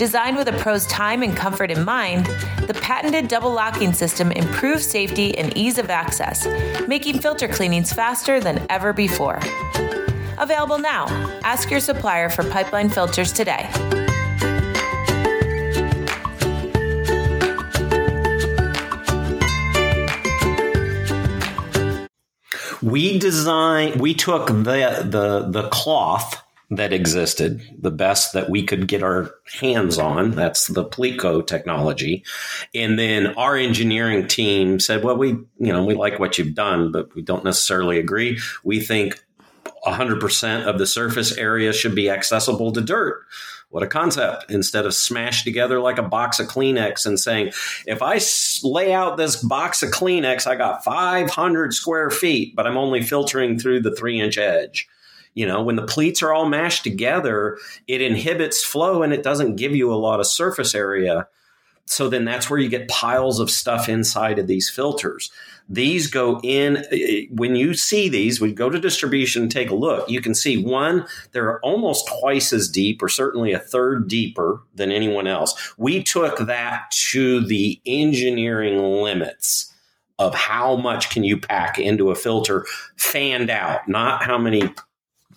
Designed 0.00 0.38
with 0.38 0.48
a 0.48 0.54
pro's 0.54 0.86
time 0.86 1.22
and 1.22 1.36
comfort 1.36 1.70
in 1.70 1.84
mind, 1.84 2.24
the 2.66 2.72
patented 2.80 3.28
double 3.28 3.52
locking 3.52 3.92
system 3.92 4.32
improves 4.32 4.86
safety 4.86 5.36
and 5.36 5.54
ease 5.54 5.76
of 5.76 5.90
access, 5.90 6.46
making 6.88 7.18
filter 7.18 7.46
cleanings 7.46 7.92
faster 7.92 8.40
than 8.40 8.64
ever 8.70 8.94
before. 8.94 9.38
Available 10.38 10.78
now. 10.78 11.04
Ask 11.44 11.70
your 11.70 11.80
supplier 11.80 12.30
for 12.30 12.44
pipeline 12.44 12.88
filters 12.88 13.30
today. 13.30 13.68
We 22.80 23.18
designed. 23.18 24.00
We 24.00 24.14
took 24.14 24.46
the 24.46 25.04
the 25.04 25.46
the 25.50 25.68
cloth 25.68 26.42
that 26.70 26.92
existed, 26.92 27.60
the 27.76 27.90
best 27.90 28.32
that 28.32 28.48
we 28.48 28.64
could 28.64 28.86
get 28.86 29.02
our 29.02 29.34
hands 29.60 29.98
on. 29.98 30.30
That's 30.30 30.68
the 30.68 30.84
Pleatco 30.84 31.44
technology. 31.46 32.24
And 32.74 32.96
then 32.96 33.28
our 33.34 33.56
engineering 33.56 34.28
team 34.28 34.78
said, 34.78 35.02
well, 35.02 35.16
we, 35.16 35.30
you 35.30 35.72
know, 35.72 35.84
we 35.84 35.94
like 35.94 36.20
what 36.20 36.38
you've 36.38 36.54
done, 36.54 36.92
but 36.92 37.12
we 37.16 37.22
don't 37.22 37.44
necessarily 37.44 37.98
agree. 37.98 38.38
We 38.62 38.78
think 38.78 39.20
100% 39.84 40.64
of 40.66 40.78
the 40.78 40.86
surface 40.86 41.36
area 41.36 41.72
should 41.72 41.96
be 41.96 42.08
accessible 42.08 42.72
to 42.72 42.80
dirt. 42.80 43.24
What 43.70 43.82
a 43.82 43.88
concept. 43.88 44.50
Instead 44.50 44.86
of 44.86 44.94
smashed 44.94 45.44
together 45.44 45.80
like 45.80 45.98
a 45.98 46.04
box 46.04 46.38
of 46.38 46.46
Kleenex 46.46 47.04
and 47.04 47.18
saying, 47.18 47.48
if 47.86 48.00
I 48.00 48.20
lay 48.62 48.92
out 48.92 49.16
this 49.16 49.36
box 49.42 49.82
of 49.82 49.90
Kleenex, 49.90 50.46
I 50.46 50.54
got 50.54 50.84
500 50.84 51.74
square 51.74 52.10
feet, 52.10 52.54
but 52.54 52.66
I'm 52.66 52.76
only 52.76 53.02
filtering 53.02 53.58
through 53.58 53.80
the 53.80 53.94
three 53.94 54.20
inch 54.20 54.38
edge 54.38 54.88
you 55.34 55.46
know, 55.46 55.62
when 55.62 55.76
the 55.76 55.86
pleats 55.86 56.22
are 56.22 56.32
all 56.32 56.48
mashed 56.48 56.84
together, 56.84 57.58
it 57.86 58.02
inhibits 58.02 58.64
flow 58.64 59.02
and 59.02 59.12
it 59.12 59.22
doesn't 59.22 59.56
give 59.56 59.74
you 59.74 59.92
a 59.92 59.96
lot 59.96 60.20
of 60.20 60.26
surface 60.26 60.74
area. 60.74 61.28
So 61.86 62.08
then 62.08 62.24
that's 62.24 62.48
where 62.48 62.58
you 62.58 62.68
get 62.68 62.88
piles 62.88 63.40
of 63.40 63.50
stuff 63.50 63.88
inside 63.88 64.38
of 64.38 64.46
these 64.46 64.70
filters. 64.70 65.30
These 65.68 66.08
go 66.08 66.40
in 66.42 66.78
eh, 66.78 66.82
eh, 66.92 67.22
when 67.30 67.54
you 67.54 67.74
see 67.74 68.08
these, 68.08 68.40
we 68.40 68.52
go 68.52 68.70
to 68.70 68.78
distribution, 68.78 69.42
and 69.42 69.50
take 69.50 69.70
a 69.70 69.74
look. 69.74 70.08
You 70.10 70.20
can 70.20 70.34
see 70.34 70.62
one, 70.62 71.06
they're 71.32 71.60
almost 71.60 72.08
twice 72.20 72.52
as 72.52 72.68
deep, 72.68 73.02
or 73.02 73.08
certainly 73.08 73.52
a 73.52 73.58
third 73.58 74.08
deeper 74.08 74.62
than 74.74 74.90
anyone 74.90 75.26
else. 75.26 75.74
We 75.78 76.02
took 76.02 76.38
that 76.38 76.90
to 77.10 77.40
the 77.40 77.80
engineering 77.86 78.78
limits 78.78 79.72
of 80.18 80.34
how 80.34 80.76
much 80.76 81.10
can 81.10 81.24
you 81.24 81.38
pack 81.38 81.78
into 81.78 82.10
a 82.10 82.16
filter 82.16 82.66
fanned 82.96 83.48
out, 83.48 83.88
not 83.88 84.22
how 84.22 84.38
many 84.38 84.74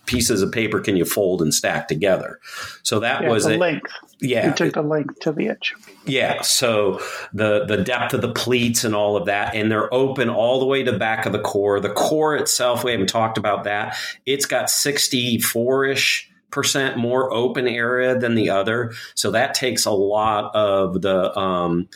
pieces 0.06 0.42
of 0.42 0.52
paper 0.52 0.80
can 0.80 0.96
you 0.96 1.06
fold 1.06 1.42
and 1.42 1.54
stack 1.54 1.88
together? 1.88 2.40
So 2.84 3.00
that 3.00 3.24
yeah, 3.24 3.30
was 3.30 3.46
the 3.46 3.54
it. 3.54 3.60
length. 3.60 3.92
Yeah, 4.20 4.48
you 4.48 4.54
took 4.54 4.74
the 4.74 4.82
length 4.82 5.20
to 5.22 5.32
the 5.32 5.50
edge. 5.50 5.76
Yeah, 6.06 6.42
so 6.42 7.00
the 7.34 7.66
the 7.66 7.78
depth 7.78 8.14
of 8.14 8.22
the 8.22 8.32
pleats 8.32 8.84
and 8.84 8.96
all 8.96 9.18
of 9.18 9.26
that, 9.26 9.56
and 9.56 9.72
they're 9.72 9.94
open 9.94 10.30
all 10.30 10.60
the 10.60 10.66
way 10.66 10.84
to 10.84 10.92
the 10.92 11.00
back 11.00 11.26
of 11.26 11.32
the 11.32 11.40
core. 11.40 11.80
The 11.80 11.94
core 11.94 12.36
itself, 12.36 12.84
we 12.84 12.92
haven't 12.92 13.08
talked 13.08 13.38
about 13.38 13.64
that. 13.66 13.98
It's 14.26 14.46
got 14.46 14.70
sixty 14.70 15.40
four 15.40 15.86
ish 15.86 16.30
percent 16.52 16.98
more 16.98 17.34
open 17.34 17.68
area 17.68 18.18
than 18.18 18.36
the 18.36 18.50
other, 18.50 18.94
so 19.16 19.32
that 19.32 19.56
takes 19.56 19.86
a 19.86 19.92
lot 19.92 20.56
of 20.56 21.02
the 21.02 21.38
um, 21.38 21.90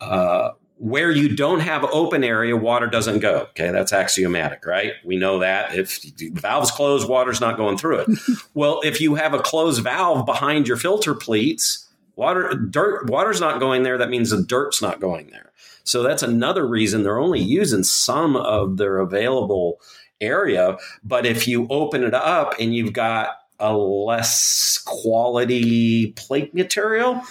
uh, 0.00 0.50
where 0.82 1.12
you 1.12 1.36
don't 1.36 1.60
have 1.60 1.84
open 1.92 2.24
area, 2.24 2.56
water 2.56 2.88
doesn't 2.88 3.20
go. 3.20 3.42
Okay, 3.50 3.70
that's 3.70 3.92
axiomatic, 3.92 4.66
right? 4.66 4.94
We 5.04 5.16
know 5.16 5.38
that 5.38 5.76
if 5.76 6.02
valves 6.32 6.72
closed, 6.72 7.08
water's 7.08 7.40
not 7.40 7.56
going 7.56 7.78
through 7.78 8.00
it. 8.00 8.08
well, 8.54 8.80
if 8.82 9.00
you 9.00 9.14
have 9.14 9.32
a 9.32 9.38
closed 9.38 9.80
valve 9.84 10.26
behind 10.26 10.66
your 10.66 10.76
filter 10.76 11.14
pleats, 11.14 11.88
water 12.16 12.54
dirt 12.54 13.08
water's 13.08 13.40
not 13.40 13.60
going 13.60 13.84
there. 13.84 13.96
That 13.96 14.10
means 14.10 14.30
the 14.30 14.42
dirt's 14.42 14.82
not 14.82 15.00
going 15.00 15.28
there. 15.28 15.52
So 15.84 16.02
that's 16.02 16.24
another 16.24 16.66
reason 16.66 17.04
they're 17.04 17.20
only 17.20 17.40
using 17.40 17.84
some 17.84 18.34
of 18.34 18.76
their 18.76 18.98
available 18.98 19.80
area. 20.20 20.78
But 21.04 21.26
if 21.26 21.46
you 21.46 21.68
open 21.70 22.02
it 22.02 22.14
up 22.14 22.54
and 22.58 22.74
you've 22.74 22.92
got 22.92 23.36
a 23.60 23.76
less 23.76 24.82
quality 24.84 26.10
plate 26.16 26.52
material, 26.54 27.22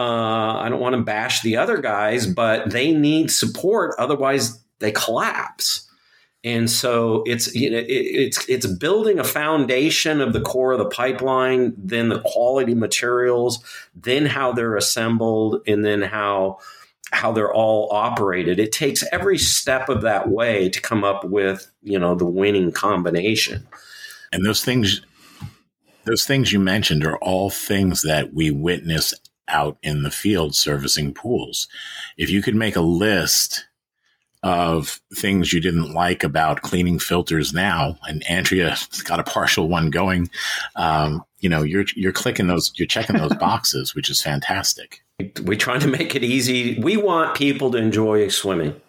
uh, 0.00 0.62
I 0.62 0.70
don't 0.70 0.80
want 0.80 0.96
to 0.96 1.02
bash 1.02 1.42
the 1.42 1.58
other 1.58 1.76
guys, 1.76 2.26
but 2.26 2.70
they 2.70 2.90
need 2.90 3.30
support. 3.30 3.94
Otherwise, 3.98 4.58
they 4.78 4.92
collapse. 4.92 5.86
And 6.42 6.70
so 6.70 7.22
it's 7.26 7.54
you 7.54 7.68
know, 7.68 7.76
it, 7.76 7.84
it's 7.86 8.48
it's 8.48 8.66
building 8.66 9.18
a 9.18 9.24
foundation 9.24 10.22
of 10.22 10.32
the 10.32 10.40
core 10.40 10.72
of 10.72 10.78
the 10.78 10.88
pipeline, 10.88 11.74
then 11.76 12.08
the 12.08 12.20
quality 12.20 12.72
materials, 12.72 13.62
then 13.94 14.24
how 14.24 14.52
they're 14.52 14.74
assembled, 14.74 15.60
and 15.66 15.84
then 15.84 16.00
how 16.00 16.60
how 17.12 17.32
they're 17.32 17.52
all 17.52 17.90
operated. 17.92 18.58
It 18.58 18.72
takes 18.72 19.04
every 19.12 19.36
step 19.36 19.90
of 19.90 20.00
that 20.00 20.30
way 20.30 20.70
to 20.70 20.80
come 20.80 21.04
up 21.04 21.24
with 21.24 21.70
you 21.82 21.98
know 21.98 22.14
the 22.14 22.24
winning 22.24 22.72
combination. 22.72 23.66
And 24.32 24.46
those 24.46 24.64
things, 24.64 25.02
those 26.06 26.24
things 26.24 26.54
you 26.54 26.58
mentioned 26.58 27.04
are 27.04 27.18
all 27.18 27.50
things 27.50 28.00
that 28.00 28.32
we 28.32 28.50
witness 28.50 29.12
out 29.50 29.78
in 29.82 30.02
the 30.02 30.10
field 30.10 30.54
servicing 30.54 31.12
pools. 31.12 31.68
If 32.16 32.30
you 32.30 32.42
could 32.42 32.54
make 32.54 32.76
a 32.76 32.80
list 32.80 33.66
of 34.42 35.00
things 35.14 35.52
you 35.52 35.60
didn't 35.60 35.92
like 35.92 36.24
about 36.24 36.62
cleaning 36.62 36.98
filters 36.98 37.52
now, 37.52 37.98
and 38.08 38.24
Andrea's 38.28 38.86
got 39.04 39.20
a 39.20 39.24
partial 39.24 39.68
one 39.68 39.90
going, 39.90 40.30
um, 40.76 41.24
you 41.40 41.48
know, 41.48 41.62
you're 41.62 41.84
you're 41.94 42.12
clicking 42.12 42.46
those, 42.46 42.72
you're 42.76 42.86
checking 42.86 43.16
those 43.16 43.34
boxes, 43.40 43.94
which 43.94 44.08
is 44.08 44.22
fantastic. 44.22 45.02
We're 45.42 45.58
trying 45.58 45.80
to 45.80 45.88
make 45.88 46.14
it 46.14 46.24
easy. 46.24 46.78
We 46.80 46.96
want 46.96 47.36
people 47.36 47.70
to 47.72 47.78
enjoy 47.78 48.28
swimming. 48.28 48.80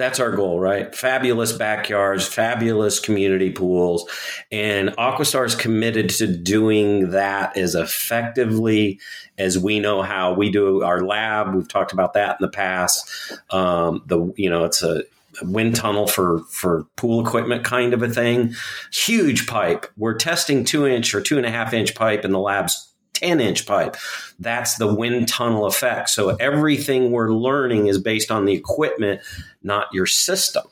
That's 0.00 0.18
our 0.18 0.30
goal, 0.30 0.58
right? 0.58 0.94
Fabulous 0.94 1.52
backyards, 1.52 2.26
fabulous 2.26 2.98
community 2.98 3.50
pools. 3.50 4.08
And 4.50 4.88
Aquastar 4.96 5.44
is 5.44 5.54
committed 5.54 6.08
to 6.08 6.26
doing 6.26 7.10
that 7.10 7.54
as 7.58 7.74
effectively 7.74 8.98
as 9.36 9.58
we 9.58 9.78
know 9.78 10.00
how. 10.00 10.32
We 10.32 10.50
do 10.50 10.82
our 10.82 11.04
lab. 11.04 11.54
We've 11.54 11.68
talked 11.68 11.92
about 11.92 12.14
that 12.14 12.38
in 12.40 12.46
the 12.46 12.48
past. 12.48 13.10
Um, 13.50 14.02
the 14.06 14.32
you 14.38 14.48
know, 14.48 14.64
it's 14.64 14.82
a 14.82 15.02
wind 15.42 15.76
tunnel 15.76 16.06
for 16.06 16.44
for 16.48 16.86
pool 16.96 17.20
equipment 17.22 17.64
kind 17.64 17.92
of 17.92 18.02
a 18.02 18.08
thing. 18.08 18.54
Huge 18.94 19.46
pipe. 19.46 19.84
We're 19.98 20.14
testing 20.14 20.64
two 20.64 20.86
inch 20.86 21.14
or 21.14 21.20
two 21.20 21.36
and 21.36 21.44
a 21.44 21.50
half 21.50 21.74
inch 21.74 21.94
pipe 21.94 22.24
in 22.24 22.32
the 22.32 22.38
labs 22.38 22.89
10 23.14 23.40
inch 23.40 23.66
pipe. 23.66 23.96
That's 24.38 24.76
the 24.76 24.92
wind 24.92 25.28
tunnel 25.28 25.66
effect. 25.66 26.10
So 26.10 26.30
everything 26.36 27.10
we're 27.10 27.32
learning 27.32 27.86
is 27.86 27.98
based 27.98 28.30
on 28.30 28.44
the 28.44 28.52
equipment, 28.52 29.20
not 29.62 29.88
your 29.92 30.06
system. 30.06 30.64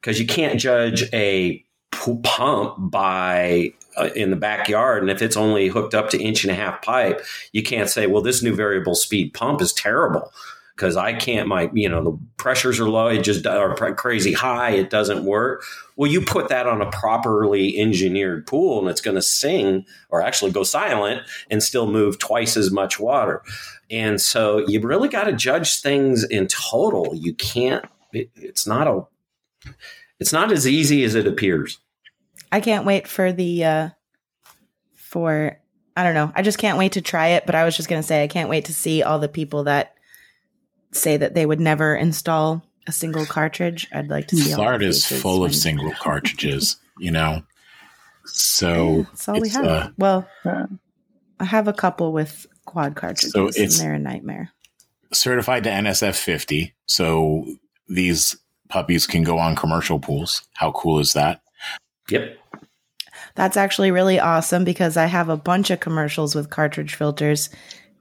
Because 0.00 0.20
you 0.20 0.26
can't 0.26 0.60
judge 0.60 1.04
a 1.12 1.64
pump 2.22 2.74
by 2.78 3.72
uh, 3.96 4.10
in 4.14 4.30
the 4.30 4.36
backyard 4.36 5.02
and 5.02 5.10
if 5.10 5.22
it's 5.22 5.36
only 5.36 5.68
hooked 5.68 5.94
up 5.94 6.10
to 6.10 6.22
inch 6.22 6.44
and 6.44 6.50
a 6.50 6.54
half 6.54 6.80
pipe 6.82 7.24
you 7.52 7.62
can't 7.62 7.88
say 7.88 8.06
well 8.06 8.22
this 8.22 8.42
new 8.42 8.54
variable 8.54 8.94
speed 8.94 9.32
pump 9.32 9.60
is 9.60 9.72
terrible 9.72 10.30
because 10.78 10.96
I 10.96 11.12
can't 11.12 11.48
my 11.48 11.68
you 11.72 11.88
know 11.88 12.04
the 12.04 12.18
pressures 12.36 12.78
are 12.78 12.88
low, 12.88 13.08
it 13.08 13.22
just 13.22 13.44
are 13.46 13.74
crazy 13.94 14.32
high, 14.32 14.70
it 14.70 14.90
doesn't 14.90 15.24
work. 15.24 15.64
Well, 15.96 16.10
you 16.10 16.20
put 16.20 16.48
that 16.48 16.68
on 16.68 16.80
a 16.80 16.90
properly 16.90 17.76
engineered 17.76 18.46
pool, 18.46 18.78
and 18.78 18.88
it's 18.88 19.00
going 19.00 19.16
to 19.16 19.22
sing 19.22 19.84
or 20.08 20.22
actually 20.22 20.52
go 20.52 20.62
silent 20.62 21.22
and 21.50 21.62
still 21.62 21.90
move 21.90 22.18
twice 22.18 22.56
as 22.56 22.70
much 22.70 23.00
water. 23.00 23.42
And 23.90 24.20
so 24.20 24.58
you 24.68 24.80
really 24.80 25.08
got 25.08 25.24
to 25.24 25.32
judge 25.32 25.80
things 25.80 26.22
in 26.22 26.46
total. 26.46 27.12
You 27.14 27.34
can't. 27.34 27.84
It, 28.12 28.30
it's 28.36 28.66
not 28.66 28.86
a. 28.86 29.04
It's 30.20 30.32
not 30.32 30.52
as 30.52 30.66
easy 30.66 31.02
as 31.02 31.16
it 31.16 31.26
appears. 31.26 31.78
I 32.52 32.60
can't 32.60 32.86
wait 32.86 33.08
for 33.08 33.32
the 33.32 33.64
uh 33.64 33.88
for 34.94 35.58
I 35.96 36.04
don't 36.04 36.14
know. 36.14 36.30
I 36.36 36.42
just 36.42 36.58
can't 36.58 36.78
wait 36.78 36.92
to 36.92 37.02
try 37.02 37.28
it, 37.28 37.44
but 37.44 37.56
I 37.56 37.64
was 37.64 37.76
just 37.76 37.88
going 37.88 38.00
to 38.00 38.06
say 38.06 38.22
I 38.22 38.28
can't 38.28 38.48
wait 38.48 38.66
to 38.66 38.74
see 38.74 39.02
all 39.02 39.18
the 39.18 39.28
people 39.28 39.64
that 39.64 39.97
say 40.92 41.16
that 41.16 41.34
they 41.34 41.46
would 41.46 41.60
never 41.60 41.94
install 41.94 42.62
a 42.86 42.92
single 42.92 43.26
cartridge. 43.26 43.88
I'd 43.92 44.08
like 44.08 44.28
to 44.28 44.36
see. 44.36 44.52
Florida 44.52 44.86
is 44.86 45.06
full 45.06 45.44
of 45.44 45.54
single 45.54 45.92
cartridges, 45.92 46.76
you 46.98 47.10
know. 47.10 47.42
So 48.24 48.98
yeah, 48.98 49.02
that's 49.04 49.28
all 49.28 49.40
we 49.40 49.48
have. 49.50 49.64
Uh, 49.64 49.90
well, 49.98 50.28
I 51.40 51.44
have 51.44 51.68
a 51.68 51.72
couple 51.72 52.12
with 52.12 52.46
quad 52.64 52.96
cartridges, 52.96 53.32
so 53.32 53.46
it's, 53.48 53.58
and 53.58 53.72
they're 53.72 53.94
a 53.94 53.98
nightmare. 53.98 54.50
Certified 55.12 55.64
to 55.64 55.70
NSF 55.70 56.16
50, 56.16 56.74
so 56.86 57.46
these 57.88 58.36
puppies 58.68 59.06
can 59.06 59.22
go 59.22 59.38
on 59.38 59.56
commercial 59.56 59.98
pools. 59.98 60.42
How 60.54 60.72
cool 60.72 60.98
is 60.98 61.14
that? 61.14 61.40
Yep. 62.10 62.36
That's 63.34 63.56
actually 63.56 63.90
really 63.90 64.18
awesome 64.18 64.64
because 64.64 64.96
I 64.96 65.06
have 65.06 65.28
a 65.28 65.36
bunch 65.36 65.70
of 65.70 65.80
commercials 65.80 66.34
with 66.34 66.50
cartridge 66.50 66.94
filters 66.94 67.50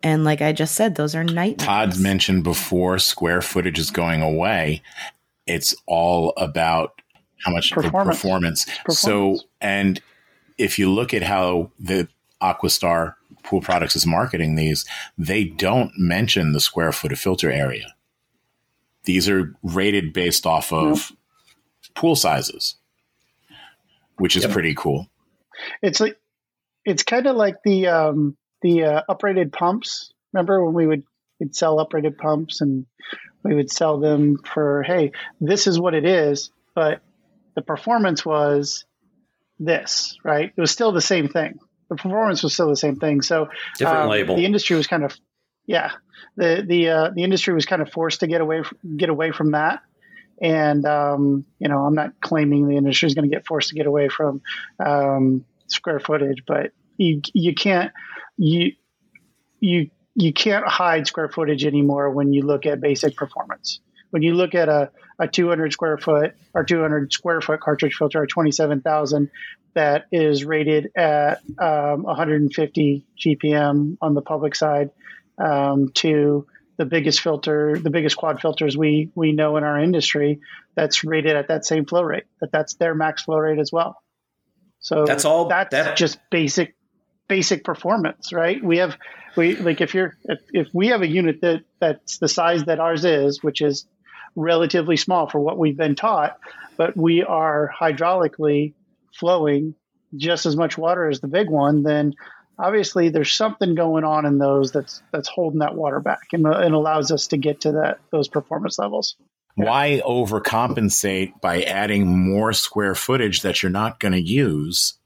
and 0.04 0.24
like 0.24 0.42
I 0.42 0.54
just 0.54 0.76
said, 0.76 0.96
those 0.96 1.16
are 1.16 1.24
nightmares. 1.24 1.66
Todd's 1.66 2.00
mentioned 2.00 2.44
before 2.44 3.00
square 3.00 3.42
footage 3.42 3.80
is 3.80 3.92
going 3.92 4.22
away. 4.22 4.82
It's 5.46 5.76
all 5.86 6.34
about 6.38 7.02
how 7.44 7.52
much 7.52 7.72
performance. 7.72 8.18
performance. 8.18 8.66
performance. 8.66 9.00
So, 9.00 9.40
and 9.62 10.02
if 10.58 10.78
you 10.78 10.92
look 10.92 11.14
at 11.14 11.24
how 11.24 11.72
the 11.80 12.08
Aquastar 12.42 13.16
Pool 13.44 13.62
Products 13.62 13.96
is 13.96 14.06
marketing 14.06 14.56
these, 14.56 14.86
they 15.18 15.46
don't 15.46 15.92
mention 15.98 16.52
the 16.52 16.60
square 16.60 16.92
foot 16.92 17.12
of 17.12 17.20
filter 17.20 17.52
area. 17.52 17.96
These 19.06 19.30
are 19.30 19.56
rated 19.64 20.14
based 20.14 20.46
off 20.46 20.74
of 20.74 21.10
yep. 21.10 21.20
pool 21.96 22.16
sizes, 22.16 22.76
which 24.18 24.36
is 24.36 24.44
yep. 24.44 24.52
pretty 24.52 24.76
cool. 24.76 25.08
It's 25.82 26.00
like 26.00 26.20
it's 26.86 27.04
kind 27.04 27.26
of 27.26 27.36
like 27.36 27.64
the 27.64 27.88
um, 27.88 28.38
the 28.62 28.84
uh, 28.84 29.02
uprated 29.10 29.52
pumps. 29.52 30.14
Remember 30.34 30.64
when 30.64 30.74
we 30.74 30.88
would 30.88 31.04
we'd 31.40 31.56
sell 31.56 31.78
uprated 31.78 32.18
pumps 32.18 32.62
and 32.62 32.86
we 33.44 33.56
would 33.56 33.72
sell 33.72 34.00
them 34.00 34.38
for 34.44 34.84
hey, 34.84 35.12
this 35.40 35.68
is 35.68 35.80
what 35.80 35.94
it 35.94 36.06
is, 36.06 36.52
but 36.76 37.02
the 37.56 37.62
performance 37.62 38.26
was 38.26 38.86
this, 39.60 40.18
right? 40.24 40.52
It 40.56 40.62
was 40.62 40.72
still 40.72 40.92
the 40.92 41.02
same 41.02 41.28
thing. 41.28 41.60
The 41.90 41.96
performance 41.96 42.44
was 42.44 42.54
still 42.54 42.70
the 42.70 42.76
same 42.76 42.98
thing. 42.98 43.22
So 43.22 43.48
different 43.78 44.04
um, 44.04 44.10
label. 44.10 44.36
The 44.36 44.46
industry 44.46 44.76
was 44.76 44.88
kind 44.88 45.04
of 45.04 45.16
yeah. 45.66 45.92
The 46.36 46.64
the 46.68 46.90
uh, 46.90 47.10
the 47.16 47.24
industry 47.24 47.54
was 47.54 47.66
kind 47.66 47.82
of 47.82 47.92
forced 47.92 48.20
to 48.22 48.28
get 48.28 48.42
away 48.42 48.64
from, 48.64 48.98
get 48.98 49.10
away 49.10 49.32
from 49.32 49.52
that. 49.52 49.82
And 50.42 50.86
um, 50.86 51.46
you 51.60 51.68
know, 51.68 51.80
I'm 51.80 51.96
not 51.96 52.20
claiming 52.22 52.68
the 52.68 52.78
industry 52.78 53.08
is 53.08 53.16
going 53.16 53.30
to 53.30 53.36
get 53.36 53.48
forced 53.48 53.70
to 53.70 53.76
get 53.76 53.88
away 53.88 54.10
from 54.10 54.42
um, 54.84 55.46
square 55.68 56.00
footage, 56.00 56.44
but 56.46 56.72
you 56.98 57.22
you 57.34 57.56
can't 57.56 57.92
you 58.38 58.74
you 59.60 59.90
you 60.16 60.34
can't 60.34 60.68
hide 60.68 61.06
square 61.08 61.30
footage 61.30 61.66
anymore 61.66 62.10
when 62.10 62.34
you 62.34 62.44
look 62.44 62.66
at 62.66 62.82
basic 62.82 63.16
performance. 63.16 63.80
When 64.10 64.24
you 64.24 64.34
look 64.34 64.56
at 64.56 64.70
a, 64.70 64.90
a 65.20 65.28
200 65.28 65.74
square 65.74 65.98
foot 65.98 66.34
or 66.54 66.64
200 66.64 67.12
square 67.12 67.42
foot 67.42 67.60
cartridge 67.60 67.96
filter 67.96 68.22
or 68.22 68.26
27,000 68.26 69.30
that 69.76 70.06
is 70.12 70.44
rated 70.44 70.90
at 70.96 71.42
um, 71.60 72.04
150 72.04 73.06
GPM 73.20 73.98
on 74.02 74.14
the 74.16 74.22
public 74.22 74.56
side 74.56 74.90
um, 75.38 75.90
to 75.96 76.48
the 76.78 76.86
biggest 76.86 77.22
filter, 77.22 77.78
the 77.78 77.90
biggest 77.90 78.18
quad 78.18 78.40
filters 78.40 78.78
we 78.78 79.12
we 79.14 79.34
know 79.34 79.58
in 79.58 79.64
our 79.64 79.80
industry 79.80 80.40
that's 80.76 81.04
rated 81.04 81.36
at 81.36 81.50
that 81.50 81.66
same 81.66 81.86
flow 81.86 82.02
rate. 82.04 82.24
That 82.40 82.52
that's 82.52 82.76
their 82.76 82.96
max 82.96 83.24
flow 83.24 83.38
rate 83.38 83.60
as 83.60 83.72
well. 83.72 84.02
So 84.80 85.06
that's 85.06 85.26
all. 85.26 85.48
That's 85.48 85.72
that, 85.72 85.98
just 85.98 86.20
basic 86.32 86.76
basic 87.28 87.64
performance, 87.64 88.32
right? 88.34 88.64
We 88.64 88.78
have 88.78 88.98
we 89.36 89.56
like 89.56 89.82
if 89.82 89.94
you're 89.94 90.18
if, 90.26 90.40
if 90.54 90.68
we 90.74 90.88
have 90.88 91.02
a 91.02 91.08
unit 91.08 91.42
that 91.42 91.64
that's 91.80 92.18
the 92.18 92.28
size 92.28 92.66
that 92.66 92.80
ours 92.80 93.06
is, 93.06 93.44
which 93.44 93.62
is 93.62 93.86
relatively 94.36 94.98
small 94.98 95.30
for 95.30 95.40
what 95.40 95.58
we've 95.58 95.78
been 95.78 95.96
taught, 95.96 96.38
but 96.78 96.96
we 96.96 97.24
are 97.24 97.72
hydraulically 97.80 98.74
flowing 99.14 99.76
just 100.16 100.46
as 100.46 100.56
much 100.56 100.78
water 100.78 101.10
as 101.10 101.20
the 101.20 101.28
big 101.28 101.50
one, 101.50 101.84
then 101.84 102.14
obviously 102.58 103.10
there's 103.10 103.34
something 103.34 103.76
going 103.76 104.04
on 104.04 104.26
in 104.26 104.38
those 104.38 104.72
that's 104.72 105.02
that's 105.12 105.28
holding 105.28 105.60
that 105.60 105.76
water 105.76 106.00
back 106.00 106.28
and, 106.34 106.46
and 106.46 106.74
allows 106.74 107.12
us 107.12 107.28
to 107.28 107.38
get 107.38 107.62
to 107.62 107.74
that 107.74 108.00
those 108.12 108.28
performance 108.28 108.80
levels. 108.80 109.16
Why 109.56 110.02
overcompensate 110.06 111.42
by 111.42 111.64
adding 111.64 112.06
more 112.06 112.54
square 112.54 112.94
footage 112.94 113.42
that 113.42 113.64
you're 113.64 113.72
not 113.72 114.00
going 114.00 114.12
to 114.12 114.22
use 114.22 115.00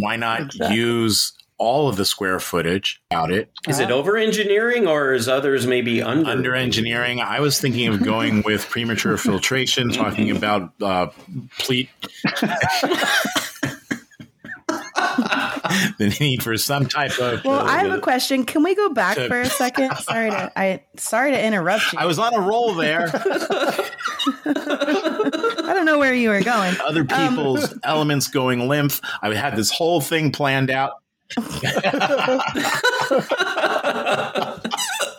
why 0.00 0.16
not 0.16 0.42
exactly. 0.42 0.76
use 0.76 1.32
all 1.58 1.88
of 1.88 1.96
the 1.96 2.04
square 2.04 2.38
footage 2.38 3.00
out 3.10 3.32
it. 3.32 3.50
Is 3.66 3.78
it 3.78 3.90
over 3.90 4.16
engineering 4.16 4.86
or 4.86 5.14
is 5.14 5.28
others 5.28 5.66
maybe 5.66 6.02
under 6.02 6.28
under 6.30 6.54
engineering? 6.54 7.20
I 7.20 7.40
was 7.40 7.60
thinking 7.60 7.88
of 7.88 8.02
going 8.02 8.42
with 8.42 8.68
premature 8.68 9.16
filtration, 9.16 9.90
talking 9.90 10.30
about 10.30 10.72
uh, 10.82 11.08
pleat. 11.58 11.88
the 15.98 16.16
need 16.20 16.42
for 16.42 16.56
some 16.56 16.86
type 16.86 17.18
of. 17.18 17.44
Well, 17.44 17.60
I 17.66 17.78
have 17.78 17.90
a 17.90 18.00
question. 18.00 18.44
Can 18.44 18.62
we 18.62 18.74
go 18.74 18.90
back 18.90 19.16
to, 19.16 19.28
for 19.28 19.40
a 19.40 19.46
second? 19.46 19.96
Sorry 20.00 20.30
to 20.30 20.52
I 20.56 20.82
sorry 20.96 21.32
to 21.32 21.44
interrupt 21.44 21.92
you. 21.92 21.98
I 21.98 22.06
was 22.06 22.18
on 22.18 22.34
a 22.34 22.40
roll 22.40 22.74
there. 22.74 23.10
I 24.46 25.72
don't 25.74 25.84
know 25.86 25.98
where 25.98 26.14
you 26.14 26.30
were 26.30 26.40
going. 26.42 26.76
Other 26.86 27.06
um, 27.10 27.36
people's 27.36 27.72
um, 27.72 27.80
elements 27.84 28.28
going 28.28 28.68
lymph. 28.68 29.00
I 29.22 29.34
had 29.34 29.56
this 29.56 29.70
whole 29.70 30.00
thing 30.00 30.32
planned 30.32 30.70
out. 30.70 30.92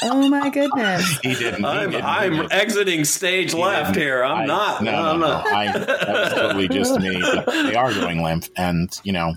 oh 0.03 0.29
my 0.29 0.49
goodness! 0.49 1.19
He 1.19 1.33
didn't. 1.35 1.59
He 1.59 1.65
I'm, 1.65 1.91
didn't, 1.91 2.05
I'm 2.05 2.31
didn't. 2.31 2.53
exiting 2.53 3.03
stage 3.03 3.51
he 3.51 3.61
left 3.61 3.93
didn't. 3.93 4.03
here. 4.03 4.23
I'm 4.23 4.43
I, 4.43 4.45
not. 4.45 4.83
No, 4.83 4.91
no, 4.91 5.17
no. 5.17 5.27
no. 5.27 5.43
I, 5.45 5.77
that 5.77 6.07
was 6.07 6.33
totally 6.33 6.69
just 6.69 6.97
me. 6.99 7.21
they 7.45 7.75
are 7.75 7.93
going 7.93 8.23
lymph, 8.23 8.49
and 8.55 8.89
you 9.03 9.11
know, 9.11 9.33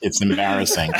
it's 0.00 0.20
embarrassing. 0.22 0.92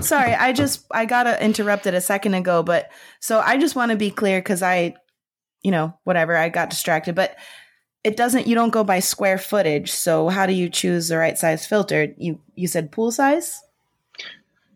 Sorry, 0.00 0.34
I 0.34 0.52
just 0.52 0.84
I 0.90 1.04
got 1.04 1.40
interrupted 1.40 1.94
a 1.94 2.00
second 2.00 2.34
ago, 2.34 2.62
but 2.62 2.90
so 3.20 3.40
I 3.40 3.58
just 3.58 3.76
want 3.76 3.90
to 3.90 3.96
be 3.96 4.10
clear 4.10 4.40
because 4.40 4.62
I, 4.62 4.94
you 5.62 5.70
know, 5.70 5.94
whatever 6.04 6.36
I 6.36 6.48
got 6.48 6.70
distracted, 6.70 7.14
but 7.14 7.36
it 8.02 8.16
doesn't. 8.16 8.46
You 8.46 8.54
don't 8.54 8.70
go 8.70 8.82
by 8.82 9.00
square 9.00 9.38
footage. 9.38 9.90
So 9.92 10.28
how 10.28 10.46
do 10.46 10.52
you 10.52 10.70
choose 10.70 11.08
the 11.08 11.18
right 11.18 11.36
size 11.36 11.66
filter? 11.66 12.14
You 12.16 12.40
you 12.54 12.66
said 12.66 12.92
pool 12.92 13.10
size. 13.12 13.62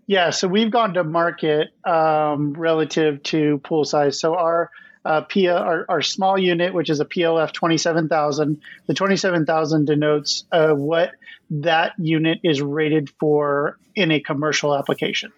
Yeah, 0.07 0.31
so 0.31 0.47
we've 0.49 0.71
gone 0.71 0.95
to 0.95 1.05
market 1.05 1.69
um, 1.85 2.53
relative 2.53 3.23
to 3.25 3.59
pool 3.65 3.85
size. 3.85 4.21
So 4.21 4.37
our 4.37 4.71
uh, 5.05 5.25
our, 5.49 5.85
our 5.89 6.03
small 6.03 6.39
unit, 6.39 6.73
which 6.73 6.91
is 6.91 7.01
a 7.01 7.05
PLF 7.05 7.53
27,000, 7.53 8.61
the 8.87 8.95
27,000 8.95 9.85
denotes 9.85 10.45
uh, 10.51 10.71
what 10.71 11.13
that 11.51 11.93
unit 11.99 12.39
is 12.43 12.63
rated 12.63 13.11
for 13.21 13.79
in 13.95 14.11
a 14.11 14.21
commercial 14.21 14.75
application. 14.75 15.33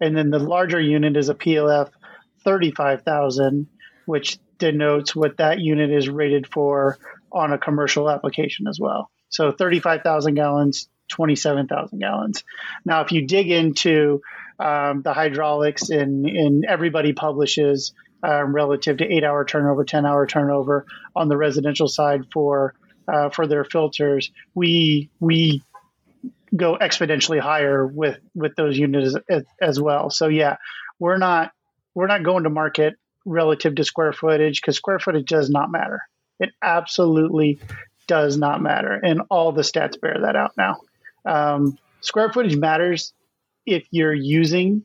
And 0.00 0.16
then 0.16 0.30
the 0.30 0.38
larger 0.38 0.80
unit 0.80 1.16
is 1.16 1.28
a 1.28 1.34
PLF 1.34 1.90
35,000, 2.44 3.66
which 4.04 4.38
denotes 4.58 5.16
what 5.16 5.38
that 5.38 5.58
unit 5.58 5.90
is 5.90 6.08
rated 6.08 6.46
for 6.46 6.98
on 7.32 7.52
a 7.52 7.58
commercial 7.58 8.08
application 8.08 8.66
as 8.68 8.78
well. 8.78 9.10
So 9.28 9.52
35,000 9.52 10.34
gallons, 10.34 10.88
27,000 11.08 11.98
gallons. 11.98 12.44
Now, 12.84 13.02
if 13.02 13.12
you 13.12 13.26
dig 13.26 13.50
into 13.50 14.22
um, 14.58 15.02
the 15.02 15.12
hydraulics 15.12 15.90
and, 15.90 16.26
and 16.26 16.64
everybody 16.64 17.12
publishes 17.12 17.92
um, 18.22 18.54
relative 18.54 18.98
to 18.98 19.04
eight 19.04 19.24
hour 19.24 19.44
turnover, 19.44 19.84
10 19.84 20.06
hour 20.06 20.26
turnover 20.26 20.86
on 21.14 21.28
the 21.28 21.36
residential 21.36 21.88
side 21.88 22.22
for 22.32 22.74
uh, 23.08 23.30
for 23.30 23.46
their 23.46 23.64
filters, 23.64 24.30
we 24.54 25.10
we 25.20 25.62
go 26.54 26.76
exponentially 26.76 27.40
higher 27.40 27.86
with 27.86 28.18
with 28.34 28.54
those 28.56 28.78
units 28.78 29.16
as, 29.28 29.44
as 29.60 29.80
well. 29.80 30.10
So 30.10 30.28
yeah, 30.28 30.56
we're 30.98 31.18
not 31.18 31.52
we're 31.94 32.06
not 32.06 32.24
going 32.24 32.44
to 32.44 32.50
market 32.50 32.94
relative 33.24 33.74
to 33.76 33.84
square 33.84 34.12
footage 34.12 34.60
because 34.60 34.76
square 34.76 34.98
footage 34.98 35.26
does 35.26 35.50
not 35.50 35.70
matter. 35.70 36.00
It 36.38 36.50
absolutely 36.62 37.60
does 38.06 38.36
not 38.36 38.60
matter, 38.60 38.92
and 38.92 39.22
all 39.30 39.52
the 39.52 39.62
stats 39.62 40.00
bear 40.00 40.18
that 40.22 40.36
out 40.36 40.52
now. 40.56 40.80
Um, 41.24 41.78
square 42.00 42.32
footage 42.32 42.56
matters 42.56 43.12
if 43.64 43.86
you're 43.90 44.14
using 44.14 44.84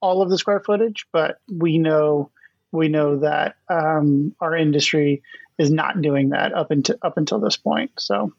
all 0.00 0.22
of 0.22 0.30
the 0.30 0.38
square 0.38 0.60
footage, 0.60 1.06
but 1.12 1.38
we 1.50 1.78
know 1.78 2.30
we 2.72 2.88
know 2.88 3.18
that 3.18 3.56
um, 3.68 4.34
our 4.40 4.56
industry 4.56 5.22
is 5.58 5.70
not 5.70 6.00
doing 6.00 6.30
that 6.30 6.52
up 6.54 6.70
until 6.70 6.96
up 7.02 7.18
until 7.18 7.38
this 7.38 7.56
point. 7.56 7.92
So, 7.98 8.32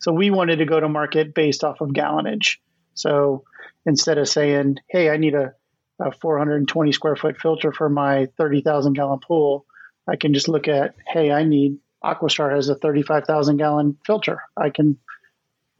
so 0.00 0.12
we 0.12 0.30
wanted 0.30 0.56
to 0.56 0.66
go 0.66 0.78
to 0.78 0.88
market 0.88 1.34
based 1.34 1.64
off 1.64 1.80
of 1.80 1.90
gallonage. 1.90 2.56
So 2.94 3.44
instead 3.86 4.18
of 4.18 4.28
saying, 4.28 4.78
"Hey, 4.88 5.08
I 5.08 5.16
need 5.16 5.34
a, 5.34 5.54
a 6.00 6.12
420 6.12 6.92
square 6.92 7.16
foot 7.16 7.38
filter 7.40 7.72
for 7.72 7.88
my 7.88 8.26
30,000 8.36 8.94
gallon 8.94 9.20
pool," 9.20 9.64
I 10.08 10.16
can 10.16 10.34
just 10.34 10.48
look 10.48 10.68
at, 10.68 10.94
"Hey, 11.06 11.30
I 11.30 11.44
need 11.44 11.78
Aquastar 12.04 12.54
has 12.54 12.68
a 12.68 12.74
35,000 12.74 13.56
gallon 13.56 13.96
filter. 14.04 14.42
I 14.56 14.70
can, 14.70 14.98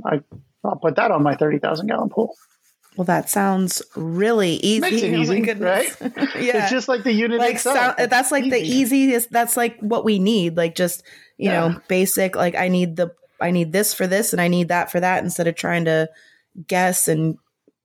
I, 0.05 0.21
I'll 0.65 0.77
put 0.77 0.97
that 0.97 1.11
on 1.11 1.23
my 1.23 1.35
30,000 1.35 1.89
gallon 1.89 2.09
pool." 2.09 2.37
Well, 2.97 3.05
that 3.05 3.29
sounds 3.31 3.83
really 3.95 4.53
easy. 4.57 4.81
Makes 4.81 5.03
it 5.03 5.15
Oh 5.15 5.21
easy, 5.21 5.41
goodness. 5.41 6.01
right? 6.01 6.13
yeah. 6.41 6.63
It's 6.63 6.71
just 6.71 6.89
like 6.89 7.03
the 7.05 7.13
unit 7.13 7.39
like 7.39 7.57
itself. 7.57 7.77
sound, 7.99 8.11
that's 8.11 8.33
like 8.33 8.45
the 8.51 8.61
easiest 8.61 9.31
that's 9.31 9.57
like 9.57 9.79
what 9.81 10.05
we 10.05 10.19
need 10.19 10.57
like 10.57 10.75
just 10.75 11.03
you 11.37 11.51
Yeah. 11.51 11.69
know 11.69 11.81
basic 11.89 12.35
like 12.37 12.55
i 12.55 12.69
need 12.69 12.97
the 12.97 13.13
i 13.41 13.51
need 13.51 13.71
this 13.73 13.93
for 13.93 14.07
this 14.07 14.33
and 14.33 14.41
i 14.41 14.49
need 14.49 14.69
that 14.69 14.91
for 14.91 15.01
that 15.01 15.23
instead 15.23 15.47
of 15.47 15.55
trying 15.55 15.85
to 15.85 16.09
guess 16.67 17.09
and 17.09 17.37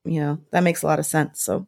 you 0.06 0.22
know 0.22 0.40
that 0.52 0.62
makes 0.64 0.84
a 0.84 0.88
lot 0.88 1.00
of 1.00 1.06
sense 1.06 1.42
so 1.44 1.68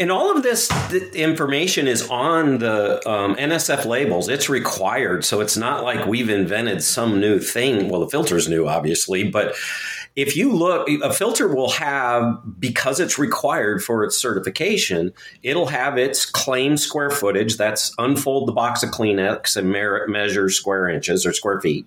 And 0.00 0.10
all 0.10 0.36
of 0.36 0.42
this 0.42 0.66
th- 0.90 1.14
information 1.14 1.86
is 1.86 2.08
on 2.10 2.58
the 2.58 2.98
um, 3.08 3.36
NSF 3.36 3.84
labels. 3.84 4.28
It's 4.28 4.48
required. 4.48 5.24
So 5.24 5.40
it's 5.40 5.56
not 5.56 5.84
like 5.84 6.06
we've 6.06 6.28
invented 6.30 6.82
some 6.82 7.20
new 7.20 7.38
thing. 7.38 7.88
Well, 7.88 8.00
the 8.00 8.08
filter's 8.08 8.48
new, 8.48 8.66
obviously, 8.66 9.30
but 9.30 9.54
if 10.16 10.34
you 10.34 10.50
look, 10.50 10.88
a 10.88 11.12
filter 11.12 11.46
will 11.46 11.70
have, 11.70 12.40
because 12.58 12.98
it's 13.00 13.18
required 13.18 13.84
for 13.84 14.02
its 14.02 14.16
certification, 14.16 15.12
it'll 15.42 15.66
have 15.66 15.98
its 15.98 16.24
claim 16.24 16.78
square 16.78 17.10
footage. 17.10 17.58
That's 17.58 17.94
unfold 17.98 18.48
the 18.48 18.52
box 18.52 18.82
of 18.82 18.90
Kleenex 18.90 19.56
and 19.56 19.70
measure, 20.10 20.48
square 20.48 20.88
inches 20.88 21.26
or 21.26 21.34
square 21.34 21.60
feet. 21.60 21.86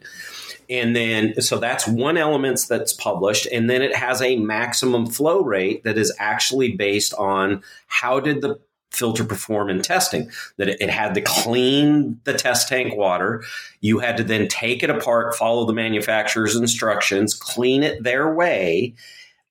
And 0.70 0.96
then, 0.96 1.42
so 1.42 1.58
that's 1.58 1.88
one 1.88 2.18
element 2.18 2.64
that's 2.70 2.94
published. 2.94 3.48
And 3.52 3.68
then 3.68 3.82
it 3.82 3.96
has 3.96 4.22
a 4.22 4.36
maximum 4.36 5.08
flow 5.08 5.42
rate 5.42 5.84
that 5.84 5.98
is 5.98 6.14
actually 6.20 6.74
based 6.74 7.16
on 7.16 7.64
how 7.88 8.20
did 8.20 8.42
the 8.42 8.60
filter 8.92 9.24
perform 9.24 9.70
in 9.70 9.82
testing 9.82 10.30
that 10.58 10.70
it, 10.70 10.82
it 10.82 10.90
had 10.90 11.14
to 11.14 11.22
clean 11.22 12.20
the 12.24 12.34
test 12.34 12.68
tank 12.68 12.96
water. 12.96 13.44
You 13.82 14.00
had 14.00 14.18
to 14.18 14.24
then 14.24 14.48
take 14.48 14.84
it 14.84 14.90
apart 14.90 15.36
follow 15.36 15.66
the 15.66 15.74
manufacturer's 15.74 16.56
instructions 16.56 17.34
clean 17.34 17.84
it 17.84 18.04
their 18.04 18.34
way 18.34 18.96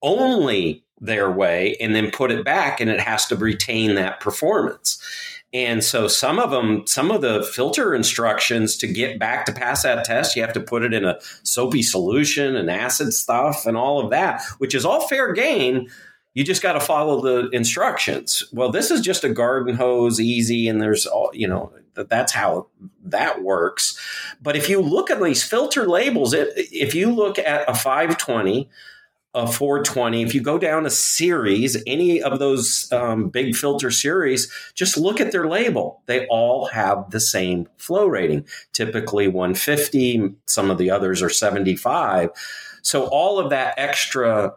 only 0.03 0.85
their 1.01 1.31
way 1.31 1.77
and 1.81 1.95
then 1.95 2.11
put 2.11 2.31
it 2.31 2.45
back 2.45 2.81
and 2.81 2.91
it 2.91 3.01
has 3.01 3.27
to 3.27 3.37
retain 3.37 3.95
that 3.95 4.21
performance. 4.21 5.01
And 5.55 5.83
so 5.83 6.09
some 6.09 6.39
of 6.39 6.51
them 6.51 6.87
some 6.87 7.11
of 7.11 7.23
the 7.23 7.43
filter 7.43 7.95
instructions 7.95 8.77
to 8.79 8.87
get 8.87 9.19
back 9.19 9.47
to 9.47 9.53
pass 9.53 9.83
that 9.83 10.05
test 10.05 10.37
you 10.37 10.43
have 10.43 10.53
to 10.53 10.61
put 10.61 10.83
it 10.83 10.93
in 10.93 11.07
a 11.07 11.19
soapy 11.43 11.83
solution 11.83 12.55
and 12.55 12.71
acid 12.71 13.15
stuff 13.15 13.65
and 13.65 13.75
all 13.75 13.99
of 13.99 14.11
that 14.11 14.43
which 14.59 14.75
is 14.75 14.85
all 14.85 15.09
fair 15.09 15.33
game 15.33 15.89
you 16.39 16.45
just 16.45 16.63
got 16.63 16.75
to 16.75 16.81
follow 16.81 17.21
the 17.21 17.49
instructions. 17.51 18.45
Well, 18.53 18.71
this 18.71 18.93
is 18.93 19.01
just 19.01 19.25
a 19.25 19.29
garden 19.29 19.75
hose, 19.75 20.21
easy, 20.21 20.69
and 20.69 20.81
there's 20.81 21.05
all 21.05 21.33
you 21.35 21.49
know. 21.49 21.73
That 21.95 22.09
that's 22.09 22.33
how 22.33 22.69
that 23.07 23.43
works. 23.43 23.99
But 24.41 24.55
if 24.55 24.69
you 24.69 24.81
look 24.81 25.11
at 25.11 25.21
these 25.21 25.43
filter 25.43 25.89
labels, 25.89 26.33
it, 26.33 26.51
if 26.55 26.95
you 26.95 27.11
look 27.11 27.41
at 27.41 27.69
a 27.69 27.75
520, 27.75 28.71
a 29.35 29.51
420, 29.51 30.23
if 30.23 30.33
you 30.33 30.41
go 30.41 30.59
down 30.61 30.87
a 30.87 30.91
series, 30.91 31.83
any 31.89 32.23
of 32.23 32.39
those 32.39 32.89
um, 32.93 33.31
big 33.31 33.57
filter 33.57 33.91
series, 33.91 34.49
just 34.77 34.97
look 34.97 35.21
at 35.21 35.33
their 35.33 35.49
label. 35.49 36.05
They 36.07 36.25
all 36.29 36.67
have 36.67 37.11
the 37.11 37.19
same 37.19 37.67
flow 37.79 38.07
rating, 38.07 38.47
typically 38.73 39.27
150. 39.27 40.37
Some 40.47 40.71
of 40.71 40.79
the 40.79 40.89
others 40.93 41.21
are 41.21 41.31
75. 41.31 42.31
So 42.83 43.09
all 43.09 43.41
of 43.41 43.51
that 43.51 43.75
extra 43.77 44.55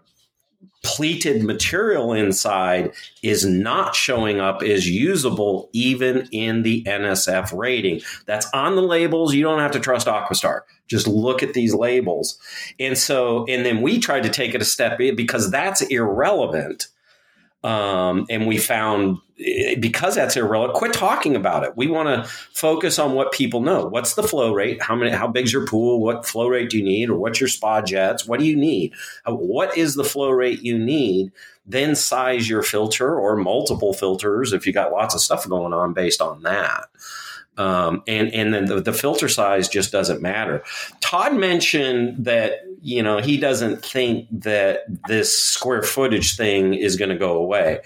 pleated 0.84 1.44
material 1.44 2.12
inside 2.12 2.92
is 3.22 3.46
not 3.46 3.96
showing 3.96 4.40
up 4.40 4.64
as 4.64 4.90
usable 4.90 5.70
even 5.74 6.28
in 6.32 6.64
the 6.64 6.84
NSF 6.84 7.56
rating. 7.56 8.02
That's 8.26 8.48
on 8.54 8.76
the 8.76 8.82
labels. 8.82 9.34
You 9.34 9.44
don't 9.44 9.60
have 9.60 9.72
to 9.72 9.80
trust 9.80 10.08
Aquastar. 10.08 10.62
Just 10.88 11.08
look 11.08 11.44
at 11.44 11.54
these 11.54 11.74
labels. 11.74 12.40
And 12.80 12.98
so, 12.98 13.46
and 13.48 13.66
then 13.66 13.82
we 13.82 14.00
tried 14.00 14.24
to 14.24 14.30
take 14.30 14.56
it 14.56 14.62
a 14.62 14.66
step 14.66 14.98
because 14.98 15.52
that's 15.52 15.82
irrelevant. 15.82 16.88
Um, 17.64 18.26
and 18.30 18.48
we 18.48 18.58
found 18.58 19.20
eh, 19.40 19.76
because 19.80 20.16
that's 20.16 20.36
irrelevant, 20.36 20.78
quit 20.78 20.94
talking 20.94 21.36
about 21.36 21.64
it. 21.64 21.74
We 21.78 21.88
want 21.88 22.10
to 22.10 22.30
focus 22.54 22.98
on 22.98 23.14
what 23.14 23.32
people 23.32 23.62
know. 23.62 23.86
What's 23.86 24.16
the 24.16 24.24
flow 24.24 24.52
rate? 24.52 24.82
How 24.82 24.96
many? 24.96 25.12
How 25.12 25.28
big's 25.28 25.54
your 25.54 25.68
pool? 25.68 26.02
What 26.02 26.26
flow 26.26 26.48
rate 26.48 26.72
do 26.72 26.80
you 26.80 26.84
need? 26.84 27.10
Or 27.10 27.18
what's 27.18 27.40
your 27.40 27.50
spa 27.50 27.82
jets? 27.82 28.26
What 28.26 28.40
do 28.40 28.46
you 28.46 28.56
need? 28.56 28.94
Uh, 29.28 29.34
What 29.34 29.78
is 29.78 29.96
the 29.96 30.04
flow 30.04 30.32
rate 30.32 30.64
you 30.64 30.78
need? 30.78 31.32
Then 31.68 31.96
size 31.96 32.50
your 32.50 32.64
filter 32.64 33.16
or 33.16 33.36
multiple 33.36 33.94
filters 33.94 34.52
if 34.54 34.66
you 34.66 34.74
got 34.74 34.92
lots 34.92 35.14
of 35.14 35.22
stuff 35.22 35.48
going 35.48 35.74
on 35.74 35.94
based 35.94 36.22
on 36.22 36.42
that. 36.42 36.88
Um, 37.62 38.02
and 38.08 38.34
and 38.34 38.54
then 38.54 38.66
the, 38.66 38.82
the 38.82 38.94
filter 38.94 39.30
size 39.30 39.70
just 39.70 39.92
doesn't 39.92 40.20
matter. 40.20 40.64
Todd 41.00 41.36
mentioned 41.36 42.26
that 42.26 42.62
you 42.82 43.04
know 43.04 43.20
he 43.20 43.38
doesn't 43.38 43.86
think 43.86 44.28
that 44.32 44.80
this 45.08 45.38
square 45.38 45.84
footage 45.84 46.36
thing 46.36 46.74
is 46.74 46.96
going 46.96 47.10
to 47.10 47.18
go 47.18 47.38
away. 47.38 47.82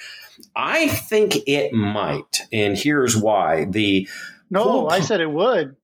I 0.55 0.87
think 0.87 1.35
it 1.45 1.73
might, 1.73 2.41
and 2.53 2.77
here's 2.77 3.17
why. 3.17 3.65
The 3.65 4.07
No, 4.49 4.87
I 4.87 5.01
said 5.01 5.19
it 5.19 5.31
would. 5.31 5.75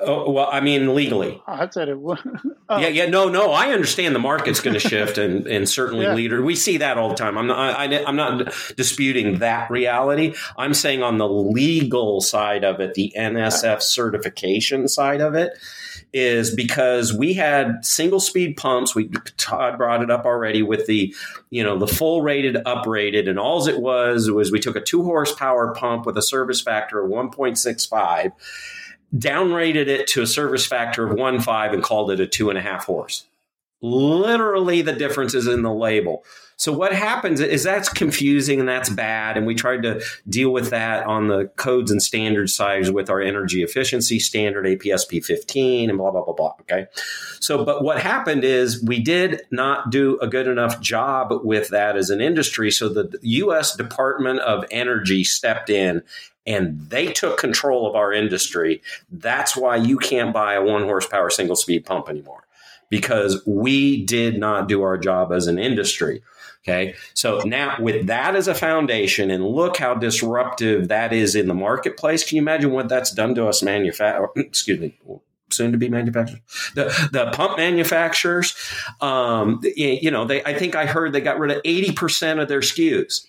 Oh, 0.00 0.30
well, 0.30 0.48
I 0.50 0.60
mean 0.60 0.94
legally. 0.94 1.40
Oh, 1.46 1.52
I 1.52 1.68
said 1.70 1.88
it 1.88 1.98
would. 1.98 2.18
Oh, 2.70 2.76
Yeah, 2.78 2.88
yeah, 2.88 3.06
no, 3.06 3.30
no. 3.30 3.52
I 3.52 3.72
understand 3.72 4.14
the 4.14 4.18
market's 4.18 4.60
going 4.60 4.74
to 4.74 4.80
shift, 4.80 5.16
and 5.16 5.46
and 5.46 5.66
certainly 5.66 6.04
Yeah. 6.04 6.12
leader. 6.12 6.42
We 6.42 6.54
see 6.54 6.76
that 6.76 6.98
all 6.98 7.08
the 7.08 7.14
time. 7.14 7.38
I'm 7.38 7.46
not. 7.46 7.58
I, 7.78 8.04
I'm 8.04 8.14
not 8.14 8.52
disputing 8.76 9.38
that 9.38 9.70
reality. 9.70 10.34
I'm 10.58 10.74
saying 10.74 11.02
on 11.02 11.16
the 11.16 11.26
legal 11.26 12.20
side 12.20 12.64
of 12.64 12.78
it, 12.80 12.92
the 12.92 13.10
NSF 13.16 13.80
certification 13.80 14.86
side 14.86 15.22
of 15.22 15.34
it, 15.34 15.52
is 16.12 16.54
because 16.54 17.14
we 17.14 17.32
had 17.32 17.82
single 17.86 18.20
speed 18.20 18.58
pumps. 18.58 18.94
We 18.94 19.08
Todd 19.38 19.78
brought 19.78 20.02
it 20.02 20.10
up 20.10 20.26
already 20.26 20.62
with 20.62 20.84
the, 20.84 21.14
you 21.48 21.64
know, 21.64 21.78
the 21.78 21.88
full 21.88 22.20
rated, 22.20 22.56
uprated, 22.66 23.30
and 23.30 23.38
all 23.38 23.66
it 23.66 23.80
was 23.80 24.30
was 24.30 24.52
we 24.52 24.60
took 24.60 24.76
a 24.76 24.80
two 24.82 25.04
horsepower 25.04 25.72
pump 25.74 26.04
with 26.04 26.18
a 26.18 26.22
service 26.22 26.60
factor 26.60 27.02
of 27.02 27.10
1.65 27.10 28.32
downrated 29.16 29.86
it 29.86 30.06
to 30.08 30.22
a 30.22 30.26
service 30.26 30.66
factor 30.66 31.06
of 31.06 31.16
one 31.16 31.40
five 31.40 31.72
and 31.72 31.82
called 31.82 32.10
it 32.10 32.20
a 32.20 32.26
two 32.26 32.50
and 32.50 32.58
a 32.58 32.62
half 32.62 32.84
horse. 32.84 33.24
Literally, 33.80 34.82
the 34.82 34.92
difference 34.92 35.34
is 35.34 35.46
in 35.46 35.62
the 35.62 35.72
label. 35.72 36.24
So 36.58 36.72
what 36.72 36.92
happens 36.92 37.40
is 37.40 37.62
that's 37.62 37.88
confusing 37.88 38.58
and 38.58 38.68
that's 38.68 38.90
bad. 38.90 39.36
And 39.36 39.46
we 39.46 39.54
tried 39.54 39.84
to 39.84 40.02
deal 40.28 40.50
with 40.50 40.70
that 40.70 41.06
on 41.06 41.28
the 41.28 41.46
codes 41.54 41.92
and 41.92 42.02
standards 42.02 42.52
side 42.52 42.90
with 42.90 43.08
our 43.08 43.20
energy 43.20 43.62
efficiency 43.62 44.18
standard, 44.18 44.66
APSP 44.66 45.24
15 45.24 45.88
and 45.88 45.96
blah, 45.96 46.10
blah, 46.10 46.24
blah, 46.24 46.34
blah. 46.34 46.54
Okay. 46.62 46.88
So, 47.38 47.64
but 47.64 47.84
what 47.84 48.00
happened 48.00 48.42
is 48.42 48.82
we 48.82 48.98
did 48.98 49.42
not 49.52 49.90
do 49.90 50.18
a 50.20 50.26
good 50.26 50.48
enough 50.48 50.80
job 50.80 51.32
with 51.44 51.68
that 51.68 51.96
as 51.96 52.10
an 52.10 52.20
industry. 52.20 52.72
So 52.72 52.88
the 52.88 53.16
U.S. 53.22 53.76
Department 53.76 54.40
of 54.40 54.64
Energy 54.72 55.22
stepped 55.22 55.70
in 55.70 56.02
and 56.48 56.80
they 56.88 57.12
took 57.12 57.38
control 57.38 57.86
of 57.86 57.94
our 57.94 58.12
industry. 58.12 58.82
That's 59.12 59.56
why 59.56 59.76
you 59.76 59.98
can't 59.98 60.32
buy 60.32 60.54
a 60.54 60.62
one 60.62 60.84
horsepower 60.84 61.30
single 61.30 61.56
speed 61.56 61.84
pump 61.84 62.08
anymore 62.08 62.44
because 62.88 63.42
we 63.46 64.04
did 64.04 64.38
not 64.38 64.66
do 64.66 64.82
our 64.82 64.96
job 64.96 65.30
as 65.30 65.46
an 65.46 65.58
industry. 65.58 66.22
Okay. 66.64 66.94
So 67.14 67.40
now 67.40 67.76
with 67.80 68.06
that 68.06 68.34
as 68.34 68.48
a 68.48 68.54
foundation 68.54 69.30
and 69.30 69.46
look 69.46 69.76
how 69.76 69.94
disruptive 69.94 70.88
that 70.88 71.12
is 71.12 71.34
in 71.34 71.48
the 71.48 71.54
marketplace. 71.54 72.26
Can 72.26 72.36
you 72.36 72.42
imagine 72.42 72.72
what 72.72 72.88
that's 72.88 73.12
done 73.12 73.34
to 73.36 73.46
us 73.46 73.62
manufacturers? 73.62 74.30
Excuse 74.36 74.80
me. 74.80 74.98
Soon 75.50 75.72
to 75.72 75.78
be 75.78 75.88
manufacturers, 75.88 76.42
the 76.74 77.08
the 77.10 77.30
pump 77.30 77.56
manufacturers, 77.56 78.54
um, 79.00 79.62
you 79.64 80.10
know, 80.10 80.26
they. 80.26 80.44
I 80.44 80.52
think 80.52 80.76
I 80.76 80.84
heard 80.84 81.14
they 81.14 81.22
got 81.22 81.38
rid 81.38 81.50
of 81.50 81.62
eighty 81.64 81.90
percent 81.90 82.38
of 82.38 82.48
their 82.48 82.60
SKUs 82.60 83.24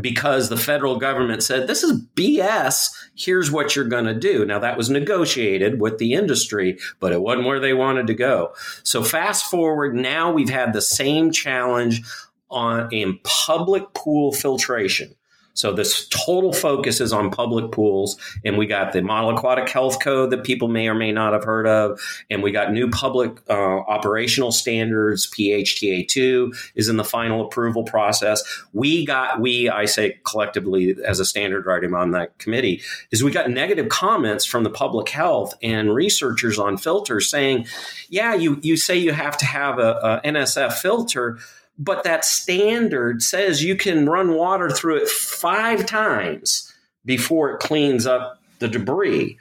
because 0.00 0.48
the 0.48 0.56
federal 0.56 0.98
government 0.98 1.42
said 1.42 1.66
this 1.66 1.82
is 1.82 2.00
BS. 2.14 2.88
Here's 3.16 3.50
what 3.50 3.74
you're 3.74 3.84
going 3.84 4.04
to 4.04 4.14
do. 4.14 4.44
Now 4.44 4.58
that 4.58 4.76
was 4.76 4.90
negotiated 4.90 5.80
with 5.80 5.98
the 5.98 6.14
industry, 6.14 6.78
but 7.00 7.12
it 7.12 7.22
wasn't 7.22 7.46
where 7.46 7.60
they 7.60 7.74
wanted 7.74 8.06
to 8.08 8.14
go. 8.14 8.54
So 8.82 9.02
fast 9.02 9.50
forward, 9.50 9.94
now 9.94 10.32
we've 10.32 10.50
had 10.50 10.72
the 10.72 10.82
same 10.82 11.30
challenge 11.30 12.02
on 12.50 12.88
in 12.92 13.18
public 13.24 13.92
pool 13.94 14.32
filtration. 14.32 15.14
So 15.58 15.72
this 15.72 16.06
total 16.06 16.52
focus 16.52 17.00
is 17.00 17.12
on 17.12 17.32
public 17.32 17.72
pools, 17.72 18.16
and 18.44 18.56
we 18.56 18.66
got 18.66 18.92
the 18.92 19.02
Model 19.02 19.30
Aquatic 19.30 19.68
Health 19.68 20.00
Code 20.00 20.30
that 20.30 20.44
people 20.44 20.68
may 20.68 20.86
or 20.86 20.94
may 20.94 21.10
not 21.10 21.32
have 21.32 21.42
heard 21.42 21.66
of, 21.66 22.00
and 22.30 22.44
we 22.44 22.52
got 22.52 22.72
new 22.72 22.88
public 22.88 23.40
uh, 23.50 23.52
operational 23.52 24.52
standards. 24.52 25.26
PHTA 25.26 26.06
two 26.06 26.54
is 26.76 26.88
in 26.88 26.96
the 26.96 27.02
final 27.02 27.44
approval 27.44 27.82
process. 27.82 28.44
We 28.72 29.04
got 29.04 29.40
we 29.40 29.68
I 29.68 29.86
say 29.86 30.20
collectively 30.24 30.94
as 31.04 31.18
a 31.18 31.24
standard 31.24 31.66
writing 31.66 31.92
on 31.92 32.12
that 32.12 32.38
committee 32.38 32.80
is 33.10 33.24
we 33.24 33.32
got 33.32 33.50
negative 33.50 33.88
comments 33.88 34.44
from 34.44 34.62
the 34.62 34.70
public 34.70 35.08
health 35.08 35.54
and 35.60 35.92
researchers 35.92 36.60
on 36.60 36.76
filters 36.76 37.28
saying, 37.28 37.66
yeah, 38.08 38.32
you 38.32 38.60
you 38.62 38.76
say 38.76 38.96
you 38.96 39.10
have 39.10 39.36
to 39.38 39.44
have 39.44 39.80
a, 39.80 40.20
a 40.24 40.28
NSF 40.28 40.74
filter 40.74 41.40
but 41.78 42.04
that 42.04 42.24
standard 42.24 43.22
says 43.22 43.62
you 43.62 43.76
can 43.76 44.06
run 44.06 44.34
water 44.34 44.70
through 44.70 44.96
it 44.96 45.08
five 45.08 45.86
times 45.86 46.72
before 47.04 47.50
it 47.50 47.60
cleans 47.60 48.06
up 48.06 48.40
the 48.58 48.68
debris. 48.68 49.38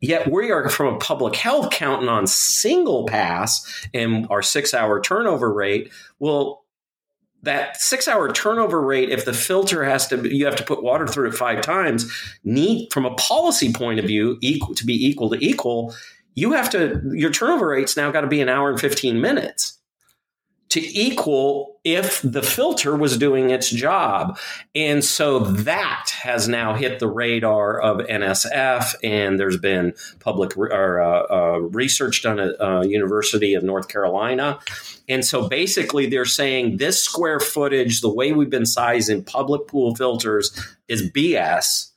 Yet 0.00 0.30
we 0.30 0.52
are 0.52 0.68
from 0.68 0.94
a 0.94 0.98
public 0.98 1.34
health 1.34 1.70
counting 1.70 2.08
on 2.08 2.26
single 2.26 3.06
pass 3.06 3.88
and 3.92 4.26
our 4.30 4.42
six 4.42 4.74
hour 4.74 5.00
turnover 5.00 5.52
rate. 5.52 5.90
Well, 6.20 6.64
that 7.42 7.80
six 7.80 8.06
hour 8.06 8.32
turnover 8.32 8.80
rate, 8.80 9.10
if 9.10 9.24
the 9.24 9.32
filter 9.32 9.84
has 9.84 10.06
to, 10.08 10.28
you 10.28 10.44
have 10.44 10.56
to 10.56 10.64
put 10.64 10.82
water 10.82 11.06
through 11.06 11.28
it 11.28 11.34
five 11.34 11.62
times, 11.62 12.12
need 12.44 12.92
from 12.92 13.06
a 13.06 13.14
policy 13.14 13.72
point 13.72 13.98
of 13.98 14.04
view, 14.04 14.38
equal 14.40 14.74
to 14.74 14.84
be 14.84 15.06
equal 15.06 15.30
to 15.30 15.44
equal, 15.44 15.94
you 16.34 16.52
have 16.52 16.70
to, 16.70 17.00
your 17.14 17.30
turnover 17.30 17.68
rate's 17.68 17.96
now 17.96 18.10
got 18.10 18.20
to 18.20 18.26
be 18.28 18.40
an 18.40 18.48
hour 18.48 18.70
and 18.70 18.80
15 18.80 19.20
minutes 19.20 19.77
to 20.70 20.80
equal 20.80 21.76
if 21.84 22.20
the 22.22 22.42
filter 22.42 22.94
was 22.94 23.16
doing 23.16 23.50
its 23.50 23.70
job. 23.70 24.38
And 24.74 25.02
so 25.02 25.38
that 25.38 26.10
has 26.20 26.48
now 26.48 26.74
hit 26.74 26.98
the 26.98 27.08
radar 27.08 27.80
of 27.80 27.98
NSF, 28.06 28.94
and 29.02 29.40
there's 29.40 29.56
been 29.56 29.94
public 30.20 30.56
or, 30.56 31.00
uh, 31.00 31.22
uh, 31.30 31.58
research 31.58 32.22
done 32.22 32.38
at 32.38 32.60
uh, 32.60 32.82
University 32.82 33.54
of 33.54 33.62
North 33.62 33.88
Carolina. 33.88 34.58
And 35.08 35.24
so 35.24 35.48
basically, 35.48 36.06
they're 36.06 36.26
saying 36.26 36.76
this 36.76 37.02
square 37.02 37.40
footage, 37.40 38.02
the 38.02 38.12
way 38.12 38.32
we've 38.32 38.50
been 38.50 38.66
sizing 38.66 39.24
public 39.24 39.66
pool 39.66 39.94
filters, 39.94 40.76
is 40.88 41.10
BS. 41.10 41.92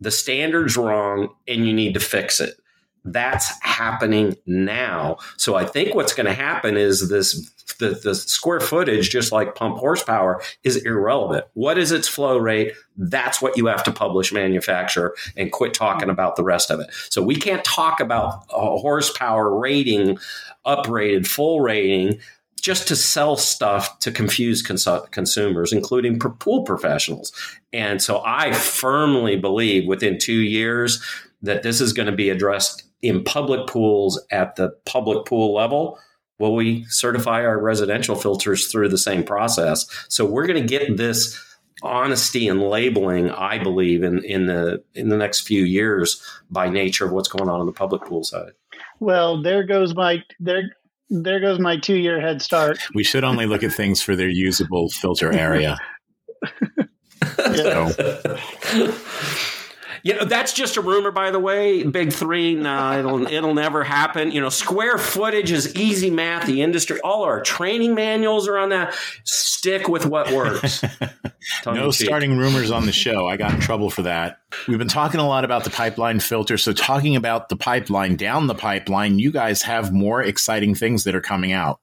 The 0.00 0.10
standard's 0.10 0.76
wrong, 0.76 1.30
and 1.48 1.66
you 1.66 1.72
need 1.72 1.94
to 1.94 2.00
fix 2.00 2.40
it 2.40 2.60
that's 3.04 3.50
happening 3.62 4.36
now. 4.46 5.16
So 5.36 5.54
I 5.54 5.64
think 5.64 5.94
what's 5.94 6.12
going 6.12 6.26
to 6.26 6.34
happen 6.34 6.76
is 6.76 7.08
this 7.08 7.50
the, 7.78 7.90
the 7.90 8.14
square 8.14 8.60
footage, 8.60 9.10
just 9.10 9.32
like 9.32 9.54
pump 9.54 9.78
horsepower, 9.78 10.42
is 10.64 10.76
irrelevant. 10.76 11.46
What 11.54 11.78
is 11.78 11.92
its 11.92 12.08
flow 12.08 12.38
rate? 12.38 12.72
That's 12.96 13.40
what 13.40 13.56
you 13.56 13.66
have 13.66 13.82
to 13.84 13.92
publish 13.92 14.32
manufacture, 14.32 15.14
and 15.36 15.52
quit 15.52 15.74
talking 15.74 16.10
about 16.10 16.36
the 16.36 16.44
rest 16.44 16.70
of 16.70 16.80
it. 16.80 16.88
So 17.10 17.22
we 17.22 17.36
can't 17.36 17.64
talk 17.64 18.00
about 18.00 18.44
a 18.50 18.76
horsepower 18.78 19.58
rating, 19.58 20.18
uprated, 20.66 21.26
full 21.26 21.60
rating 21.60 22.18
just 22.60 22.88
to 22.88 22.96
sell 22.96 23.36
stuff 23.36 23.98
to 24.00 24.12
confuse 24.12 24.62
cons- 24.62 24.86
consumers, 25.10 25.72
including 25.72 26.18
pool 26.18 26.62
professionals. 26.62 27.32
And 27.72 28.02
so 28.02 28.22
I 28.24 28.52
firmly 28.52 29.36
believe 29.36 29.86
within 29.86 30.18
two 30.18 30.40
years 30.40 31.02
that 31.42 31.62
this 31.62 31.80
is 31.80 31.94
going 31.94 32.06
to 32.06 32.14
be 32.14 32.28
addressed 32.28 32.84
in 33.02 33.24
public 33.24 33.66
pools 33.66 34.22
at 34.30 34.56
the 34.56 34.76
public 34.84 35.24
pool 35.24 35.54
level 35.54 35.98
well 36.40 36.54
we 36.54 36.84
certify 36.86 37.44
our 37.44 37.60
residential 37.60 38.16
filters 38.16 38.66
through 38.66 38.88
the 38.88 38.98
same 38.98 39.22
process. 39.22 39.86
So 40.08 40.24
we're 40.24 40.46
going 40.46 40.60
to 40.60 40.68
get 40.68 40.96
this 40.96 41.40
honesty 41.82 42.46
and 42.46 42.60
labeling 42.60 43.30
i 43.30 43.56
believe 43.56 44.02
in, 44.02 44.22
in 44.24 44.44
the 44.44 44.84
in 44.94 45.08
the 45.08 45.16
next 45.16 45.40
few 45.40 45.64
years 45.64 46.22
by 46.50 46.68
nature 46.68 47.06
of 47.06 47.10
what's 47.10 47.28
going 47.28 47.48
on 47.48 47.58
on 47.58 47.64
the 47.64 47.72
public 47.72 48.02
pool 48.02 48.24
side. 48.24 48.52
Well 48.98 49.40
there 49.40 49.64
goes 49.64 49.94
my 49.94 50.22
there 50.40 50.76
there 51.08 51.40
goes 51.40 51.58
my 51.58 51.78
two 51.78 51.96
year 51.96 52.20
head 52.20 52.42
start. 52.42 52.78
We 52.94 53.04
should 53.04 53.24
only 53.24 53.46
look 53.46 53.62
at 53.62 53.72
things 53.72 54.02
for 54.02 54.14
their 54.16 54.28
usable 54.28 54.90
filter 54.90 55.32
area. 55.32 55.78
So. 57.54 57.90
You 60.02 60.14
know, 60.14 60.24
that's 60.24 60.52
just 60.52 60.76
a 60.76 60.80
rumor, 60.80 61.10
by 61.10 61.30
the 61.30 61.38
way. 61.38 61.82
Big 61.82 62.12
three, 62.12 62.54
nah, 62.54 62.98
it'll 62.98 63.26
it'll 63.26 63.54
never 63.54 63.84
happen. 63.84 64.32
You 64.32 64.40
know, 64.40 64.48
square 64.48 64.98
footage 64.98 65.52
is 65.52 65.74
easy 65.76 66.10
math. 66.10 66.46
The 66.46 66.62
industry, 66.62 67.00
all 67.00 67.24
our 67.24 67.40
training 67.42 67.94
manuals 67.94 68.48
are 68.48 68.58
on 68.58 68.70
that. 68.70 68.94
Stick 69.24 69.88
with 69.88 70.06
what 70.06 70.30
works. 70.32 70.82
no 71.66 71.90
starting 71.90 72.38
rumors 72.38 72.70
on 72.70 72.86
the 72.86 72.92
show. 72.92 73.26
I 73.26 73.36
got 73.36 73.54
in 73.54 73.60
trouble 73.60 73.90
for 73.90 74.02
that. 74.02 74.38
We've 74.66 74.78
been 74.78 74.88
talking 74.88 75.20
a 75.20 75.26
lot 75.26 75.44
about 75.44 75.64
the 75.64 75.70
pipeline 75.70 76.20
filter. 76.20 76.56
So, 76.56 76.72
talking 76.72 77.16
about 77.16 77.48
the 77.48 77.56
pipeline 77.56 78.16
down 78.16 78.46
the 78.46 78.54
pipeline, 78.54 79.18
you 79.18 79.30
guys 79.30 79.62
have 79.62 79.92
more 79.92 80.22
exciting 80.22 80.74
things 80.74 81.04
that 81.04 81.14
are 81.14 81.20
coming 81.20 81.52
out. 81.52 81.80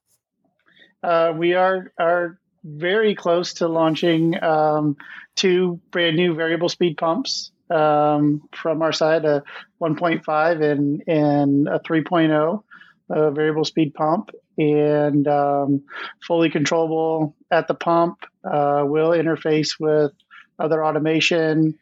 Uh, 1.03 1.33
we 1.35 1.53
are 1.53 1.91
are 1.99 2.39
very 2.63 3.15
close 3.15 3.53
to 3.53 3.67
launching 3.67 4.41
um, 4.43 4.97
two 5.35 5.79
brand 5.91 6.15
new 6.17 6.33
variable 6.33 6.69
speed 6.69 6.97
pumps 6.97 7.51
um, 7.69 8.47
from 8.55 8.81
our 8.81 8.91
side, 8.91 9.25
a 9.25 9.43
1.5 9.81 10.61
and, 10.61 11.03
and 11.07 11.67
a 11.67 11.79
3.0 11.79 12.63
uh, 13.09 13.31
variable 13.31 13.65
speed 13.65 13.93
pump 13.93 14.31
and 14.57 15.27
um, 15.27 15.83
fully 16.25 16.49
controllable 16.49 17.35
at 17.51 17.67
the 17.67 17.75
pump. 17.75 18.19
Uh, 18.43 18.83
will 18.85 19.11
interface 19.11 19.79
with 19.79 20.11
other 20.59 20.83
automation, 20.83 21.77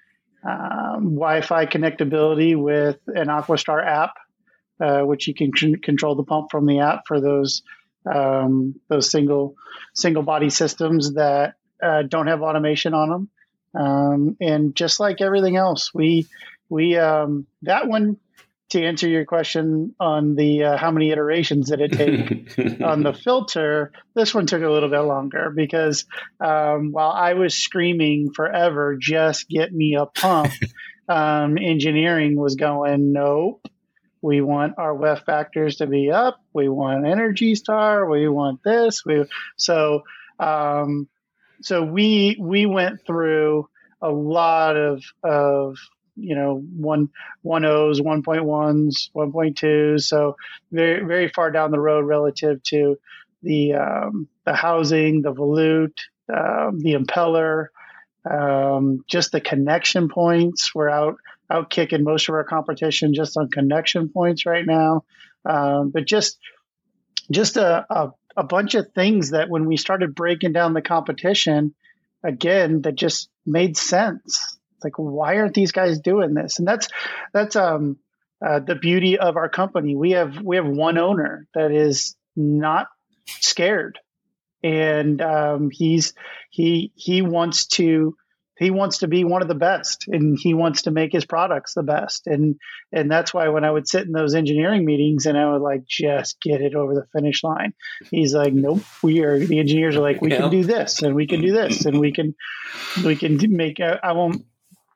um, 0.48 1.16
Wi-Fi 1.16 1.66
connectability 1.68 2.56
with 2.56 3.00
an 3.08 3.28
Aquastar 3.28 3.86
app, 3.86 4.16
uh, 4.80 5.02
which 5.02 5.28
you 5.28 5.34
can 5.34 5.52
c- 5.56 5.78
control 5.78 6.16
the 6.16 6.24
pump 6.24 6.52
from 6.52 6.66
the 6.66 6.80
app 6.80 7.04
for 7.08 7.22
those 7.22 7.64
um, 8.12 8.76
those 8.88 9.10
single 9.10 9.56
single 9.96 10.22
body 10.22 10.50
systems 10.50 11.14
that 11.14 11.56
uh, 11.82 12.04
don't 12.04 12.28
have 12.28 12.42
automation 12.42 12.94
on 12.94 13.10
them. 13.10 13.30
Um, 13.76 14.38
and 14.40 14.76
just 14.76 15.00
like 15.00 15.22
everything 15.22 15.58
else, 15.58 15.94
we 15.94 16.28
we 16.70 16.98
um, 16.98 17.46
that 17.64 17.88
one 17.88 18.18
to 18.70 18.84
answer 18.84 19.08
your 19.08 19.26
question 19.26 19.94
on 20.00 20.36
the 20.36 20.64
uh, 20.64 20.78
how 20.78 20.92
many 20.92 21.12
iterations 21.12 21.70
did 21.70 21.82
it 21.82 21.92
take 21.92 22.82
on 22.84 23.04
the 23.04 23.14
filter, 23.14 23.92
this 24.16 24.34
one 24.34 24.48
took 24.48 24.64
a 24.64 24.70
little 24.70 24.90
bit 24.90 25.02
longer 25.02 25.52
because 25.56 26.06
um, 26.40 26.92
while 26.92 27.12
I 27.12 27.34
was 27.34 27.54
screaming 27.54 28.32
forever, 28.34 28.98
just 29.00 29.48
get 29.48 29.72
me 29.72 29.96
a 29.96 30.06
pump, 30.06 30.52
um, 31.10 31.58
engineering 31.58 32.40
was 32.40 32.56
going, 32.56 33.14
nope. 33.14 33.66
We 34.22 34.42
want 34.42 34.80
our 34.80 34.96
WEF 34.96 35.24
factors 35.24 35.76
to 35.76 35.86
be 35.86 36.10
up. 36.10 36.40
We 36.52 36.68
want 36.68 37.06
Energy 37.06 37.54
Star. 37.54 38.10
We 38.10 38.28
want 38.28 38.64
this. 38.64 39.06
We 39.06 39.26
so 39.56 40.02
um, 40.40 41.08
so 41.62 41.84
we 41.84 42.38
we 42.40 42.66
went 42.66 43.06
through 43.06 43.70
a 44.02 44.10
lot 44.10 44.76
of 44.76 45.04
of 45.24 45.78
you 46.16 46.36
know 46.36 46.56
one 46.56 47.10
one 47.42 47.66
O's, 47.66 48.02
one 48.02 48.24
point 48.24 48.46
ones, 48.46 49.10
one 49.14 49.32
point 49.32 49.58
twos. 49.58 50.08
So 50.08 50.38
very 50.72 51.06
very 51.06 51.30
far 51.30 51.52
down 51.52 51.72
the 51.72 51.80
road 51.80 52.06
relative 52.06 52.62
to 52.64 52.98
the 53.42 53.74
um, 53.74 54.28
the 54.46 54.54
housing, 54.54 55.22
the 55.22 55.34
volute, 55.34 55.98
um, 56.34 56.80
the 56.80 56.94
impeller, 56.94 57.68
um, 58.30 59.04
just 59.08 59.32
the 59.32 59.42
connection 59.42 60.10
points. 60.10 60.74
We're 60.74 60.90
out 60.90 61.18
out 61.50 61.70
kicking 61.70 62.04
most 62.04 62.28
of 62.28 62.36
our 62.36 62.44
competition 62.44 63.14
just 63.14 63.38
on 63.38 63.50
connection 63.50 64.10
points 64.10 64.46
right 64.46 64.66
now. 64.66 65.04
Um, 65.46 65.92
but 65.92 66.06
just 66.06 66.40
just 67.32 67.58
a, 67.58 67.86
a, 67.90 68.12
a 68.36 68.44
bunch 68.44 68.76
of 68.76 68.92
things 68.94 69.32
that 69.32 69.50
when 69.50 69.66
we 69.66 69.78
started 69.78 70.16
breaking 70.16 70.54
down 70.54 70.74
the 70.74 70.82
competition, 70.82 71.74
again, 72.24 72.82
that 72.82 72.96
just 72.96 73.30
made 73.46 73.78
sense. 73.78 74.58
It's 74.76 74.84
like, 74.84 74.98
why 74.98 75.38
aren't 75.38 75.54
these 75.54 75.72
guys 75.72 76.00
doing 76.00 76.34
this? 76.34 76.60
And 76.60 76.68
that's 76.68 76.88
that's 77.34 77.56
um, 77.56 77.98
uh, 78.46 78.60
the 78.60 78.76
beauty 78.76 79.18
of 79.18 79.38
our 79.38 79.50
company. 79.50 79.96
We 79.96 80.12
have 80.12 80.42
we 80.42 80.58
have 80.58 80.68
one 80.68 80.98
owner 80.98 81.48
that 81.54 81.72
is 81.72 82.16
not 82.36 82.88
scared, 83.40 84.00
and 84.64 85.22
um, 85.22 85.70
he's 85.72 86.14
he 86.50 86.92
he 86.96 87.22
wants 87.22 87.68
to 87.68 88.16
he 88.58 88.72
wants 88.72 89.00
to 89.00 89.08
be 89.08 89.24
one 89.24 89.42
of 89.42 89.48
the 89.48 89.56
best 89.56 90.06
and 90.08 90.38
he 90.40 90.54
wants 90.54 90.84
to 90.84 90.92
make 90.92 91.12
his 91.12 91.26
products 91.26 91.74
the 91.74 91.84
best 91.84 92.28
and 92.28 92.56
and 92.92 93.10
that's 93.12 93.34
why 93.34 93.50
when 93.50 93.64
i 93.64 93.72
would 93.72 93.88
sit 93.88 94.06
in 94.06 94.12
those 94.12 94.36
engineering 94.36 94.86
meetings 94.86 95.26
and 95.26 95.38
i 95.38 95.50
would 95.50 95.62
like 95.62 95.86
just 95.86 96.40
get 96.42 96.62
it 96.62 96.76
over 96.76 96.94
the 96.94 97.06
finish 97.14 97.44
line 97.44 97.74
he's 98.10 98.34
like 98.34 98.54
nope 98.54 98.82
we 99.04 99.24
are 99.24 99.40
the 99.40 99.60
engineers 99.60 99.96
are 99.96 100.02
like 100.02 100.22
we 100.22 100.32
yeah. 100.32 100.38
can 100.38 100.50
do 100.50 100.64
this 100.64 101.02
and 101.02 101.16
we 101.16 101.28
can 101.28 101.42
do 101.42 101.52
this 101.52 101.86
and 101.86 102.00
we 102.00 102.12
can 102.12 102.36
we 103.04 103.16
can 103.16 103.40
make 103.50 103.80
uh, 103.80 103.98
i 104.04 104.14
won't 104.14 104.46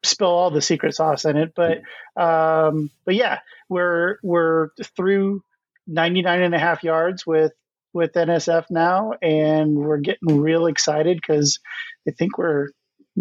spill 0.03 0.29
all 0.29 0.49
the 0.49 0.61
secret 0.61 0.95
sauce 0.95 1.25
in 1.25 1.35
it 1.35 1.53
but 1.55 1.81
um 2.21 2.89
but 3.05 3.15
yeah 3.15 3.39
we're 3.67 4.17
we're 4.23 4.69
through 4.95 5.43
99 5.87 6.41
and 6.41 6.55
a 6.55 6.59
half 6.59 6.83
yards 6.83 7.25
with 7.25 7.51
with 7.91 8.13
nsf 8.13 8.65
now 8.69 9.11
and 9.21 9.75
we're 9.75 9.97
getting 9.97 10.39
real 10.39 10.67
excited 10.67 11.17
because 11.17 11.59
i 12.07 12.11
think 12.11 12.37
we're 12.37 12.69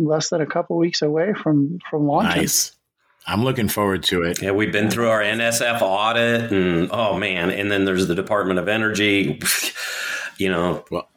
less 0.06 0.30
than 0.30 0.40
a 0.40 0.46
couple 0.46 0.76
weeks 0.76 1.02
away 1.02 1.32
from 1.34 1.78
from 1.90 2.06
launching. 2.06 2.42
Nice. 2.42 2.72
I'm 3.26 3.44
looking 3.44 3.68
forward 3.68 4.04
to 4.04 4.22
it. 4.22 4.40
Yeah, 4.40 4.52
we've 4.52 4.72
been 4.72 4.90
through 4.90 5.10
our 5.10 5.20
NSF 5.20 5.82
audit, 5.82 6.50
and 6.50 6.88
oh 6.90 7.18
man, 7.18 7.50
and 7.50 7.70
then 7.70 7.84
there's 7.84 8.06
the 8.06 8.14
Department 8.14 8.58
of 8.58 8.68
Energy. 8.68 9.38
you 10.38 10.48
know, 10.48 10.82
well, 10.90 11.08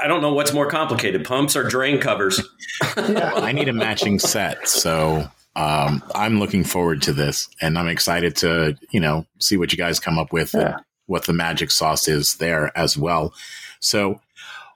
I 0.00 0.06
don't 0.06 0.22
know 0.22 0.32
what's 0.32 0.54
more 0.54 0.70
complicated: 0.70 1.24
pumps 1.24 1.56
or 1.56 1.64
drain 1.64 2.00
covers. 2.00 2.40
yeah. 2.96 3.32
I 3.34 3.52
need 3.52 3.68
a 3.68 3.74
matching 3.74 4.18
set, 4.18 4.68
so 4.68 5.28
um, 5.54 6.02
I'm 6.14 6.38
looking 6.40 6.64
forward 6.64 7.02
to 7.02 7.12
this, 7.12 7.50
and 7.60 7.78
I'm 7.78 7.88
excited 7.88 8.36
to 8.36 8.78
you 8.90 9.00
know 9.00 9.26
see 9.38 9.58
what 9.58 9.70
you 9.70 9.76
guys 9.76 10.00
come 10.00 10.18
up 10.18 10.32
with, 10.32 10.54
yeah. 10.54 10.60
and 10.60 10.74
what 11.06 11.26
the 11.26 11.34
magic 11.34 11.70
sauce 11.70 12.08
is 12.08 12.36
there 12.36 12.76
as 12.76 12.96
well. 12.96 13.34
So 13.80 14.18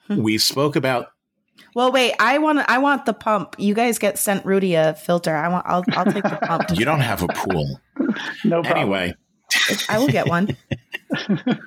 we 0.08 0.36
spoke 0.36 0.76
about 0.76 1.13
well, 1.74 1.90
wait. 1.90 2.14
I 2.18 2.38
want. 2.38 2.60
I 2.68 2.78
want 2.78 3.06
the 3.06 3.12
pump. 3.12 3.56
You 3.58 3.74
guys 3.74 3.98
get 3.98 4.18
sent 4.18 4.44
Rudy 4.46 4.74
a 4.74 4.94
filter. 4.94 5.34
I 5.34 5.48
want. 5.48 5.66
I'll. 5.66 5.84
I'll 5.92 6.04
take 6.04 6.22
the 6.22 6.38
pump. 6.42 6.64
you 6.74 6.84
don't 6.84 7.00
have 7.00 7.22
a 7.22 7.28
pool. 7.28 7.80
no 8.44 8.62
problem. 8.62 8.78
Anyway, 8.78 9.14
I 9.88 9.98
will 9.98 10.08
get 10.08 10.28
one. 10.28 10.56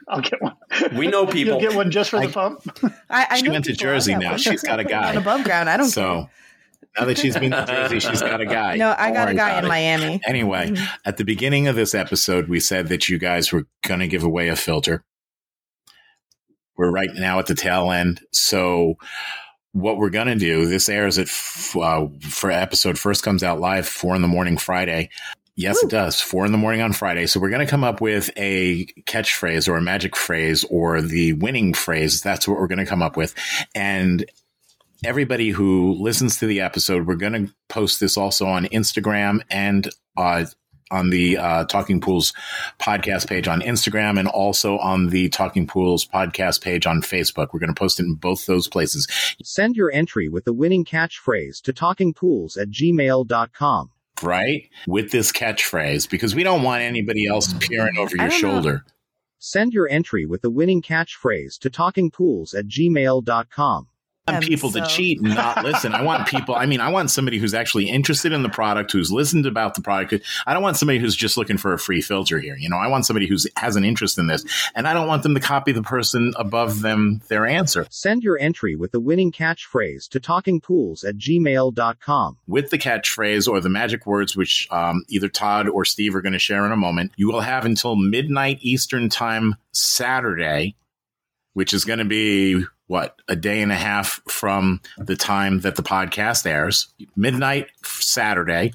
I'll 0.08 0.22
get 0.22 0.42
one. 0.42 0.56
We 0.96 1.08
know 1.08 1.26
people. 1.26 1.60
You'll 1.60 1.70
get 1.70 1.76
one 1.76 1.92
just 1.92 2.10
for 2.10 2.18
I, 2.18 2.28
the 2.28 2.34
pump. 2.34 2.62
I, 3.10 3.28
I 3.32 3.38
she 3.40 3.50
went 3.50 3.66
to 3.66 3.74
Jersey 3.74 4.16
now. 4.16 4.38
She's 4.38 4.62
got 4.62 4.80
a 4.80 4.84
guy 4.84 5.14
above 5.14 5.44
ground. 5.44 5.70
I 5.70 5.78
don't. 5.78 5.90
So. 5.90 6.02
Care. 6.02 6.30
Now 6.98 7.06
that 7.06 7.18
she's 7.20 7.38
been 7.38 7.52
to 7.52 7.66
Jersey, 7.68 8.00
she's 8.00 8.22
got 8.22 8.42
a 8.42 8.46
guy. 8.46 8.76
No, 8.76 8.96
I 8.98 9.12
got 9.12 9.30
a 9.30 9.36
guy 9.36 9.60
in 9.60 9.66
it. 9.66 9.68
Miami. 9.68 10.22
Anyway, 10.26 10.72
mm-hmm. 10.72 10.84
at 11.06 11.18
the 11.18 11.24
beginning 11.24 11.68
of 11.68 11.76
this 11.76 11.94
episode, 11.94 12.48
we 12.48 12.60
said 12.60 12.88
that 12.88 13.08
you 13.08 13.20
guys 13.20 13.52
were 13.52 13.68
going 13.84 14.00
to 14.00 14.08
give 14.08 14.24
away 14.24 14.48
a 14.48 14.56
filter. 14.56 15.04
We're 16.76 16.90
right 16.90 17.10
now 17.14 17.38
at 17.38 17.46
the 17.46 17.54
tail 17.54 17.92
end. 17.92 18.22
So 18.32 18.96
what 19.78 19.98
we're 19.98 20.10
going 20.10 20.28
to 20.28 20.36
do, 20.36 20.66
this 20.66 20.90
airs 20.90 21.18
at, 21.18 21.28
uh, 21.28 22.08
for 22.22 22.52
episode 22.52 22.98
first 22.98 23.24
comes 23.24 23.44
out 23.44 23.60
live 23.60 23.88
four 23.88 24.16
in 24.16 24.22
the 24.22 24.28
morning 24.28 24.58
Friday. 24.58 25.10
Yes, 25.56 25.78
Woo. 25.82 25.88
it 25.88 25.92
does. 25.92 26.20
Four 26.20 26.46
in 26.46 26.52
the 26.52 26.58
morning 26.58 26.82
on 26.82 26.94
Friday. 26.94 27.28
So 27.28 27.40
we're 27.40 27.50
going 27.50 27.66
to 27.66 27.70
come 27.70 27.84
up 27.84 28.02
with 28.02 28.30
a 28.38 28.86
catchphrase 29.06 29.68
or 29.68 29.78
a 29.78 29.82
magic 29.82 30.16
phrase 30.16 30.64
or 30.66 31.02
the 31.02 31.34
winning 31.34 31.74
phrase. 31.74 32.22
That's 32.22 32.48
what 32.48 32.60
we're 32.60 32.68
going 32.68 32.78
to 32.80 32.86
come 32.86 33.02
up 33.02 33.18
with. 33.18 33.34
And 33.74 34.26
everybody 35.04 35.50
who 35.50 35.94
listens 35.94 36.38
to 36.38 36.48
the 36.48 36.62
episode, 36.62 37.08
we're 37.08 37.16
going 37.16 37.48
to 37.48 37.54
post 37.70 38.00
this 38.00 38.18
also 38.18 38.46
on 38.46 38.66
Instagram 38.66 39.42
and 39.50 39.90
uh, 40.16 40.46
on 40.92 41.10
the 41.10 41.38
uh, 41.38 41.66
Talking 41.66 42.02
Pools 42.02 42.34
podcast 42.80 43.28
page 43.28 43.48
on 43.48 43.62
Instagram 43.62 44.20
and 44.20 44.28
also 44.28 44.78
on 44.80 45.08
the 45.08 45.30
Talking 45.30 45.68
Pools 45.68 46.06
podcast 46.06 46.62
page 46.62 46.86
on 46.86 47.02
Facebook. 47.02 47.50
We're 47.54 47.60
going 47.60 47.74
to 47.74 47.80
post 47.80 48.00
it 48.00 48.04
in 48.04 48.16
both 48.16 48.46
those 48.46 48.68
places. 48.68 49.08
Send 49.44 49.76
your 49.76 49.92
entry 49.92 50.30
with 50.30 50.46
the 50.46 50.54
winning 50.54 50.86
catchphrase 50.86 51.62
to 51.64 51.74
talkingpools 51.74 52.58
at 52.58 52.70
gmail.com. 52.70 53.92
Right? 54.24 54.70
With 54.88 55.12
this 55.12 55.32
catchphrase, 55.32 56.10
because 56.10 56.34
we 56.34 56.44
don't 56.44 56.64
want 56.64 56.82
anybody 56.82 57.28
else 57.28 57.54
peering 57.54 57.98
over 57.98 58.16
your 58.16 58.32
shoulder. 58.32 58.74
Know. 58.74 58.94
Send 59.40 59.74
your 59.74 59.88
entry 59.88 60.26
with 60.26 60.42
the 60.42 60.50
winning 60.50 60.82
catchphrase 60.82 61.60
to 61.60 61.70
talkingpools 61.70 62.56
at 62.56 62.68
gmail.com 62.68 63.88
want 64.34 64.46
people 64.46 64.72
so. 64.72 64.82
to 64.82 64.88
cheat 64.88 65.20
and 65.20 65.34
not 65.34 65.64
listen. 65.64 65.94
I 65.94 66.02
want 66.02 66.28
people. 66.28 66.56
I 66.56 66.66
mean, 66.66 66.82
I 66.82 66.90
want 66.90 67.12
somebody 67.12 67.38
who's 67.38 67.54
actually 67.54 67.90
interested 67.90 68.32
in 68.32 68.44
the 68.44 68.50
product, 68.50 68.92
who's 68.92 69.12
listened 69.12 69.46
about 69.46 69.76
the 69.76 69.82
product. 69.82 70.24
I 70.46 70.54
don't 70.54 70.64
want 70.64 70.78
somebody 70.78 71.00
who's 71.00 71.16
just 71.16 71.38
looking 71.38 71.58
for 71.58 71.74
a 71.74 71.80
free 71.80 72.02
filter 72.02 72.40
here. 72.40 72.58
You 72.58 72.70
know, 72.70 72.78
I 72.78 72.88
want 72.88 73.06
somebody 73.06 73.28
who 73.28 73.38
has 73.58 73.76
an 73.76 73.84
interest 73.84 74.18
in 74.18 74.28
this, 74.28 74.44
and 74.76 74.88
I 74.88 74.94
don't 74.94 75.08
want 75.08 75.24
them 75.24 75.36
to 75.36 75.40
copy 75.40 75.72
the 75.72 75.84
person 75.84 76.34
above 76.36 76.82
them 76.82 77.22
their 77.30 77.46
answer. 77.46 77.86
Send 77.90 78.24
your 78.24 78.38
entry 78.40 78.76
with 78.76 78.92
the 78.92 79.00
winning 79.00 79.32
catchphrase 79.32 80.08
to 80.10 80.20
talkingpools 80.20 81.04
at 81.08 81.18
gmail.com. 81.18 82.38
With 82.48 82.70
the 82.70 82.78
catchphrase 82.78 83.48
or 83.48 83.62
the 83.62 83.70
magic 83.70 84.06
words, 84.06 84.36
which 84.36 84.68
um, 84.72 85.04
either 85.10 85.30
Todd 85.30 85.68
or 85.70 85.86
Steve 85.86 86.16
are 86.16 86.22
going 86.22 86.34
to 86.34 86.40
share 86.40 86.66
in 86.66 86.72
a 86.72 86.78
moment, 86.78 87.12
you 87.16 87.28
will 87.28 87.42
have 87.42 87.66
until 87.66 87.96
midnight 87.96 88.60
Eastern 88.62 89.10
time 89.10 89.56
Saturday, 89.72 90.76
which 91.54 91.74
is 91.74 91.86
going 91.86 92.00
to 92.00 92.06
be 92.06 92.66
what 92.88 93.22
a 93.28 93.36
day 93.36 93.62
and 93.62 93.72
a 93.72 93.76
half 93.76 94.22
from 94.28 94.82
the 94.98 95.16
time 95.16 95.60
that 95.62 95.76
the 95.76 95.84
podcast 95.84 96.46
airs, 96.46 96.88
midnight 97.16 97.68
Saturday. 97.84 98.72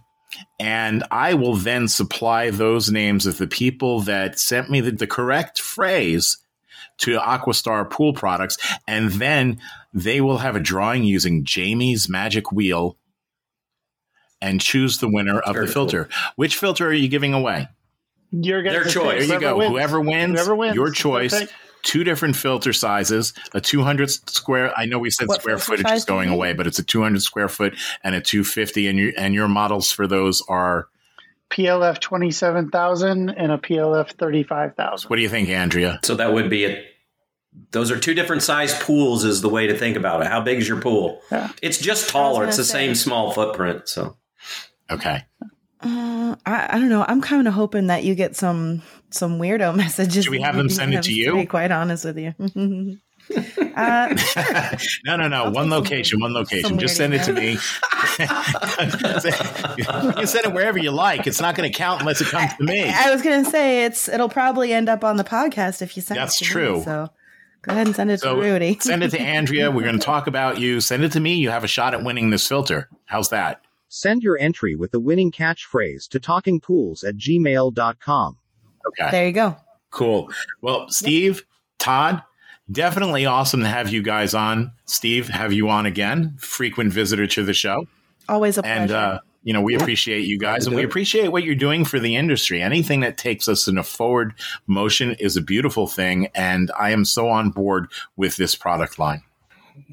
And 0.61 1.05
I 1.11 1.35
will 1.35 1.57
then 1.57 1.89
supply 1.89 2.51
those 2.51 2.91
names 2.91 3.27
of 3.27 3.39
the 3.39 3.47
people 3.47 4.01
that 4.03 4.39
sent 4.39 4.71
me 4.71 4.81
the, 4.81 4.93
the 4.93 5.07
correct 5.07 5.61
phrase 5.61 6.39
to 6.99 7.19
Aquastar 7.19 7.91
Pool 7.91 8.13
Products. 8.13 8.57
And 8.87 9.13
then 9.13 9.61
they 9.93 10.21
will 10.21 10.39
have 10.39 10.57
a 10.57 10.61
drawing 10.61 11.05
using 11.05 11.45
Jamie's 11.45 12.09
Magic 12.09 12.53
Wheel 12.53 12.97
and 14.41 14.61
choose 14.61 14.99
the 14.99 15.09
winner 15.09 15.41
of 15.41 15.55
Very 15.55 15.67
the 15.67 15.73
filter. 15.73 16.05
Cool. 16.05 16.33
Which 16.37 16.57
filter 16.57 16.87
are 16.87 16.93
you 16.93 17.09
giving 17.09 17.35
away? 17.35 17.69
Your 18.31 18.63
Their 18.63 18.85
choice. 18.85 19.29
There 19.29 19.37
you 19.37 19.41
go. 19.41 19.59
Wins. 19.59 19.71
Whoever 19.71 20.01
wins, 20.01 20.33
Whoever 20.33 20.57
wins, 20.57 20.75
your 20.75 20.91
choice. 20.91 21.35
Okay 21.35 21.53
two 21.83 22.05
different 22.05 22.37
filter 22.37 22.73
sizes, 22.73 23.35
a 23.53 23.61
200 23.61 24.11
square. 24.11 24.73
I 24.77 24.87
know 24.87 24.99
we 24.99 25.11
said 25.11 25.29
what 25.29 25.41
square 25.41 25.59
footage 25.59 25.91
is 25.91 26.05
going 26.05 26.29
away, 26.29 26.53
but 26.53 26.67
it's 26.67 26.79
a 26.79 26.85
200 26.85 27.23
square 27.23 27.49
foot 27.49 27.75
and 28.03 28.15
a 28.15 28.21
250. 28.21 28.87
And 28.89 28.99
your 28.99 29.13
and 29.17 29.35
your 29.35 29.49
models 29.49 29.91
for 29.91 30.07
those 30.07 30.43
are 30.49 30.89
PLF 31.51 32.01
27,000 32.01 33.29
and 33.29 33.53
a 33.53 33.59
PLF 33.59 34.13
35,000. 34.13 35.11
What 35.11 35.17
do 35.17 35.23
you 35.23 35.29
think, 35.29 35.49
Andrea? 35.51 36.01
So 36.03 36.15
that 36.15 36.33
would 36.33 36.49
be 36.49 36.65
it. 36.65 36.87
Those 37.73 37.91
are 37.91 37.99
two 37.99 38.15
different 38.15 38.43
size 38.43 38.75
pools, 38.83 39.25
is 39.25 39.43
the 39.43 39.51
way 39.51 39.67
to 39.67 39.77
think 39.77 39.99
about 39.99 40.23
it. 40.23 40.29
How 40.29 40.41
big 40.41 40.59
is 40.59 40.67
your 40.67 40.81
pool? 40.81 41.21
Yeah. 41.31 41.53
It's 41.61 41.77
just 41.77 42.09
taller. 42.09 42.47
It's 42.47 42.57
the 42.57 42.65
say. 42.65 42.87
same 42.87 42.95
small 42.95 43.33
footprint. 43.33 43.89
So, 43.89 44.17
okay. 44.91 45.25
Uh, 45.83 46.37
I, 46.47 46.77
I 46.77 46.79
don't 46.79 46.89
know. 46.89 47.05
I'm 47.07 47.21
kind 47.21 47.49
of 47.49 47.55
hoping 47.55 47.89
that 47.89 48.05
you 48.05 48.15
get 48.15 48.37
some 48.37 48.83
some 49.11 49.39
weirdo 49.39 49.75
messages. 49.77 50.25
Do 50.25 50.31
we 50.31 50.41
have 50.41 50.57
them 50.57 50.69
send 50.69 50.95
it 50.95 51.03
to 51.05 51.13
you? 51.13 51.33
To 51.33 51.37
be 51.37 51.47
quite 51.47 51.71
honest 51.71 52.05
with 52.05 52.19
you. 52.19 52.35
uh, 53.77 54.17
no, 55.05 55.17
no, 55.17 55.29
no. 55.29 55.51
One 55.51 55.71
location, 55.71 56.21
one 56.21 56.33
location. 56.33 56.79
Just 56.79 56.97
send 56.97 57.15
it 57.15 57.23
to 57.25 57.33
me. 57.33 57.53
you 58.19 58.27
can 59.85 60.27
send 60.27 60.47
it 60.47 60.53
wherever 60.53 60.79
you 60.79 60.91
like. 60.91 61.27
It's 61.27 61.41
not 61.41 61.55
going 61.55 61.71
to 61.71 61.77
count 61.77 62.01
unless 62.01 62.21
it 62.21 62.29
comes 62.29 62.55
to 62.55 62.65
me. 62.65 62.85
I, 62.89 63.09
I 63.09 63.13
was 63.13 63.23
going 63.23 63.45
to 63.45 63.51
say 63.51 63.85
it's. 63.85 64.09
It'll 64.09 64.29
probably 64.29 64.73
end 64.73 64.89
up 64.89 65.05
on 65.05 65.17
the 65.17 65.25
podcast 65.25 65.83
if 65.83 65.97
you 65.97 66.03
send. 66.03 66.19
That's 66.19 66.41
it 66.41 66.45
to 66.45 66.51
true. 66.51 66.77
Me, 66.79 66.83
so 66.85 67.09
go 67.63 67.73
ahead 67.73 67.87
and 67.87 67.97
send 67.97 68.11
it 68.11 68.21
so 68.21 68.37
to 68.37 68.41
Rudy. 68.43 68.79
send 68.81 69.03
it 69.03 69.11
to 69.11 69.21
Andrea. 69.21 69.71
We're 69.71 69.83
going 69.83 69.99
to 69.99 70.05
talk 70.05 70.27
about 70.27 70.59
you. 70.59 70.81
Send 70.81 71.05
it 71.05 71.13
to 71.13 71.21
me. 71.21 71.35
You 71.35 71.51
have 71.51 71.65
a 71.65 71.69
shot 71.69 71.95
at 71.95 72.03
winning 72.03 72.31
this 72.31 72.47
filter. 72.47 72.89
How's 73.07 73.31
that? 73.31 73.63
Send 73.95 74.23
your 74.23 74.39
entry 74.39 74.75
with 74.75 74.91
the 74.91 75.01
winning 75.01 75.31
catchphrase 75.31 76.09
to 76.09 76.19
talkingpools 76.19 77.05
at 77.05 77.15
gmail.com. 77.15 78.39
Okay. 78.89 79.11
There 79.11 79.27
you 79.27 79.33
go. 79.33 79.57
Cool. 79.91 80.31
Well, 80.63 80.89
Steve, 80.89 81.37
yep. 81.37 81.45
Todd, 81.79 82.23
definitely 82.71 83.27
awesome 83.27 83.61
to 83.61 83.69
have 83.69 83.91
you 83.93 84.03
guys 84.03 84.33
on. 84.33 84.73
Steve, 84.87 85.29
have 85.29 85.53
you 85.53 85.69
on 85.69 85.85
again. 85.85 86.37
Frequent 86.39 86.91
visitor 86.91 87.27
to 87.27 87.45
the 87.45 87.53
show. 87.53 87.87
Always 88.31 88.57
a 88.57 88.63
pleasure. 88.63 88.81
And 88.81 88.91
uh, 88.93 89.19
you 89.43 89.53
know, 89.53 89.61
we 89.61 89.75
appreciate 89.75 90.25
you 90.25 90.39
guys 90.39 90.67
and 90.67 90.75
we 90.75 90.85
appreciate 90.85 91.29
what 91.29 91.45
you're 91.45 91.55
doing 91.55 91.85
for 91.85 92.01
the 92.01 92.17
industry. 92.17 92.63
Anything 92.63 93.01
that 93.01 93.19
takes 93.19 93.47
us 93.47 93.69
in 93.69 93.77
a 93.77 93.83
forward 93.83 94.33
motion 94.67 95.13
is 95.21 95.37
a 95.37 95.43
beautiful 95.43 95.87
thing. 95.87 96.29
And 96.35 96.71
I 96.79 96.93
am 96.93 97.05
so 97.05 97.29
on 97.29 97.51
board 97.51 97.89
with 98.17 98.37
this 98.37 98.55
product 98.55 98.99
line. 98.99 99.23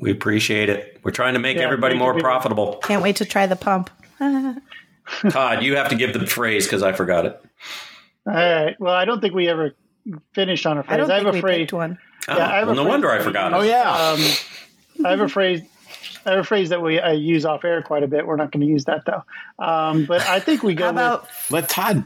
We 0.01 0.11
appreciate 0.11 0.69
it. 0.69 0.99
We're 1.03 1.11
trying 1.11 1.33
to 1.33 1.39
make 1.39 1.57
Yeah, 1.57 1.63
everybody 1.63 1.95
more 1.95 2.13
people. 2.13 2.29
profitable. 2.29 2.77
Can't 2.83 3.01
wait 3.03 3.17
to 3.17 3.25
try 3.25 3.45
the 3.47 3.55
pump. 3.55 3.89
Todd, 5.29 5.63
you 5.63 5.75
have 5.75 5.89
to 5.89 5.95
give 5.95 6.13
the 6.13 6.25
phrase 6.25 6.65
because 6.65 6.83
I 6.83 6.91
forgot 6.93 7.25
it. 7.25 7.41
All 8.27 8.33
right. 8.33 8.75
Well, 8.79 8.93
I 8.93 9.05
don't 9.05 9.21
think 9.21 9.33
we 9.33 9.47
ever 9.47 9.75
finished 10.33 10.65
on 10.65 10.77
a 10.77 10.83
phrase. 10.83 10.93
I 10.93 10.97
don't 10.97 11.09
have 11.09 11.17
think 11.23 11.29
a 11.29 11.31
we 11.37 11.41
phrase. 11.41 11.73
one. 11.73 11.97
Oh, 12.27 12.37
Yeah, 12.37 12.47
I 12.51 12.57
have 12.57 12.67
well, 12.67 12.73
a 12.73 12.75
no 12.75 12.83
phrase 12.83 12.89
wonder 12.91 13.09
I 13.09 13.17
that 13.17 13.19
we 13.19 13.25
forgot 13.25 13.53
Oh, 13.53 13.61
yeah. 13.61 13.91
Um, 13.91 15.05
I 15.05 15.09
have 15.11 15.21
a 15.21 15.29
phrase. 15.29 15.61
I 16.25 16.31
have 16.31 16.39
a 16.39 16.43
phrase 16.43 16.69
that 16.69 16.81
we 16.81 16.99
I 16.99 17.13
use 17.13 17.45
off 17.45 17.63
air 17.63 17.81
quite 17.81 18.03
a 18.03 18.07
bit. 18.07 18.27
We're 18.27 18.35
not 18.35 18.51
going 18.51 18.61
to 18.61 18.67
use 18.67 18.85
that 18.85 19.05
though. 19.05 19.23
Um, 19.63 20.05
but 20.05 20.21
I 20.21 20.39
think 20.39 20.61
we 20.63 20.75
go 20.75 20.85
How 20.85 20.89
about? 20.91 21.27
Let 21.49 21.69
Todd. 21.69 22.05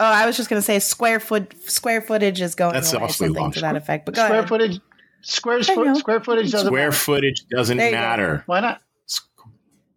Oh, 0.00 0.04
I 0.04 0.26
was 0.26 0.36
just 0.36 0.48
going 0.48 0.60
to 0.60 0.64
say 0.64 0.78
square 0.78 1.18
foot 1.18 1.54
square 1.68 2.00
footage 2.00 2.40
is 2.40 2.54
going 2.54 2.74
That's 2.74 2.92
away, 2.92 3.02
awfully 3.04 3.28
something 3.28 3.42
long. 3.42 3.52
to 3.52 3.60
that 3.62 3.74
effect. 3.74 4.04
But 4.06 4.14
go 4.14 4.24
square 4.24 4.38
ahead. 4.40 4.48
footage. 4.48 4.80
Square 5.22 5.62
foot, 5.64 5.96
square 5.96 6.20
footage 6.20 6.50
doesn't 6.52 6.68
Square 6.68 6.88
matter. 6.90 6.96
footage 6.96 7.44
doesn't 7.50 7.76
There 7.76 7.86
you 7.86 7.92
go. 7.92 7.98
matter. 8.00 8.42
Why 8.46 8.60
not? 8.60 8.80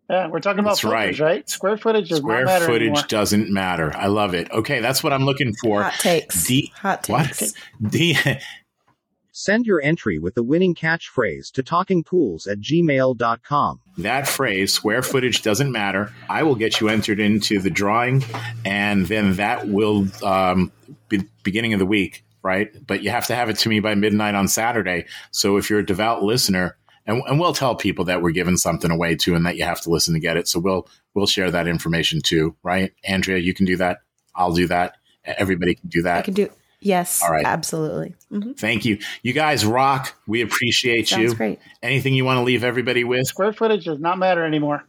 Yeah, 0.09 0.27
we're 0.27 0.41
talking 0.41 0.59
about 0.59 0.71
That's 0.71 0.81
filters, 0.81 1.19
right. 1.19 1.19
right. 1.19 1.49
Square 1.49 1.77
footage 1.77 2.09
does 2.09 2.17
Square 2.17 2.39
not 2.39 2.45
matter 2.47 2.65
footage 2.65 2.81
anymore. 2.89 3.03
doesn't 3.07 3.49
matter. 3.49 3.95
I 3.95 4.07
love 4.07 4.33
it. 4.33 4.51
Okay, 4.51 4.81
that's 4.81 5.01
what 5.03 5.13
I'm 5.13 5.23
looking 5.23 5.53
for. 5.53 5.83
Hot 5.83 5.93
takes. 5.93 6.47
D- 6.47 6.69
Hot 6.75 7.07
what? 7.07 7.27
takes. 7.27 7.53
D- 7.89 8.17
Send 9.33 9.65
your 9.65 9.81
entry 9.81 10.19
with 10.19 10.35
the 10.35 10.43
winning 10.43 10.75
catchphrase 10.75 11.49
to 11.53 11.63
talkingpools 11.63 12.51
at 12.51 12.59
gmail.com. 12.59 13.79
that 13.99 14.27
phrase, 14.27 14.73
square 14.73 15.01
footage 15.01 15.41
doesn't 15.41 15.71
matter. 15.71 16.11
I 16.29 16.43
will 16.43 16.55
get 16.55 16.81
you 16.81 16.89
entered 16.89 17.21
into 17.21 17.59
the 17.61 17.69
drawing, 17.69 18.25
and 18.65 19.05
then 19.05 19.35
that 19.37 19.69
will 19.69 20.07
um, 20.25 20.73
be 21.07 21.23
beginning 21.43 21.71
of 21.71 21.79
the 21.79 21.85
week, 21.85 22.25
right? 22.43 22.69
But 22.85 23.03
you 23.03 23.09
have 23.09 23.27
to 23.27 23.35
have 23.35 23.49
it 23.49 23.57
to 23.59 23.69
me 23.69 23.79
by 23.79 23.95
midnight 23.95 24.35
on 24.35 24.47
Saturday. 24.47 25.05
So 25.31 25.57
if 25.57 25.69
you're 25.69 25.79
a 25.79 25.85
devout 25.85 26.23
listener, 26.23 26.77
and, 27.07 27.21
and 27.27 27.39
we'll 27.39 27.53
tell 27.53 27.75
people 27.75 28.05
that 28.05 28.21
we're 28.21 28.31
giving 28.31 28.57
something 28.57 28.91
away 28.91 29.15
too, 29.15 29.35
and 29.35 29.45
that 29.45 29.57
you 29.57 29.63
have 29.63 29.81
to 29.81 29.89
listen 29.89 30.13
to 30.13 30.19
get 30.19 30.37
it. 30.37 30.47
So 30.47 30.59
we'll 30.59 30.87
we'll 31.13 31.27
share 31.27 31.51
that 31.51 31.67
information 31.67 32.21
too, 32.21 32.55
right? 32.63 32.93
Andrea, 33.03 33.37
you 33.37 33.53
can 33.53 33.65
do 33.65 33.77
that. 33.77 33.99
I'll 34.35 34.53
do 34.53 34.67
that. 34.67 34.97
Everybody 35.25 35.75
can 35.75 35.89
do 35.89 36.03
that. 36.03 36.19
I 36.19 36.21
can 36.21 36.33
do. 36.33 36.49
Yes. 36.79 37.21
All 37.21 37.29
right. 37.29 37.45
Absolutely. 37.45 38.15
Mhm. 38.31 38.57
Thank 38.57 38.85
you. 38.85 38.97
You 39.21 39.33
guys 39.33 39.63
rock. 39.65 40.15
We 40.25 40.41
appreciate 40.41 41.07
Sounds 41.09 41.31
you. 41.31 41.35
great. 41.35 41.59
Anything 41.83 42.15
you 42.15 42.25
want 42.25 42.37
to 42.37 42.43
leave 42.43 42.63
everybody 42.63 43.03
with? 43.03 43.27
Square 43.27 43.53
footage 43.53 43.85
does 43.85 43.99
not 43.99 44.17
matter 44.17 44.43
anymore. 44.43 44.83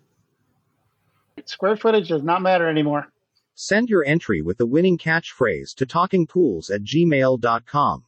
Square 1.45 1.77
footage 1.79 2.09
does 2.09 2.23
not 2.23 2.41
matter 2.41 2.69
anymore. 2.69 3.09
Send 3.55 3.91
your 3.91 4.05
entry 4.05 4.41
with 4.41 4.59
the 4.59 4.67
winning 4.67 4.99
catchphrase 4.99 5.75
to 5.75 5.87
talkingpools 5.87 6.71
at 6.71 6.83
gmail.com. 6.83 8.05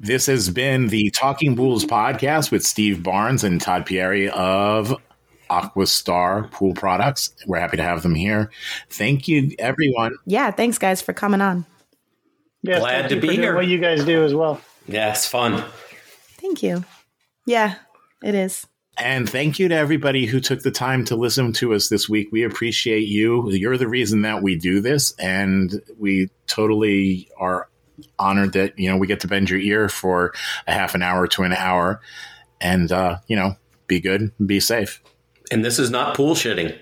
This 0.00 0.26
has 0.26 0.48
been 0.48 0.88
the 0.88 1.10
Talking 1.10 1.54
Pools 1.56 1.84
podcast 1.84 2.50
with 2.50 2.64
Steve 2.64 3.02
Barnes 3.02 3.44
and 3.44 3.60
Todd 3.60 3.84
Pieri 3.84 4.28
of 4.30 4.94
Aquastar 5.50 6.50
Pool 6.50 6.72
Products. 6.74 7.34
We're 7.46 7.60
happy 7.60 7.76
to 7.76 7.82
have 7.82 8.02
them 8.02 8.14
here. 8.14 8.50
Thank 8.90 9.28
you, 9.28 9.52
everyone. 9.58 10.16
Yeah. 10.24 10.50
Thanks, 10.50 10.78
guys, 10.78 11.02
for 11.02 11.12
coming 11.12 11.40
on. 11.40 11.66
Yes, 12.62 12.80
Glad 12.80 13.08
to 13.10 13.20
be 13.20 13.36
here. 13.36 13.54
What 13.54 13.66
you 13.66 13.78
guys 13.78 14.04
do 14.04 14.24
as 14.24 14.34
well. 14.34 14.60
Yeah, 14.88 15.10
it's 15.10 15.26
fun. 15.26 15.62
Thank 16.40 16.62
you. 16.62 16.84
Yeah, 17.46 17.76
it 18.22 18.34
is. 18.34 18.66
And 18.98 19.28
thank 19.28 19.58
you 19.58 19.68
to 19.68 19.74
everybody 19.74 20.24
who 20.24 20.40
took 20.40 20.62
the 20.62 20.70
time 20.70 21.04
to 21.06 21.16
listen 21.16 21.52
to 21.54 21.74
us 21.74 21.88
this 21.88 22.08
week. 22.08 22.28
We 22.32 22.44
appreciate 22.44 23.06
you. 23.06 23.50
You're 23.50 23.76
the 23.76 23.88
reason 23.88 24.22
that 24.22 24.42
we 24.42 24.56
do 24.56 24.80
this, 24.80 25.12
and 25.18 25.82
we 25.98 26.30
totally 26.46 27.28
are 27.38 27.68
honored 28.18 28.54
that 28.54 28.78
you 28.78 28.90
know 28.90 28.96
we 28.96 29.06
get 29.06 29.20
to 29.20 29.28
bend 29.28 29.50
your 29.50 29.60
ear 29.60 29.90
for 29.90 30.32
a 30.66 30.72
half 30.72 30.94
an 30.94 31.02
hour 31.02 31.26
to 31.28 31.42
an 31.42 31.52
hour, 31.52 32.00
and 32.60 32.90
uh, 32.90 33.18
you 33.26 33.36
know, 33.36 33.56
be 33.86 34.00
good, 34.00 34.32
be 34.44 34.60
safe. 34.60 35.02
And 35.50 35.62
this 35.62 35.78
is 35.78 35.90
not 35.90 36.16
pool 36.16 36.34
shitting. 36.34 36.74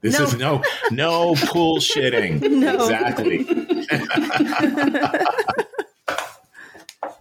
This 0.00 0.18
No. 0.18 0.24
is 0.24 0.34
no 0.36 0.62
no 0.90 1.34
pool 1.34 1.76
shitting. 1.78 2.40
No. 2.50 2.74
Exactly. 2.74 3.46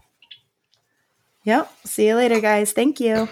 Yep. 1.43 1.71
See 1.85 2.07
you 2.07 2.15
later, 2.15 2.39
guys. 2.39 2.71
Thank 2.71 2.99
you. 2.99 3.29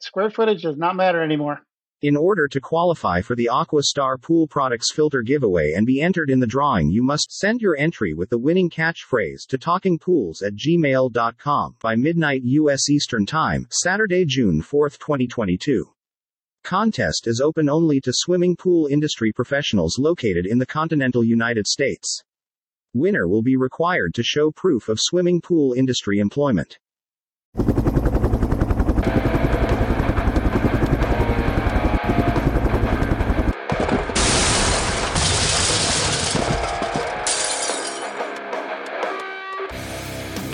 Square 0.00 0.30
footage 0.30 0.62
does 0.62 0.76
not 0.76 0.96
matter 0.96 1.22
anymore. 1.22 1.62
In 2.02 2.16
order 2.16 2.48
to 2.48 2.60
qualify 2.60 3.20
for 3.20 3.36
the 3.36 3.48
Aquastar 3.52 4.20
Pool 4.20 4.48
Products 4.48 4.92
Filter 4.92 5.22
giveaway 5.22 5.74
and 5.76 5.86
be 5.86 6.00
entered 6.00 6.30
in 6.30 6.40
the 6.40 6.48
drawing, 6.48 6.90
you 6.90 7.00
must 7.00 7.30
send 7.30 7.60
your 7.60 7.76
entry 7.76 8.12
with 8.12 8.28
the 8.28 8.38
winning 8.38 8.68
catchphrase 8.68 9.46
to 9.48 9.56
talkingpools 9.56 10.42
at 10.42 10.56
gmail.com 10.56 11.76
by 11.80 11.94
midnight 11.94 12.42
U.S. 12.42 12.90
Eastern 12.90 13.24
Time, 13.24 13.68
Saturday, 13.70 14.24
June 14.24 14.62
4, 14.62 14.90
2022. 14.90 15.86
Contest 16.64 17.28
is 17.28 17.40
open 17.40 17.68
only 17.68 18.00
to 18.00 18.12
swimming 18.12 18.56
pool 18.56 18.86
industry 18.86 19.32
professionals 19.32 19.96
located 19.98 20.46
in 20.46 20.58
the 20.58 20.66
continental 20.66 21.22
United 21.22 21.68
States. 21.68 22.22
Winner 22.94 23.28
will 23.28 23.42
be 23.42 23.56
required 23.56 24.12
to 24.14 24.24
show 24.24 24.50
proof 24.50 24.88
of 24.88 24.98
swimming 25.00 25.40
pool 25.40 25.72
industry 25.72 26.18
employment. 26.18 26.78